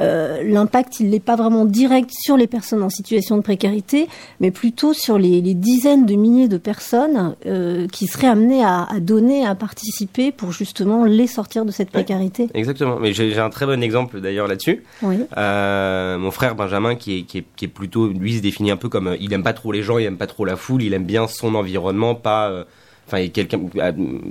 euh, 0.00 0.42
l'impact, 0.42 1.00
il 1.00 1.10
n'est 1.10 1.20
pas 1.20 1.36
vraiment 1.36 1.64
direct 1.64 2.10
sur 2.12 2.36
les 2.36 2.46
personnes 2.46 2.82
en 2.82 2.90
situation 2.90 3.36
de 3.36 3.42
précarité, 3.42 4.08
mais 4.40 4.50
plutôt 4.50 4.92
sur 4.92 5.18
les, 5.18 5.40
les 5.40 5.54
dizaines 5.54 6.06
de 6.06 6.14
milliers 6.14 6.48
de 6.48 6.58
personnes 6.58 7.34
euh, 7.46 7.86
qui 7.88 8.06
seraient 8.06 8.26
amenées 8.26 8.64
à, 8.64 8.84
à 8.84 9.00
donner, 9.00 9.46
à 9.46 9.54
participer 9.54 10.32
pour 10.32 10.52
justement 10.52 11.04
les 11.04 11.26
sortir 11.26 11.64
de 11.64 11.70
cette 11.70 11.90
précarité 11.90 12.48
Exactement. 12.54 12.98
Mais 12.98 13.12
j'ai 13.12 13.38
un 13.38 13.50
très 13.50 13.66
bon 13.66 13.82
exemple 13.82 14.20
d'ailleurs 14.20 14.48
là-dessus. 14.48 14.82
Oui. 15.02 15.16
Euh, 15.36 16.18
mon 16.18 16.30
frère 16.30 16.54
Benjamin, 16.54 16.94
qui 16.94 17.18
est, 17.18 17.22
qui, 17.22 17.38
est, 17.38 17.44
qui 17.56 17.64
est 17.64 17.68
plutôt, 17.68 18.08
lui, 18.08 18.36
se 18.36 18.42
définit 18.42 18.70
un 18.70 18.76
peu 18.76 18.88
comme, 18.88 19.08
euh, 19.08 19.16
il 19.20 19.32
aime 19.32 19.42
pas 19.42 19.52
trop 19.52 19.72
les 19.72 19.82
gens, 19.82 19.98
il 19.98 20.04
aime 20.04 20.16
pas 20.16 20.26
trop 20.26 20.44
la 20.44 20.56
foule, 20.56 20.82
il 20.82 20.92
aime 20.94 21.04
bien 21.04 21.26
son 21.26 21.54
environnement, 21.54 22.14
pas, 22.14 22.50
euh, 22.50 22.64
enfin, 23.06 23.18
il 23.18 23.26
est 23.26 23.28
quelqu'un 23.30 23.60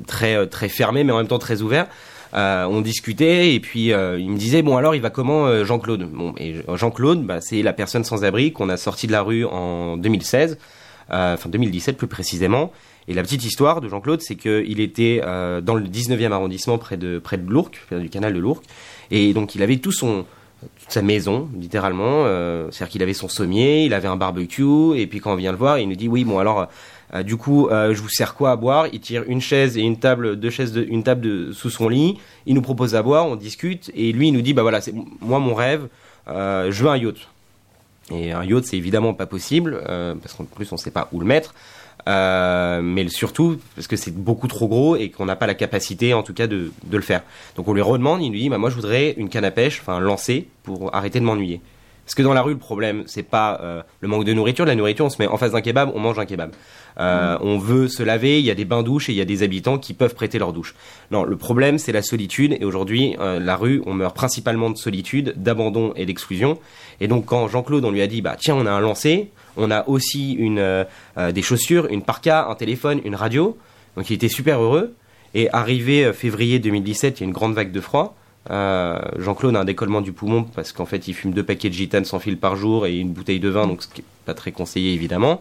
très, 0.07 0.47
très 0.47 0.69
fermé, 0.69 1.03
mais 1.03 1.11
en 1.11 1.17
même 1.17 1.27
temps 1.27 1.39
très 1.39 1.61
ouvert. 1.61 1.87
Euh, 2.35 2.65
on 2.65 2.81
discutait 2.81 3.53
et 3.53 3.59
puis 3.59 3.93
euh, 3.93 4.17
il 4.19 4.31
me 4.31 4.37
disait 4.37 4.63
bon 4.63 4.75
alors 4.75 4.95
il 4.95 5.01
va 5.01 5.11
comment 5.11 5.45
euh, 5.45 5.63
Jean-Claude? 5.65 6.09
Bon 6.09 6.33
et 6.39 6.55
Jean-Claude 6.73 7.23
bah, 7.23 7.41
c'est 7.41 7.61
la 7.61 7.73
personne 7.73 8.03
sans 8.03 8.23
abri 8.23 8.51
qu'on 8.51 8.69
a 8.69 8.77
sorti 8.77 9.05
de 9.05 9.11
la 9.11 9.21
rue 9.21 9.45
en 9.45 9.97
2016 9.97 10.57
euh, 11.11 11.33
enfin 11.35 11.49
2017 11.49 11.95
plus 11.95 12.07
précisément 12.07 12.71
et 13.07 13.13
la 13.13 13.21
petite 13.21 13.45
histoire 13.45 13.81
de 13.81 13.87
Jean-Claude 13.87 14.21
c'est 14.21 14.33
que 14.33 14.63
il 14.67 14.79
était 14.79 15.21
euh, 15.23 15.61
dans 15.61 15.75
le 15.75 15.83
19e 15.83 16.31
arrondissement 16.31 16.79
près 16.79 16.97
de 16.97 17.19
près 17.19 17.37
de 17.37 17.47
Lourdes 17.47 17.75
près 17.87 17.99
du 17.99 18.09
canal 18.09 18.33
de 18.33 18.39
Lourdes 18.39 18.63
et 19.11 19.33
donc 19.33 19.53
il 19.53 19.61
avait 19.61 19.77
tout 19.77 19.91
son 19.91 20.25
toute 20.79 20.91
sa 20.91 21.01
maison, 21.01 21.49
littéralement. 21.57 22.25
Euh, 22.25 22.67
C'est-à-dire 22.71 22.91
qu'il 22.91 23.03
avait 23.03 23.13
son 23.13 23.27
sommier, 23.27 23.85
il 23.85 23.93
avait 23.93 24.07
un 24.07 24.15
barbecue, 24.15 24.95
et 24.95 25.07
puis 25.07 25.19
quand 25.19 25.33
on 25.33 25.35
vient 25.35 25.51
le 25.51 25.57
voir, 25.57 25.79
il 25.79 25.87
nous 25.87 25.95
dit 25.95 26.07
oui, 26.07 26.23
bon 26.23 26.39
alors, 26.39 26.61
euh, 26.61 26.65
du 27.21 27.37
coup, 27.37 27.67
euh, 27.67 27.93
je 27.93 28.01
vous 28.01 28.09
sers 28.09 28.33
quoi 28.33 28.51
à 28.51 28.55
boire? 28.55 28.87
Il 28.91 28.99
tire 28.99 29.23
une 29.27 29.41
chaise 29.41 29.77
et 29.77 29.81
une 29.81 29.99
table, 29.99 30.35
deux 30.35 30.49
chaises, 30.49 30.75
une 30.75 31.03
table 31.03 31.53
sous 31.53 31.69
son 31.69 31.87
lit. 31.87 32.17
Il 32.47 32.55
nous 32.55 32.63
propose 32.63 32.95
à 32.95 33.03
boire, 33.03 33.27
on 33.27 33.35
discute, 33.35 33.91
et 33.93 34.11
lui 34.11 34.29
il 34.29 34.31
nous 34.31 34.41
dit 34.41 34.53
bah 34.53 34.63
voilà, 34.63 34.81
c'est 34.81 34.95
moi 35.21 35.37
mon 35.37 35.53
rêve, 35.53 35.87
euh, 36.27 36.71
je 36.71 36.83
veux 36.83 36.89
un 36.89 36.97
yacht. 36.97 37.17
Et 38.11 38.31
un 38.31 38.43
yacht, 38.43 38.65
c'est 38.65 38.77
évidemment 38.77 39.13
pas 39.13 39.27
possible, 39.27 39.79
euh, 39.87 40.15
parce 40.15 40.33
qu'en 40.33 40.45
plus 40.45 40.71
on 40.71 40.77
sait 40.77 40.91
pas 40.91 41.07
où 41.11 41.19
le 41.19 41.25
mettre. 41.25 41.53
Euh, 42.09 42.81
mais 42.81 43.07
surtout 43.07 43.59
parce 43.75 43.87
que 43.87 43.95
c'est 43.95 44.13
beaucoup 44.13 44.49
trop 44.49 44.67
gros 44.67 44.97
et 44.97 45.09
qu'on 45.09 45.25
n'a 45.25 45.37
pas 45.37 45.47
la 45.47 45.53
capacité 45.53 46.13
en 46.13 46.21
tout 46.21 46.33
cas 46.33 46.47
de, 46.47 46.71
le 46.91 47.01
faire. 47.01 47.21
Donc 47.55 47.67
on 47.67 47.73
lui 47.73 47.81
redemande, 47.81 48.21
il 48.21 48.31
nous 48.31 48.37
dit 48.37 48.49
bah 48.49 48.57
moi 48.57 48.69
je 48.69 48.75
voudrais 48.75 49.11
une 49.17 49.29
canne 49.29 49.45
à 49.45 49.51
pêche, 49.51 49.79
enfin 49.79 49.99
lancer 49.99 50.47
pour 50.63 50.93
arrêter 50.93 51.19
de 51.19 51.25
m'ennuyer. 51.25 51.61
Parce 52.05 52.15
que 52.15 52.21
dans 52.21 52.33
la 52.33 52.41
rue 52.41 52.53
le 52.53 52.59
problème 52.59 53.03
c'est 53.05 53.23
pas 53.23 53.59
euh, 53.61 53.81
le 54.01 54.07
manque 54.07 54.25
de 54.25 54.33
nourriture, 54.33 54.65
la 54.65 54.75
nourriture 54.75 55.05
on 55.05 55.09
se 55.09 55.21
met 55.21 55.27
en 55.27 55.37
face 55.37 55.51
d'un 55.51 55.61
kebab, 55.61 55.91
on 55.93 55.99
mange 55.99 56.19
un 56.19 56.25
kebab. 56.25 56.51
Euh, 56.99 57.37
On 57.41 57.57
veut 57.57 57.87
se 57.87 58.03
laver, 58.03 58.39
il 58.39 58.45
y 58.45 58.51
a 58.51 58.55
des 58.55 58.65
bains 58.65 58.83
douches 58.83 59.09
et 59.09 59.13
il 59.13 59.15
y 59.15 59.21
a 59.21 59.25
des 59.25 59.41
habitants 59.41 59.79
qui 59.79 59.93
peuvent 59.93 60.13
prêter 60.13 60.37
leur 60.37 60.53
douche. 60.53 60.75
Non, 61.11 61.23
le 61.23 61.35
problème 61.37 61.79
c'est 61.79 61.91
la 61.91 62.01
solitude 62.01 62.57
et 62.59 62.65
aujourd'hui 62.65 63.15
euh, 63.19 63.39
la 63.39 63.55
rue 63.55 63.81
on 63.85 63.93
meurt 63.93 64.15
principalement 64.15 64.69
de 64.69 64.77
solitude, 64.77 65.33
d'abandon 65.37 65.93
et 65.95 66.05
d'exclusion. 66.05 66.59
Et 66.99 67.07
donc 67.07 67.25
quand 67.25 67.47
Jean-Claude 67.47 67.85
on 67.85 67.91
lui 67.91 68.01
a 68.01 68.07
dit 68.07 68.21
bah 68.21 68.35
tiens 68.39 68.55
on 68.55 68.65
a 68.65 68.71
un 68.71 68.81
lancer, 68.81 69.31
on 69.55 69.71
a 69.71 69.87
aussi 69.87 70.33
une 70.33 70.85
des 71.17 71.41
chaussures, 71.41 71.87
une 71.89 72.01
parka, 72.01 72.47
un 72.47 72.55
téléphone, 72.55 73.01
une 73.05 73.15
radio. 73.15 73.57
Donc 73.95 74.09
il 74.09 74.13
était 74.13 74.29
super 74.29 74.61
heureux. 74.61 74.93
Et 75.35 75.49
arrivé 75.51 76.11
février 76.13 76.59
2017, 76.59 77.19
il 77.19 77.21
y 77.21 77.23
a 77.23 77.27
une 77.27 77.33
grande 77.33 77.53
vague 77.53 77.71
de 77.71 77.81
froid. 77.81 78.15
Euh, 78.51 78.99
Jean-Claude 79.19 79.55
a 79.55 79.61
un 79.61 79.65
décollement 79.65 80.01
du 80.01 80.11
poumon 80.11 80.43
parce 80.43 80.73
qu'en 80.73 80.85
fait 80.85 81.07
il 81.07 81.13
fume 81.13 81.31
deux 81.31 81.43
paquets 81.43 81.69
de 81.69 81.73
gitane 81.73 82.03
sans 82.03 82.19
fil 82.19 82.37
par 82.37 82.55
jour 82.57 82.85
et 82.85 82.97
une 82.97 83.11
bouteille 83.13 83.39
de 83.39 83.47
vin, 83.49 83.67
donc 83.67 83.83
ce 83.83 83.87
qui 83.87 84.01
est 84.01 84.05
pas 84.25 84.33
très 84.33 84.51
conseillé 84.51 84.93
évidemment. 84.93 85.39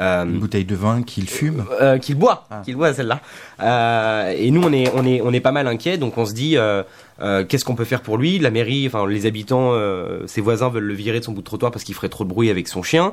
Euh, 0.00 0.24
Une 0.24 0.38
bouteille 0.40 0.64
de 0.64 0.74
vin 0.74 1.02
qu'il 1.02 1.28
fume? 1.28 1.64
euh, 1.80 1.98
qu'il 1.98 2.14
boit, 2.16 2.46
Ah. 2.50 2.62
qu'il 2.64 2.76
boit 2.76 2.94
celle-là. 2.94 3.20
Euh, 3.60 4.34
et 4.36 4.50
nous 4.50 4.62
on 4.62 4.72
est 4.72 4.90
on 4.94 5.04
est 5.06 5.20
on 5.20 5.32
est 5.32 5.40
pas 5.40 5.52
mal 5.52 5.66
inquiets, 5.68 5.98
donc 5.98 6.16
on 6.18 6.24
se 6.24 6.32
dit 6.32 6.56
euh, 6.56 6.82
euh, 7.20 7.44
qu'est-ce 7.44 7.64
qu'on 7.64 7.74
peut 7.74 7.84
faire 7.84 8.00
pour 8.00 8.16
lui? 8.18 8.38
La 8.38 8.50
mairie, 8.50 8.86
enfin 8.86 9.06
les 9.06 9.26
habitants, 9.26 9.70
euh, 9.74 10.26
ses 10.26 10.40
voisins 10.40 10.68
veulent 10.70 10.84
le 10.84 10.94
virer 10.94 11.20
de 11.20 11.24
son 11.24 11.32
bout 11.32 11.42
de 11.42 11.46
trottoir 11.46 11.70
parce 11.70 11.84
qu'il 11.84 11.94
ferait 11.94 12.08
trop 12.08 12.24
de 12.24 12.28
bruit 12.30 12.50
avec 12.50 12.68
son 12.68 12.82
chien. 12.82 13.12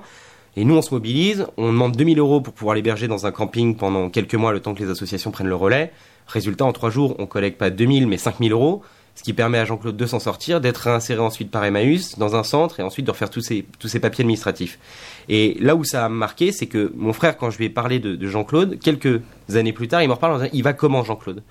Et 0.56 0.64
nous 0.66 0.76
on 0.76 0.82
se 0.82 0.94
mobilise, 0.94 1.46
on 1.58 1.68
demande 1.68 1.96
2000 1.96 2.18
euros 2.18 2.42
pour 2.42 2.54
pouvoir 2.54 2.76
l'héberger 2.76 3.08
dans 3.08 3.26
un 3.28 3.32
camping 3.32 3.76
pendant 3.76 4.10
quelques 4.10 4.36
mois, 4.36 4.52
le 4.54 4.60
temps 4.62 4.74
que 4.74 4.82
les 4.84 4.90
associations 4.90 5.30
prennent 5.32 5.48
le 5.50 5.56
relais. 5.56 5.92
Résultat, 6.28 6.64
en 6.66 6.72
trois 6.74 6.90
jours, 6.90 7.16
on 7.20 7.26
collecte 7.26 7.58
pas 7.58 7.70
2000 7.70 8.08
mais 8.08 8.18
5000 8.18 8.52
euros, 8.54 8.84
ce 9.20 9.24
qui 9.24 9.34
permet 9.34 9.58
à 9.58 9.66
Jean-Claude 9.66 9.98
de 9.98 10.06
s'en 10.06 10.20
sortir, 10.20 10.62
d'être 10.62 10.78
réinséré 10.78 11.20
ensuite 11.20 11.52
par 11.52 11.66
Emmaüs 11.66 12.18
dans 12.18 12.38
un 12.38 12.44
centre 12.44 12.80
et 12.80 12.84
ensuite 12.84 13.06
de 13.06 13.12
refaire 13.12 13.30
tous 13.30 13.42
ses 13.42 13.66
tous 13.78 13.90
ses 13.90 14.00
papiers 14.00 14.22
administratifs. 14.22 14.80
Et 15.28 15.58
là 15.60 15.76
où 15.76 15.84
ça 15.84 16.06
a 16.06 16.10
marqué, 16.10 16.54
c'est 16.54 16.68
que 16.68 16.94
mon 16.96 17.12
frère, 17.12 17.36
quand 17.36 17.50
je 17.50 17.58
lui 17.58 17.66
ai 17.66 17.70
parlé 17.70 18.00
de, 18.00 18.16
de 18.16 18.28
Jean-Claude, 18.30 18.80
quelques 18.80 19.20
années 19.54 19.74
plus 19.74 19.90
tard, 19.90 20.02
il 20.04 20.08
me 20.08 20.14
reparle 20.14 20.34
en 20.36 20.38
disant 20.38 20.50
Il 20.54 20.64
va 20.64 20.72
comment 20.72 21.04
Jean-Claude? 21.04 21.44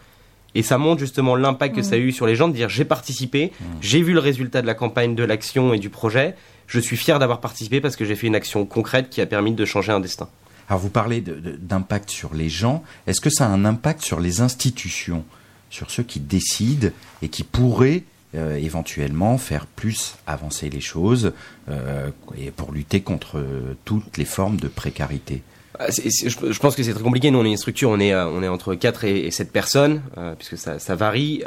Et 0.55 0.63
ça 0.63 0.79
montre 0.79 0.99
justement 1.01 1.37
l'impact 1.37 1.77
que 1.77 1.83
ça 1.83 1.97
a 1.97 1.99
eu 1.99 2.11
sur 2.11 2.27
les 2.27 2.35
gens 2.35 2.49
de 2.49 2.55
dire 2.55 2.71
J'ai 2.71 2.87
participé, 2.87 3.53
j'ai 3.83 4.01
vu 4.01 4.15
le 4.15 4.21
résultat 4.21 4.63
de 4.63 4.67
la 4.67 4.73
campagne, 4.75 5.15
de 5.15 5.23
l'action 5.23 5.75
et 5.75 5.79
du 5.79 5.91
projet, 5.91 6.37
je 6.67 6.81
suis 6.81 6.97
fier 6.97 7.19
d'avoir 7.19 7.41
participé 7.41 7.83
parce 7.83 7.97
que 7.97 8.07
j'ai 8.07 8.15
fait 8.17 8.29
une 8.29 8.35
action 8.35 8.65
concrète 8.65 9.11
qui 9.11 9.21
a 9.21 9.27
permis 9.27 9.53
de 9.53 9.65
changer 9.67 9.93
un 9.93 10.01
destin. 10.01 10.29
Alors 10.71 10.81
vous 10.81 10.89
parlez 10.91 11.21
de- 11.21 11.35
de- 11.35 11.57
d'impact 11.61 12.09
sur 12.11 12.33
les 12.35 12.49
gens. 12.49 12.83
Est-ce 13.07 13.21
que 13.21 13.31
ça 13.31 13.45
a 13.45 13.49
un 13.51 13.65
impact 13.67 14.03
sur 14.03 14.21
les 14.21 14.41
institutions, 14.41 15.25
sur 15.71 15.91
ceux 15.91 16.03
qui 16.03 16.21
décident 16.21 16.89
et 17.23 17.29
qui 17.29 17.45
pourraient 17.45 18.03
euh, 18.35 18.57
éventuellement 18.57 19.39
faire 19.39 19.65
plus 19.65 20.17
avancer 20.27 20.69
les 20.69 20.83
choses 20.83 21.33
euh, 21.71 22.11
et 22.37 22.51
pour 22.51 22.73
lutter 22.73 23.01
contre 23.01 23.39
euh, 23.39 23.75
toutes 23.87 24.19
les 24.19 24.27
formes 24.27 24.59
de 24.59 24.69
précarité 24.69 25.41
Ah, 25.79 25.87
je, 25.89 26.59
pense 26.59 26.77
que 26.77 26.83
c'est 26.83 26.93
très 26.93 27.03
compliqué. 27.03 27.31
Nous, 27.31 27.39
on 27.39 27.45
est 27.47 27.51
une 27.51 27.57
structure, 27.57 27.89
on 27.89 27.99
est, 28.01 28.15
on 28.15 28.43
est 28.43 28.49
entre 28.49 28.75
4 28.75 29.05
et, 29.05 29.21
et 29.21 29.31
7 29.31 29.51
personnes, 29.51 30.03
puisque 30.39 30.59
ça, 30.59 30.95
varie. 30.95 31.43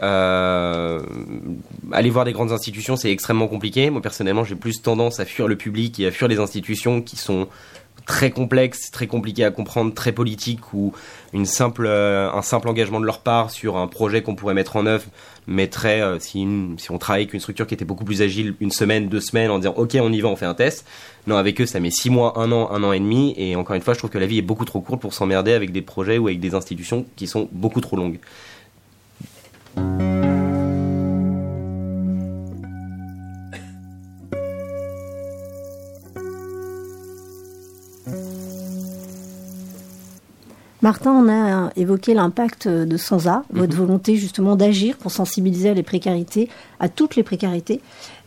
Aller 1.92 2.10
voir 2.10 2.26
des 2.26 2.34
grandes 2.34 2.52
institutions, 2.52 2.96
c'est 2.96 3.12
extrêmement 3.12 3.48
compliqué. 3.48 3.92
Moi, 3.92 4.02
personnellement, 4.02 4.44
j'ai 4.44 4.56
plus 4.56 4.82
tendance 4.82 5.20
à 5.20 5.26
fuir 5.26 5.48
le 5.48 5.58
public 5.58 6.00
et 6.00 6.08
à 6.08 6.12
fuir 6.12 6.28
les 6.30 6.40
institutions 6.40 7.04
qui 7.04 7.16
sont 7.16 7.48
très 8.06 8.32
complexes, 8.32 8.92
très 8.92 9.08
compliquées 9.08 9.46
à 9.46 9.52
comprendre, 9.52 9.94
très 9.94 10.12
politiques, 10.12 10.74
ou 10.74 10.94
une 11.34 11.46
simple, 11.46 11.86
euh, 11.86 12.32
un 12.32 12.42
simple 12.42 12.68
engagement 12.68 13.00
de 13.00 13.06
leur 13.06 13.20
part 13.20 13.52
sur 13.52 13.78
un 13.78 13.88
projet 13.88 14.22
qu'on 14.22 14.36
pourrait 14.36 14.54
mettre 14.54 14.76
en 14.76 14.86
œuvre 14.86 15.06
mettrait, 15.48 16.02
euh, 16.02 16.20
si, 16.20 16.48
si 16.78 16.92
on 16.92 16.98
travaillait 16.98 17.24
avec 17.24 17.34
une 17.34 17.40
structure 17.40 17.68
qui 17.68 17.74
était 17.74 17.86
beaucoup 17.86 18.06
plus 18.06 18.22
agile, 18.22 18.56
une 18.60 18.72
semaine, 18.72 19.10
deux 19.10 19.20
semaines, 19.20 19.52
en 19.52 19.60
disant 19.60 19.74
ok, 19.76 19.98
on 20.00 20.12
y 20.12 20.22
va, 20.22 20.30
on 20.30 20.36
fait 20.36 20.46
un 20.46 20.54
test. 20.54 20.86
Non, 21.28 21.38
avec 21.38 21.60
eux, 21.62 21.66
ça 21.66 21.80
met 21.80 21.92
six 21.92 22.10
mois, 22.10 22.40
un 22.40 22.52
an, 22.52 22.72
un 22.72 22.84
an 22.84 22.94
et 22.94 23.00
demi. 23.00 23.34
Et 23.38 23.56
encore 23.56 23.76
une 23.76 23.82
fois, 23.82 23.94
je 23.94 24.00
trouve 24.00 24.10
que 24.10 24.18
la 24.18 24.28
vie 24.28 24.38
est 24.38 24.44
beaucoup 24.44 24.66
trop 24.66 24.82
courte 24.82 25.02
pour 25.02 25.14
s'emmerder 25.14 25.54
avec 25.54 25.72
des 25.72 25.82
projets 25.82 26.18
ou 26.18 26.28
avec 26.28 26.40
des 26.40 26.56
institutions 26.56 27.06
qui 27.16 27.28
sont 27.28 27.50
beaucoup 27.52 27.82
trop 27.82 27.98
longues. 27.98 28.20
Martin, 40.82 41.12
on 41.12 41.30
a 41.30 41.70
évoqué 41.76 42.16
l'impact 42.16 42.68
de 42.68 42.98
Sansa, 42.98 43.44
votre 43.52 43.76
volonté 43.76 44.16
justement 44.16 44.56
d'agir 44.56 44.98
pour 44.98 45.12
sensibiliser 45.12 45.70
à 45.70 45.74
les 45.76 45.84
précarités, 45.84 46.50
à 46.80 46.90
toutes 46.90 47.16
les 47.16 47.22
précarités. 47.22 47.82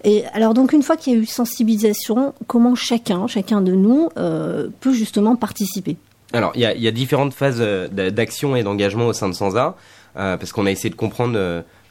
Et 0.04 0.24
alors 0.34 0.54
donc 0.54 0.72
une 0.72 0.82
fois 0.82 0.96
qu'il 0.96 1.14
y 1.14 1.16
a 1.16 1.18
eu 1.18 1.26
sensibilisation, 1.26 2.32
comment 2.46 2.76
chacun, 2.76 3.26
chacun 3.26 3.60
de 3.60 3.72
nous 3.72 4.08
euh, 4.18 4.68
peut 4.80 4.92
justement 4.92 5.34
participer? 5.34 5.96
Alors, 6.32 6.52
il 6.54 6.60
y 6.60 6.66
a, 6.66 6.74
il 6.74 6.82
y 6.82 6.88
a 6.88 6.90
différentes 6.90 7.32
phases 7.32 7.58
euh, 7.60 7.88
d'a- 7.88 8.10
d'action 8.10 8.56
et 8.56 8.62
d'engagement 8.62 9.06
au 9.06 9.12
sein 9.12 9.28
de 9.28 9.34
Sansa, 9.34 9.76
euh, 10.16 10.36
parce 10.36 10.52
qu'on 10.52 10.66
a 10.66 10.70
essayé 10.70 10.90
de 10.90 10.96
comprendre 10.96 11.36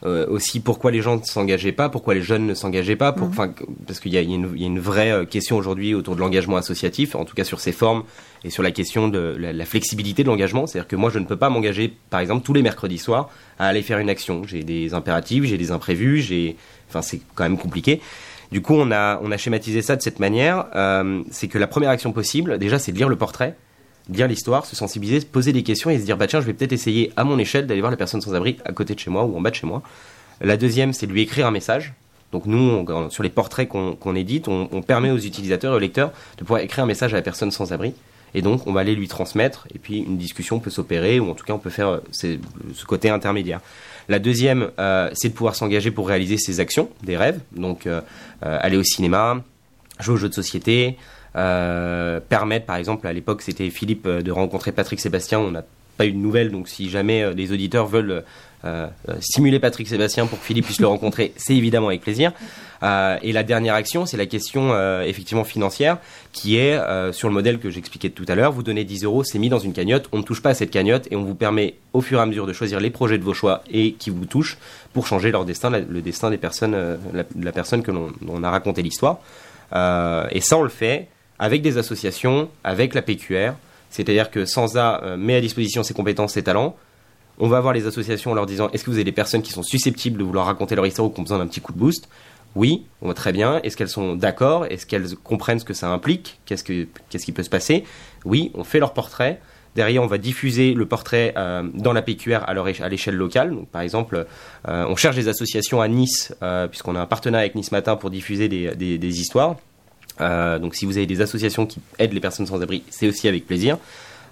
euh, 0.06 0.28
aussi 0.28 0.60
pourquoi 0.60 0.92
les 0.92 1.02
gens 1.02 1.18
ne 1.18 1.24
s'engageaient 1.24 1.72
pas, 1.72 1.88
pourquoi 1.90 2.14
les 2.14 2.22
jeunes 2.22 2.46
ne 2.46 2.54
s'engageaient 2.54 2.96
pas, 2.96 3.14
pour, 3.14 3.30
que- 3.32 3.64
parce 3.88 4.00
qu'il 4.00 4.14
y 4.14 4.18
a, 4.18 4.22
y 4.22 4.34
une, 4.34 4.50
il 4.56 4.62
y 4.62 4.64
a 4.66 4.68
une 4.68 4.80
vraie 4.80 5.12
euh, 5.12 5.26
question 5.26 5.56
aujourd'hui 5.58 5.94
autour 5.94 6.16
de 6.16 6.20
l'engagement 6.20 6.58
associatif, 6.58 7.16
en 7.16 7.26
tout 7.26 7.36
cas 7.36 7.44
sur 7.44 7.60
ses 7.60 7.72
formes 7.72 8.04
et 8.44 8.50
sur 8.50 8.64
la 8.64 8.72
question 8.72 9.08
de 9.08 9.36
la, 9.40 9.54
la 9.54 9.66
flexibilité 9.66 10.24
de 10.24 10.28
l'engagement. 10.28 10.68
C'est-à-dire 10.68 10.88
que 10.88 10.96
moi, 10.98 11.10
je 11.10 11.20
ne 11.20 11.26
peux 11.26 11.38
pas 11.38 11.50
m'engager, 11.50 11.94
par 12.10 12.20
exemple, 12.20 12.44
tous 12.46 12.54
les 12.54 12.62
mercredis 12.62 12.98
soirs 12.98 13.30
à 13.60 13.68
aller 13.68 13.82
faire 13.82 14.00
une 14.00 14.10
action. 14.10 14.44
J'ai 14.46 14.64
des 14.64 14.94
impératifs, 14.94 15.46
j'ai 15.46 15.58
des 15.58 15.72
imprévus, 15.72 16.20
j'ai, 16.22 16.58
enfin, 16.90 17.02
c'est 17.02 17.22
quand 17.36 17.44
même 17.44 17.58
compliqué. 17.58 18.02
Du 18.52 18.62
coup, 18.62 18.74
on 18.76 18.92
a, 18.92 19.20
on 19.24 19.32
a 19.32 19.38
schématisé 19.38 19.82
ça 19.82 19.96
de 19.96 20.02
cette 20.02 20.20
manière. 20.20 20.66
Euh, 20.76 21.22
c'est 21.32 21.48
que 21.48 21.58
la 21.58 21.66
première 21.68 21.90
action 21.90 22.12
possible, 22.12 22.60
déjà, 22.60 22.78
c'est 22.78 22.92
de 22.92 22.98
lire 22.98 23.10
le 23.10 23.16
portrait, 23.16 23.56
lire 24.10 24.28
l'histoire, 24.28 24.66
se 24.66 24.76
sensibiliser, 24.76 25.22
se 25.22 25.26
poser 25.26 25.54
des 25.54 25.64
questions 25.64 25.90
et 25.90 26.00
se 26.00 26.06
dire, 26.06 26.18
bah 26.18 26.28
tiens, 26.28 26.42
je 26.42 26.46
vais 26.46 26.54
peut-être 26.54 26.74
essayer 26.74 27.12
à 27.16 27.24
mon 27.24 27.38
échelle 27.40 27.68
d'aller 27.68 27.82
voir 27.82 27.92
la 27.92 27.98
personne 27.98 28.22
sans 28.22 28.36
abri 28.36 28.58
à 28.66 28.72
côté 28.72 28.96
de 28.96 29.00
chez 29.00 29.10
moi 29.10 29.24
ou 29.24 29.38
en 29.38 29.42
bas 29.42 29.50
de 29.50 29.56
chez 29.56 29.68
moi. 29.68 29.82
La 30.42 30.58
deuxième, 30.58 30.94
c'est 30.94 31.08
de 31.08 31.12
lui 31.12 31.22
écrire 31.22 31.48
un 31.48 31.52
message. 31.52 31.94
Donc 32.32 32.48
nous, 32.48 32.86
sur 33.12 33.22
les 33.22 33.30
portraits 33.30 33.70
qu'on 33.70 33.96
qu'on 33.96 34.16
édite, 34.16 34.48
on, 34.48 34.82
permet 34.82 35.12
aux 35.12 35.20
utilisateurs 35.20 35.74
et 35.74 35.76
aux 35.76 35.80
lecteurs 35.80 36.12
de 36.38 36.44
pouvoir 36.44 36.62
écrire 36.62 36.84
un 36.84 36.88
message 36.88 37.14
à 37.14 37.18
la 37.18 37.22
personne 37.22 37.52
sans 37.52 37.72
abri. 37.72 37.94
Et 38.34 38.42
donc, 38.42 38.66
on 38.66 38.74
va 38.74 38.80
aller 38.80 38.96
lui 38.96 39.08
transmettre, 39.08 39.68
et 39.74 39.78
puis 39.78 40.00
une 40.00 40.18
discussion 40.18 40.60
peut 40.60 40.72
s'opérer, 40.72 41.20
ou 41.20 41.30
en 41.30 41.36
tout 41.36 41.46
cas, 41.46 41.54
on 41.54 41.60
peut 41.60 41.70
faire 41.70 41.90
euh, 41.90 42.00
ce 42.12 42.86
côté 42.86 43.12
intermédiaire. 43.12 43.62
La 44.10 44.18
deuxième, 44.18 44.72
euh, 44.80 45.12
c'est 45.14 45.30
de 45.30 45.34
pouvoir 45.36 45.56
s'engager 45.56 45.92
pour 45.92 46.08
réaliser 46.08 46.38
ses 46.38 46.60
actions, 46.60 46.90
des 47.04 47.16
rêves. 47.16 47.40
Donc, 47.56 47.86
euh, 47.86 48.02
aller 48.42 48.78
au 48.78 48.84
cinéma, 48.84 49.44
jouer 50.00 50.16
aux 50.16 50.18
jeux 50.18 50.30
de 50.30 50.34
société, 50.34 50.98
euh, 51.36 52.20
permettre, 52.20 52.66
par 52.66 52.76
exemple, 52.76 53.08
à 53.08 53.14
l'époque, 53.14 53.42
c'était 53.42 53.70
Philippe 53.70 54.06
euh, 54.06 54.22
de 54.22 54.32
rencontrer 54.32 54.72
Patrick 54.72 55.00
Sébastien. 55.00 55.40
On 55.40 55.52
n'a 55.52 55.64
pas 55.98 56.06
eu 56.06 56.12
de 56.12 56.18
nouvelles, 56.18 56.52
donc 56.52 56.68
si 56.68 56.90
jamais 56.90 57.24
euh, 57.24 57.34
des 57.34 57.52
auditeurs 57.52 57.88
veulent 57.88 58.24
euh, 58.66 58.88
euh, 59.10 59.16
stimuler 59.20 59.60
Patrick 59.60 59.88
Sébastien 59.88 60.26
pour 60.26 60.40
que 60.40 60.46
Philippe 60.46 60.66
puisse 60.66 60.80
le 60.80 60.88
rencontrer, 60.88 61.34
c'est 61.38 61.56
évidemment 61.56 61.88
avec 61.88 62.02
plaisir. 62.02 62.32
Et 63.22 63.32
la 63.32 63.44
dernière 63.44 63.76
action, 63.76 64.06
c'est 64.06 64.18
la 64.18 64.26
question 64.26 64.78
effectivement 65.04 65.46
financière, 65.46 66.00
qui 66.34 66.58
est 66.58 66.78
sur 67.14 67.30
le 67.30 67.34
modèle 67.34 67.60
que 67.60 67.70
j'expliquais 67.70 68.10
tout 68.10 68.26
à 68.28 68.36
l'heure. 68.36 68.52
Vous 68.52 68.62
donnez 68.62 68.84
10 68.84 69.06
euros, 69.06 69.24
c'est 69.24 69.40
mis 69.40 69.48
dans 69.48 69.60
une 69.60 69.72
cagnotte, 69.72 70.10
on 70.12 70.18
ne 70.18 70.24
touche 70.24 70.42
pas 70.42 70.50
à 70.50 70.54
cette 70.54 70.70
cagnotte 70.70 71.08
et 71.10 71.16
on 71.16 71.24
vous 71.24 71.34
permet 71.34 71.76
au 71.94 72.02
fur 72.02 72.20
et 72.20 72.22
à 72.22 72.26
mesure 72.26 72.46
de 72.46 72.52
choisir 72.52 72.82
les 72.82 72.90
projets 72.90 73.18
de 73.18 73.24
vos 73.24 73.34
choix 73.34 73.64
et 73.72 73.94
qui 73.94 74.10
vous 74.10 74.26
touchent 74.26 74.58
pour 74.92 75.08
changer 75.08 75.32
leur 75.32 75.46
destin, 75.46 75.70
le 75.70 76.02
destin 76.02 76.30
des 76.30 76.38
personnes, 76.38 76.76
la, 77.14 77.24
la 77.40 77.52
personne 77.54 77.84
que 77.84 77.92
l'on 77.92 78.44
a 78.44 78.50
raconté 78.50 78.82
l'histoire. 78.82 79.20
Et 79.74 80.42
ça, 80.42 80.58
on 80.58 80.64
le 80.64 80.68
fait 80.68 81.08
avec 81.40 81.62
des 81.62 81.78
associations, 81.78 82.50
avec 82.64 82.94
la 82.94 83.02
PQR. 83.02 83.54
C'est-à-dire 83.90 84.32
que 84.32 84.46
Sansa 84.46 85.02
euh, 85.04 85.18
met 85.18 85.36
à 85.36 85.42
disposition 85.42 85.84
ses 85.84 85.94
compétences, 85.94 86.34
ses 86.34 86.44
talents. 86.44 86.76
On 87.40 87.48
va 87.48 87.60
voir 87.62 87.74
les 87.74 87.86
associations 87.86 88.32
en 88.32 88.34
leur 88.34 88.46
disant 88.46 88.70
est-ce 88.74 88.84
que 88.84 88.90
vous 88.90 88.98
avez 88.98 89.04
des 89.04 89.12
personnes 89.12 89.42
qui 89.42 89.52
sont 89.52 89.64
susceptibles 89.64 90.18
de 90.18 90.24
vouloir 90.24 90.46
raconter 90.46 90.76
leur 90.76 90.86
histoire 90.86 91.08
ou 91.08 91.12
qui 91.12 91.20
ont 91.20 91.24
besoin 91.24 91.40
d'un 91.40 91.48
petit 91.48 91.62
coup 91.62 91.74
de 91.74 91.78
boost? 91.78 92.10
Oui, 92.56 92.86
on 93.02 93.08
va 93.08 93.14
très 93.16 93.32
bien. 93.32 93.60
Est-ce 93.64 93.76
qu'elles 93.76 93.90
sont 93.90 94.16
d'accord? 94.16 94.66
Est-ce 94.68 94.86
qu'elles 94.86 95.16
comprennent 95.24 95.60
ce 95.60 95.66
que 95.66 95.74
ça 95.74 95.90
implique? 95.90 96.40
Qu'est-ce 96.46 96.64
que 96.64 96.88
qu'est-ce 97.10 97.26
qui 97.26 97.32
peut 97.32 97.44
se 97.44 97.50
passer? 97.50 97.84
Oui, 98.26 98.52
on 98.54 98.64
fait 98.64 98.80
leur 98.80 98.94
portrait. 98.94 99.42
Derrière, 99.76 100.04
on 100.04 100.08
va 100.08 100.20
diffuser 100.20 100.76
le 100.76 100.86
portrait 100.86 101.34
euh, 101.36 101.64
dans 101.74 101.94
la 101.94 102.04
PQR 102.04 102.44
à, 102.46 102.52
à 102.52 102.90
l'échelle 102.90 103.16
locale. 103.16 103.56
Par 103.72 103.82
exemple, 103.82 104.28
euh, 104.68 104.86
on 104.88 104.96
cherche 104.96 105.16
des 105.16 105.28
associations 105.28 105.82
à 105.82 105.88
Nice, 105.88 106.34
puisqu'on 106.70 106.96
a 106.96 107.02
un 107.02 107.08
partenariat 107.08 107.46
avec 107.46 107.56
Nice 107.56 107.72
Matin 107.72 107.96
pour 107.96 108.12
diffuser 108.12 108.48
des 108.48 109.20
histoires. 109.20 109.56
Euh, 110.22 110.60
donc, 110.60 110.76
si 110.76 110.86
vous 110.86 110.98
avez 110.98 111.06
des 111.06 111.22
associations 111.22 111.66
qui 111.66 111.80
aident 112.00 112.14
les 112.14 112.20
personnes 112.20 112.46
sans 112.46 112.62
abri, 112.62 112.84
c'est 112.90 113.08
aussi 113.08 113.28
avec 113.28 113.46
plaisir. 113.48 113.78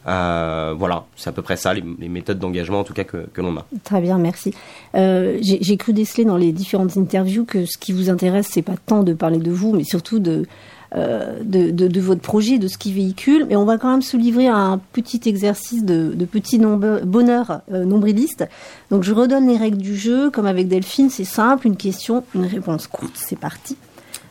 Euh, 0.07 0.73
voilà, 0.75 1.05
c'est 1.15 1.29
à 1.29 1.31
peu 1.31 1.43
près 1.43 1.57
ça, 1.57 1.75
les, 1.75 1.83
méthodes 2.09 2.39
d'engagement 2.39 2.79
en 2.79 2.83
tout 2.83 2.93
cas 2.93 3.03
que, 3.03 3.27
l'on 3.37 3.55
a. 3.57 3.65
Très 3.83 4.01
bien, 4.01 4.17
merci. 4.17 4.51
Euh, 4.95 5.37
J'ai 5.41 5.77
cru 5.77 5.93
déceler 5.93 6.25
dans 6.25 6.37
les 6.37 6.51
différentes 6.51 6.97
interviews 6.97 7.45
que 7.45 7.65
ce 7.65 7.77
qui 7.77 7.91
vous 7.91 8.09
intéresse, 8.09 8.47
c'est 8.49 8.63
pas 8.63 8.77
tant 8.83 9.03
de 9.03 9.13
parler 9.13 9.37
de 9.37 9.51
vous, 9.51 9.73
mais 9.73 9.83
surtout 9.83 10.17
de, 10.17 10.47
de, 10.95 11.69
de, 11.69 11.99
votre 12.01 12.21
projet, 12.21 12.57
de 12.57 12.67
ce 12.67 12.79
qui 12.79 12.91
véhicule. 12.93 13.45
Mais 13.47 13.55
on 13.55 13.65
va 13.65 13.77
quand 13.77 13.91
même 13.91 14.01
se 14.01 14.17
livrer 14.17 14.47
à 14.47 14.57
un 14.57 14.79
petit 14.79 15.21
exercice 15.25 15.85
de, 15.85 16.13
de 16.15 16.25
petit 16.25 16.57
nombre- 16.57 17.01
bonheur 17.05 17.61
nombriliste. 17.69 18.45
Donc 18.89 19.03
je 19.03 19.13
redonne 19.13 19.47
les 19.47 19.57
règles 19.57 19.77
du 19.77 19.95
jeu, 19.95 20.31
comme 20.31 20.47
avec 20.47 20.67
Delphine, 20.67 21.11
c'est 21.11 21.25
simple, 21.25 21.67
une 21.67 21.77
question, 21.77 22.23
une 22.33 22.45
réponse 22.45 22.87
courte, 22.87 23.13
c'est 23.13 23.37
parti. 23.37 23.77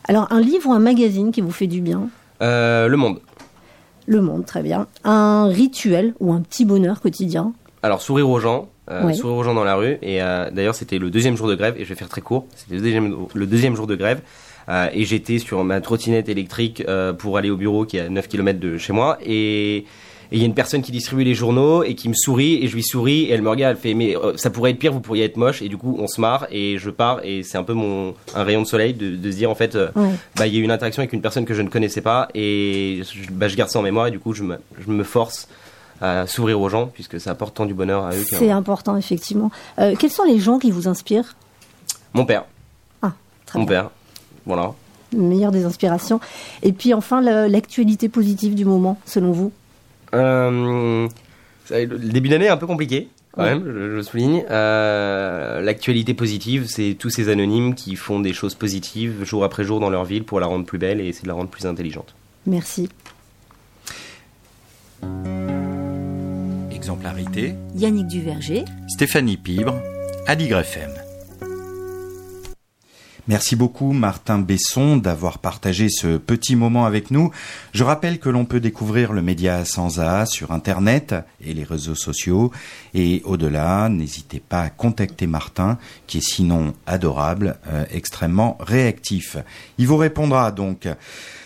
Alors 0.05 0.27
un 0.31 0.41
livre 0.41 0.69
ou 0.69 0.73
un 0.73 0.79
magazine 0.79 1.31
qui 1.31 1.41
vous 1.41 1.51
fait 1.51 1.67
du 1.67 1.81
bien 1.81 2.09
Euh, 2.41 2.87
le 2.87 2.97
monde. 2.97 3.19
Le 4.07 4.19
Monde, 4.19 4.45
très 4.45 4.63
bien. 4.63 4.87
Un 5.03 5.45
rituel 5.47 6.15
ou 6.19 6.33
un 6.33 6.41
petit 6.41 6.65
bonheur 6.65 7.01
quotidien 7.01 7.53
Alors, 7.83 8.01
sourire 8.01 8.27
aux 8.29 8.39
gens, 8.39 8.67
euh, 8.89 9.05
Ouais. 9.05 9.13
sourire 9.13 9.37
aux 9.37 9.43
gens 9.43 9.53
dans 9.53 9.63
la 9.63 9.75
rue. 9.75 9.97
Et 10.01 10.21
euh, 10.23 10.49
d'ailleurs, 10.51 10.73
c'était 10.75 10.97
le 10.97 11.11
deuxième 11.11 11.37
jour 11.37 11.47
de 11.47 11.53
grève, 11.55 11.75
et 11.77 11.83
je 11.83 11.89
vais 11.89 11.95
faire 11.95 12.09
très 12.09 12.21
court. 12.21 12.47
C'était 12.55 12.75
le 12.75 12.81
deuxième, 12.81 13.15
le 13.33 13.45
deuxième 13.45 13.75
jour 13.75 13.85
de 13.87 13.95
grève. 13.95 14.21
Euh, 14.69 14.87
et 14.91 15.05
j'étais 15.05 15.37
sur 15.37 15.63
ma 15.63 15.81
trottinette 15.81 16.29
électrique 16.29 16.83
euh, 16.87 17.13
pour 17.13 17.37
aller 17.37 17.51
au 17.51 17.57
bureau 17.57 17.85
qui 17.85 17.97
est 17.97 18.01
à 18.01 18.09
9 18.09 18.27
km 18.27 18.59
de 18.59 18.77
chez 18.79 18.91
moi. 18.91 19.17
Et 19.23 19.85
et 20.31 20.35
il 20.37 20.39
y 20.39 20.43
a 20.43 20.45
une 20.45 20.53
personne 20.53 20.81
qui 20.81 20.91
distribue 20.91 21.23
les 21.23 21.33
journaux 21.35 21.83
et 21.83 21.93
qui 21.95 22.07
me 22.07 22.13
sourit 22.15 22.63
et 22.63 22.67
je 22.67 22.75
lui 22.75 22.83
souris 22.83 23.23
et 23.23 23.31
elle 23.31 23.41
me 23.41 23.49
regarde, 23.49 23.75
elle 23.75 23.81
fait 23.81 23.93
mais 23.93 24.15
euh, 24.15 24.37
ça 24.37 24.49
pourrait 24.49 24.71
être 24.71 24.79
pire, 24.79 24.93
vous 24.93 25.01
pourriez 25.01 25.25
être 25.25 25.37
moche 25.37 25.61
et 25.61 25.67
du 25.69 25.77
coup 25.77 25.97
on 25.99 26.07
se 26.07 26.21
marre 26.21 26.47
et 26.51 26.77
je 26.77 26.89
pars 26.89 27.19
et 27.23 27.43
c'est 27.43 27.57
un 27.57 27.63
peu 27.63 27.73
mon 27.73 28.13
un 28.35 28.43
rayon 28.43 28.61
de 28.61 28.67
soleil 28.67 28.93
de, 28.93 29.15
de 29.15 29.31
se 29.31 29.35
dire 29.37 29.49
en 29.51 29.55
fait 29.55 29.75
euh, 29.75 29.89
Ouais. 29.95 30.09
bah 30.37 30.47
il 30.47 30.53
y 30.53 30.57
a 30.57 30.59
eu 30.59 30.63
une 30.63 30.71
interaction 30.71 31.01
avec 31.01 31.11
une 31.13 31.21
personne 31.21 31.45
que 31.45 31.53
je 31.53 31.61
ne 31.61 31.69
connaissais 31.69 32.01
pas 32.01 32.29
et 32.33 33.01
je, 33.03 33.29
bah, 33.31 33.47
je 33.49 33.55
garde 33.57 33.69
ça 33.69 33.79
en 33.79 33.81
mémoire 33.81 34.07
et 34.07 34.11
du 34.11 34.19
coup 34.19 34.33
je 34.33 34.43
me, 34.43 34.57
je 34.79 34.89
me 34.91 35.03
force 35.03 35.47
à 35.99 36.25
sourire 36.27 36.59
aux 36.61 36.69
gens 36.69 36.87
puisque 36.87 37.19
ça 37.19 37.31
apporte 37.31 37.55
tant 37.55 37.65
du 37.65 37.73
bonheur 37.75 38.05
à 38.05 38.15
eux. 38.15 38.23
C'est 38.27 38.49
important, 38.49 38.97
effectivement. 38.97 39.51
Euh, 39.77 39.95
quels 39.99 40.09
sont 40.09 40.23
les 40.23 40.39
gens 40.39 40.57
qui 40.57 40.71
vous 40.71 40.87
inspirent? 40.87 41.35
Mon 42.15 42.25
père, 42.25 42.45
Ah, 43.03 43.11
très 43.45 43.59
mon 43.59 43.65
bien. 43.65 43.81
père, 43.83 43.89
voilà. 44.47 44.73
Le 45.13 45.19
meilleur 45.21 45.51
des 45.51 45.63
inspirations. 45.65 46.19
Et 46.63 46.71
puis 46.71 46.93
enfin, 46.95 47.21
l'actualité 47.21 48.09
positive 48.09 48.55
du 48.55 48.65
moment, 48.65 48.97
selon 49.05 49.31
vous? 49.31 49.51
Euh, 50.13 51.07
le 51.69 51.85
début 52.09 52.29
d'année 52.29 52.45
est 52.45 52.49
un 52.49 52.57
peu 52.57 52.67
compliqué, 52.67 53.07
quand 53.33 53.43
Ouais. 53.43 53.49
même, 53.55 53.63
je, 53.65 53.95
je 53.97 54.01
souligne. 54.01 54.43
Euh, 54.49 55.61
L'actualité 55.61 56.13
positive, 56.13 56.65
c'est 56.67 56.95
tous 56.99 57.09
ces 57.09 57.29
anonymes 57.29 57.75
qui 57.75 57.95
font 57.95 58.19
des 58.19 58.33
choses 58.33 58.55
positives 58.55 59.23
jour 59.23 59.43
après 59.43 59.63
jour 59.63 59.79
dans 59.79 59.89
leur 59.89 60.03
ville 60.05 60.23
pour 60.23 60.39
la 60.39 60.47
rendre 60.47 60.65
plus 60.65 60.77
belle 60.77 60.99
et 60.99 61.07
essayer 61.07 61.23
de 61.23 61.27
la 61.29 61.33
rendre 61.35 61.49
plus 61.49 61.65
intelligente. 61.65 62.13
Merci. 62.45 62.89
Exemplarité, 66.71 67.53
Yannick 67.75 68.07
Duverger, 68.07 68.65
Stéphanie 68.87 69.37
Pibre, 69.37 69.75
Aligre 70.27 70.59
FM. 70.59 70.89
Merci 73.27 73.55
beaucoup 73.55 73.93
Martin 73.93 74.39
Besson 74.39 74.97
d'avoir 74.97 75.37
partagé 75.37 75.89
ce 75.89 76.17
petit 76.17 76.55
moment 76.55 76.85
avec 76.85 77.11
nous. 77.11 77.29
Je 77.71 77.83
rappelle 77.83 78.19
que 78.19 78.29
l'on 78.29 78.45
peut 78.45 78.59
découvrir 78.59 79.13
le 79.13 79.21
média 79.21 79.63
sans 79.63 79.99
A 79.99 80.25
sur 80.25 80.51
Internet 80.51 81.13
et 81.39 81.53
les 81.53 81.63
réseaux 81.63 81.95
sociaux. 81.95 82.51
Et 82.95 83.21
au-delà, 83.23 83.89
n'hésitez 83.89 84.39
pas 84.39 84.61
à 84.63 84.69
contacter 84.71 85.27
Martin, 85.27 85.77
qui 86.07 86.17
est 86.17 86.27
sinon 86.27 86.73
adorable, 86.87 87.59
euh, 87.67 87.85
extrêmement 87.91 88.57
réactif. 88.59 89.37
Il 89.77 89.85
vous 89.85 89.97
répondra 89.97 90.51
donc. 90.51 90.87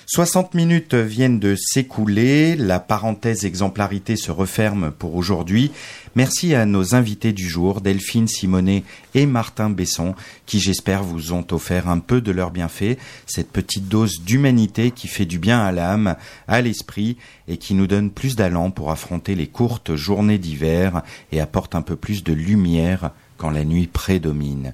60 0.08 0.54
minutes 0.54 0.94
viennent 0.94 1.40
de 1.40 1.56
s'écouler, 1.56 2.56
la 2.56 2.80
parenthèse 2.80 3.44
exemplarité 3.44 4.16
se 4.16 4.30
referme 4.30 4.92
pour 4.92 5.16
aujourd'hui. 5.16 5.72
Merci 6.16 6.54
à 6.54 6.68
nos 6.68 6.94
invités 6.94 7.34
du 7.34 7.50
jour, 7.50 7.82
Delphine 7.82 8.28
Simonet 8.28 8.84
et 9.16 9.26
Martin 9.26 9.72
Besson, 9.72 10.14
qui 10.46 10.60
j'espère 10.60 11.04
vous 11.04 11.34
ont 11.34 11.46
offert 11.50 11.90
un 11.90 11.98
peu 11.98 12.22
de 12.22 12.32
leur 12.32 12.52
bienfait, 12.52 13.00
cette 13.26 13.52
petite 13.52 13.88
dose 13.88 14.22
d'humanité 14.22 14.92
qui 14.92 15.08
fait 15.08 15.26
du 15.26 15.40
bien 15.40 15.60
à 15.60 15.72
l'âme, 15.72 16.16
à 16.48 16.62
l'esprit 16.62 17.18
et 17.48 17.58
qui 17.58 17.74
nous 17.74 17.88
donne 17.88 18.12
plus 18.12 18.36
d'allant 18.36 18.70
pour 18.70 18.92
affronter 18.92 19.34
les 19.34 19.48
courtes 19.48 19.96
journées 19.96 20.38
d'hiver 20.38 21.02
et 21.32 21.42
apporte 21.42 21.74
un 21.74 21.82
peu 21.82 21.96
plus 21.96 22.24
de 22.24 22.32
lumière 22.32 23.10
quand 23.38 23.50
la 23.50 23.66
nuit 23.66 23.88
prédomine. 23.88 24.74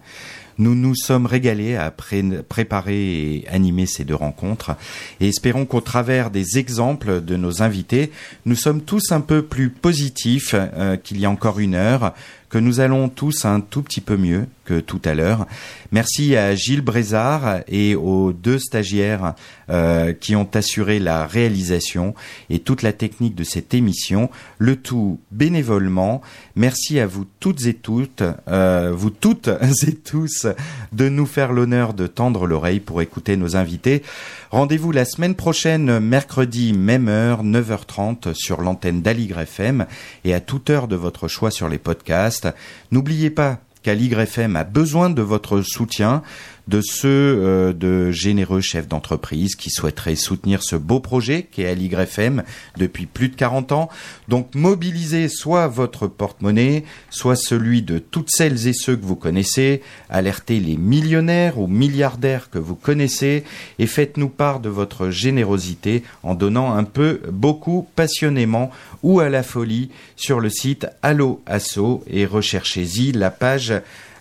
Nous 0.62 0.76
nous 0.76 0.94
sommes 0.94 1.26
régalés 1.26 1.76
à 1.76 1.90
pré- 1.90 2.24
préparer 2.48 3.34
et 3.38 3.48
animer 3.50 3.88
ces 3.88 4.04
deux 4.04 4.14
rencontres 4.14 4.76
et 5.20 5.28
espérons 5.28 5.66
qu'au 5.66 5.82
travers 5.82 6.30
des 6.30 6.60
exemples 6.60 7.20
de 7.22 7.36
nos 7.36 7.64
invités, 7.64 8.12
nous 8.46 8.56
sommes 8.56 8.82
tous 8.82 9.12
un 9.12 9.22
peu 9.22 9.42
plus 9.42 9.72
positifs 9.72 10.54
euh, 10.54 10.98
qu'il 10.98 11.20
y 11.20 11.26
a 11.26 11.32
encore 11.32 11.58
une 11.60 11.74
heure, 11.74 12.14
que 12.52 12.58
nous 12.58 12.82
allons 12.82 13.08
tous 13.08 13.46
un 13.46 13.62
tout 13.62 13.82
petit 13.82 14.02
peu 14.02 14.18
mieux 14.18 14.46
que 14.66 14.80
tout 14.82 15.02
à 15.06 15.16
l'heure. 15.16 15.48
Merci 15.92 16.36
à 16.36 16.54
Gilles 16.54 16.82
Brézard 16.82 17.62
et 17.68 17.96
aux 17.96 18.34
deux 18.34 18.60
stagiaires 18.60 19.34
euh, 19.70 20.12
qui 20.12 20.36
ont 20.36 20.50
assuré 20.54 21.00
la 21.00 21.26
réalisation 21.26 22.14
et 22.50 22.60
toute 22.60 22.82
la 22.82 22.92
technique 22.92 23.36
de 23.36 23.46
cette 23.46 23.74
émission, 23.74 24.30
le 24.60 24.76
tout 24.76 25.20
bénévolement. 25.32 26.22
Merci 26.56 27.00
à 27.00 27.08
vous 27.08 27.26
toutes 27.40 27.66
et 27.66 27.74
toutes, 27.74 28.24
euh, 28.50 28.92
vous 28.94 29.12
toutes 29.12 29.50
et 29.88 29.96
tous, 29.96 30.46
de 30.92 31.08
nous 31.08 31.26
faire 31.26 31.54
l'honneur 31.54 31.94
de 31.94 32.06
tendre 32.06 32.48
l'oreille 32.48 32.82
pour 32.82 33.02
écouter 33.02 33.38
nos 33.38 33.56
invités. 33.56 34.04
Rendez-vous 34.52 34.92
la 34.92 35.06
semaine 35.06 35.36
prochaine, 35.36 36.00
mercredi, 36.00 36.74
même 36.74 37.08
heure, 37.08 37.42
9h30 37.42 38.34
sur 38.34 38.60
l'antenne 38.60 39.02
d'Aligre 39.02 39.40
FM 39.40 39.86
et 40.26 40.34
à 40.34 40.42
toute 40.42 40.70
heure 40.70 40.90
de 40.90 40.98
votre 40.98 41.30
choix 41.30 41.52
sur 41.52 41.70
les 41.70 41.78
podcasts. 41.78 42.50
N'oubliez 42.92 43.30
pas 43.30 43.60
qu'Aligre 43.82 44.20
FM 44.20 44.58
a 44.58 44.66
besoin 44.66 45.10
de 45.10 45.22
votre 45.22 45.62
soutien, 45.62 46.22
de 46.68 46.82
ceux 46.82 47.08
euh, 47.08 47.74
de 47.74 48.12
généreux 48.12 48.62
chefs 48.62 48.88
d'entreprise 48.88 49.56
qui 49.56 49.70
souhaiteraient 49.70 50.16
soutenir 50.16 50.64
ce 50.64 50.76
beau 50.76 51.00
projet 51.00 51.44
qu'est 51.44 51.68
Aligre 51.68 52.02
FM 52.02 52.44
depuis 52.78 53.06
plus 53.06 53.30
de 53.30 53.36
40 53.36 53.72
ans. 53.72 53.90
Donc 54.28 54.54
mobilisez 54.56 55.28
soit 55.28 55.68
votre 55.68 56.08
porte-monnaie, 56.08 56.84
soit 57.10 57.36
celui 57.36 57.82
de 57.82 58.00
toutes 58.00 58.30
celles 58.30 58.68
et 58.68 58.74
ceux 58.74 58.96
que 58.96 59.06
vous 59.06 59.16
connaissez, 59.16 59.82
alertez 60.10 60.60
les 60.60 60.78
millionnaires 60.78 61.60
ou 61.60 61.68
milliardaires 61.68 62.50
que 62.50 62.60
vous 62.60 62.76
connaissez 62.76 63.44
et 63.80 63.88
faites-nous 63.88 64.30
part 64.30 64.60
de 64.60 64.70
votre 64.70 65.10
générosité 65.10 66.04
en 66.24 66.36
donnant 66.36 66.74
un 66.74 66.84
peu, 66.84 67.22
beaucoup, 67.32 67.88
passionnément 67.96 68.72
ou 69.04 69.20
à 69.20 69.30
la 69.30 69.44
folie 69.44 69.90
sur 70.16 70.40
le 70.40 70.50
site 70.50 70.88
Allo 71.02 71.42
Asso 71.46 72.04
et 72.08 72.26
recherchez-y 72.26 73.12
la 73.12 73.32
page 73.32 73.74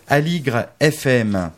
Aligre 0.07 0.65
FM. 0.79 1.51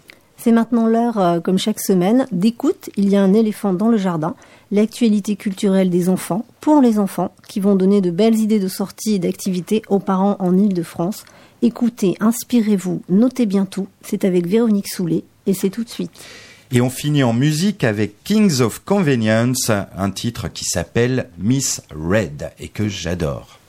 C'est 0.44 0.52
maintenant 0.52 0.88
l'heure, 0.88 1.20
euh, 1.20 1.40
comme 1.40 1.58
chaque 1.58 1.80
semaine, 1.80 2.28
d'écoute. 2.34 2.90
Il 2.98 3.08
y 3.08 3.16
a 3.16 3.24
un 3.24 3.34
éléphant 3.34 3.72
dans 3.72 3.88
le 3.88 3.96
jardin, 3.96 4.36
l'actualité 4.72 5.38
culturelle 5.38 5.90
des 5.90 6.10
enfants, 6.10 6.46
pour 6.60 6.82
les 6.82 7.00
enfants, 7.00 7.34
qui 7.48 7.62
vont 7.62 7.78
donner 7.78 8.02
de 8.02 8.12
belles 8.12 8.36
idées 8.36 8.60
de 8.60 8.68
sorties 8.68 9.16
et 9.16 9.20
d'activités 9.20 9.84
aux 9.88 10.00
parents 10.00 10.36
en 10.40 10.58
Ile-de-France. 10.58 11.24
Écoutez, 11.62 12.18
inspirez-vous, 12.20 13.04
notez 13.08 13.46
bien 13.46 13.66
tout. 13.66 13.88
C'est 14.02 14.26
avec 14.26 14.46
Véronique 14.46 14.90
Soulet 14.90 15.24
et 15.48 15.54
c'est 15.54 15.70
tout 15.70 15.86
de 15.86 15.90
suite. 15.90 16.12
Et 16.74 16.82
on 16.82 16.90
finit 16.90 17.24
en 17.24 17.32
musique 17.32 17.86
avec 17.86 18.22
Kings 18.26 18.60
of 18.60 18.82
Convenience, 18.84 19.70
un 19.70 20.12
titre 20.12 20.50
qui 20.50 20.66
s'appelle 20.66 21.30
Miss 21.38 21.82
Red 21.96 22.52
et 22.60 22.68
que 22.68 22.90
j'adore. 22.90 23.60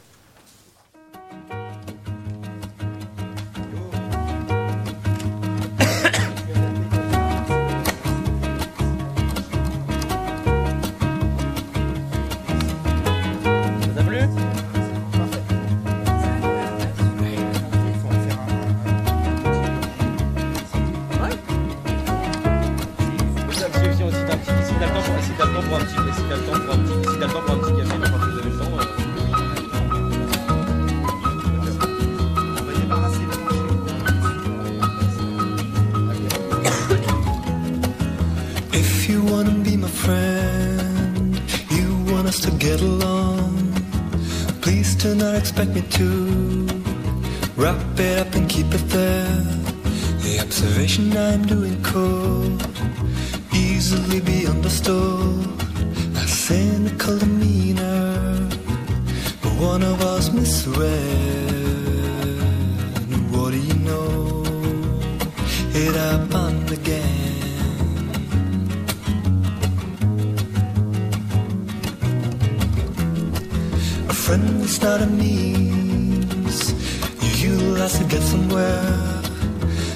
To 77.98 78.04
get 78.04 78.22
somewhere. 78.22 79.22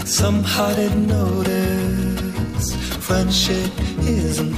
Somehow 0.04 0.74
didn't 0.74 1.06
notice 1.06 2.74
friendship 3.06 3.72
is 4.02 4.38
an 4.38 4.54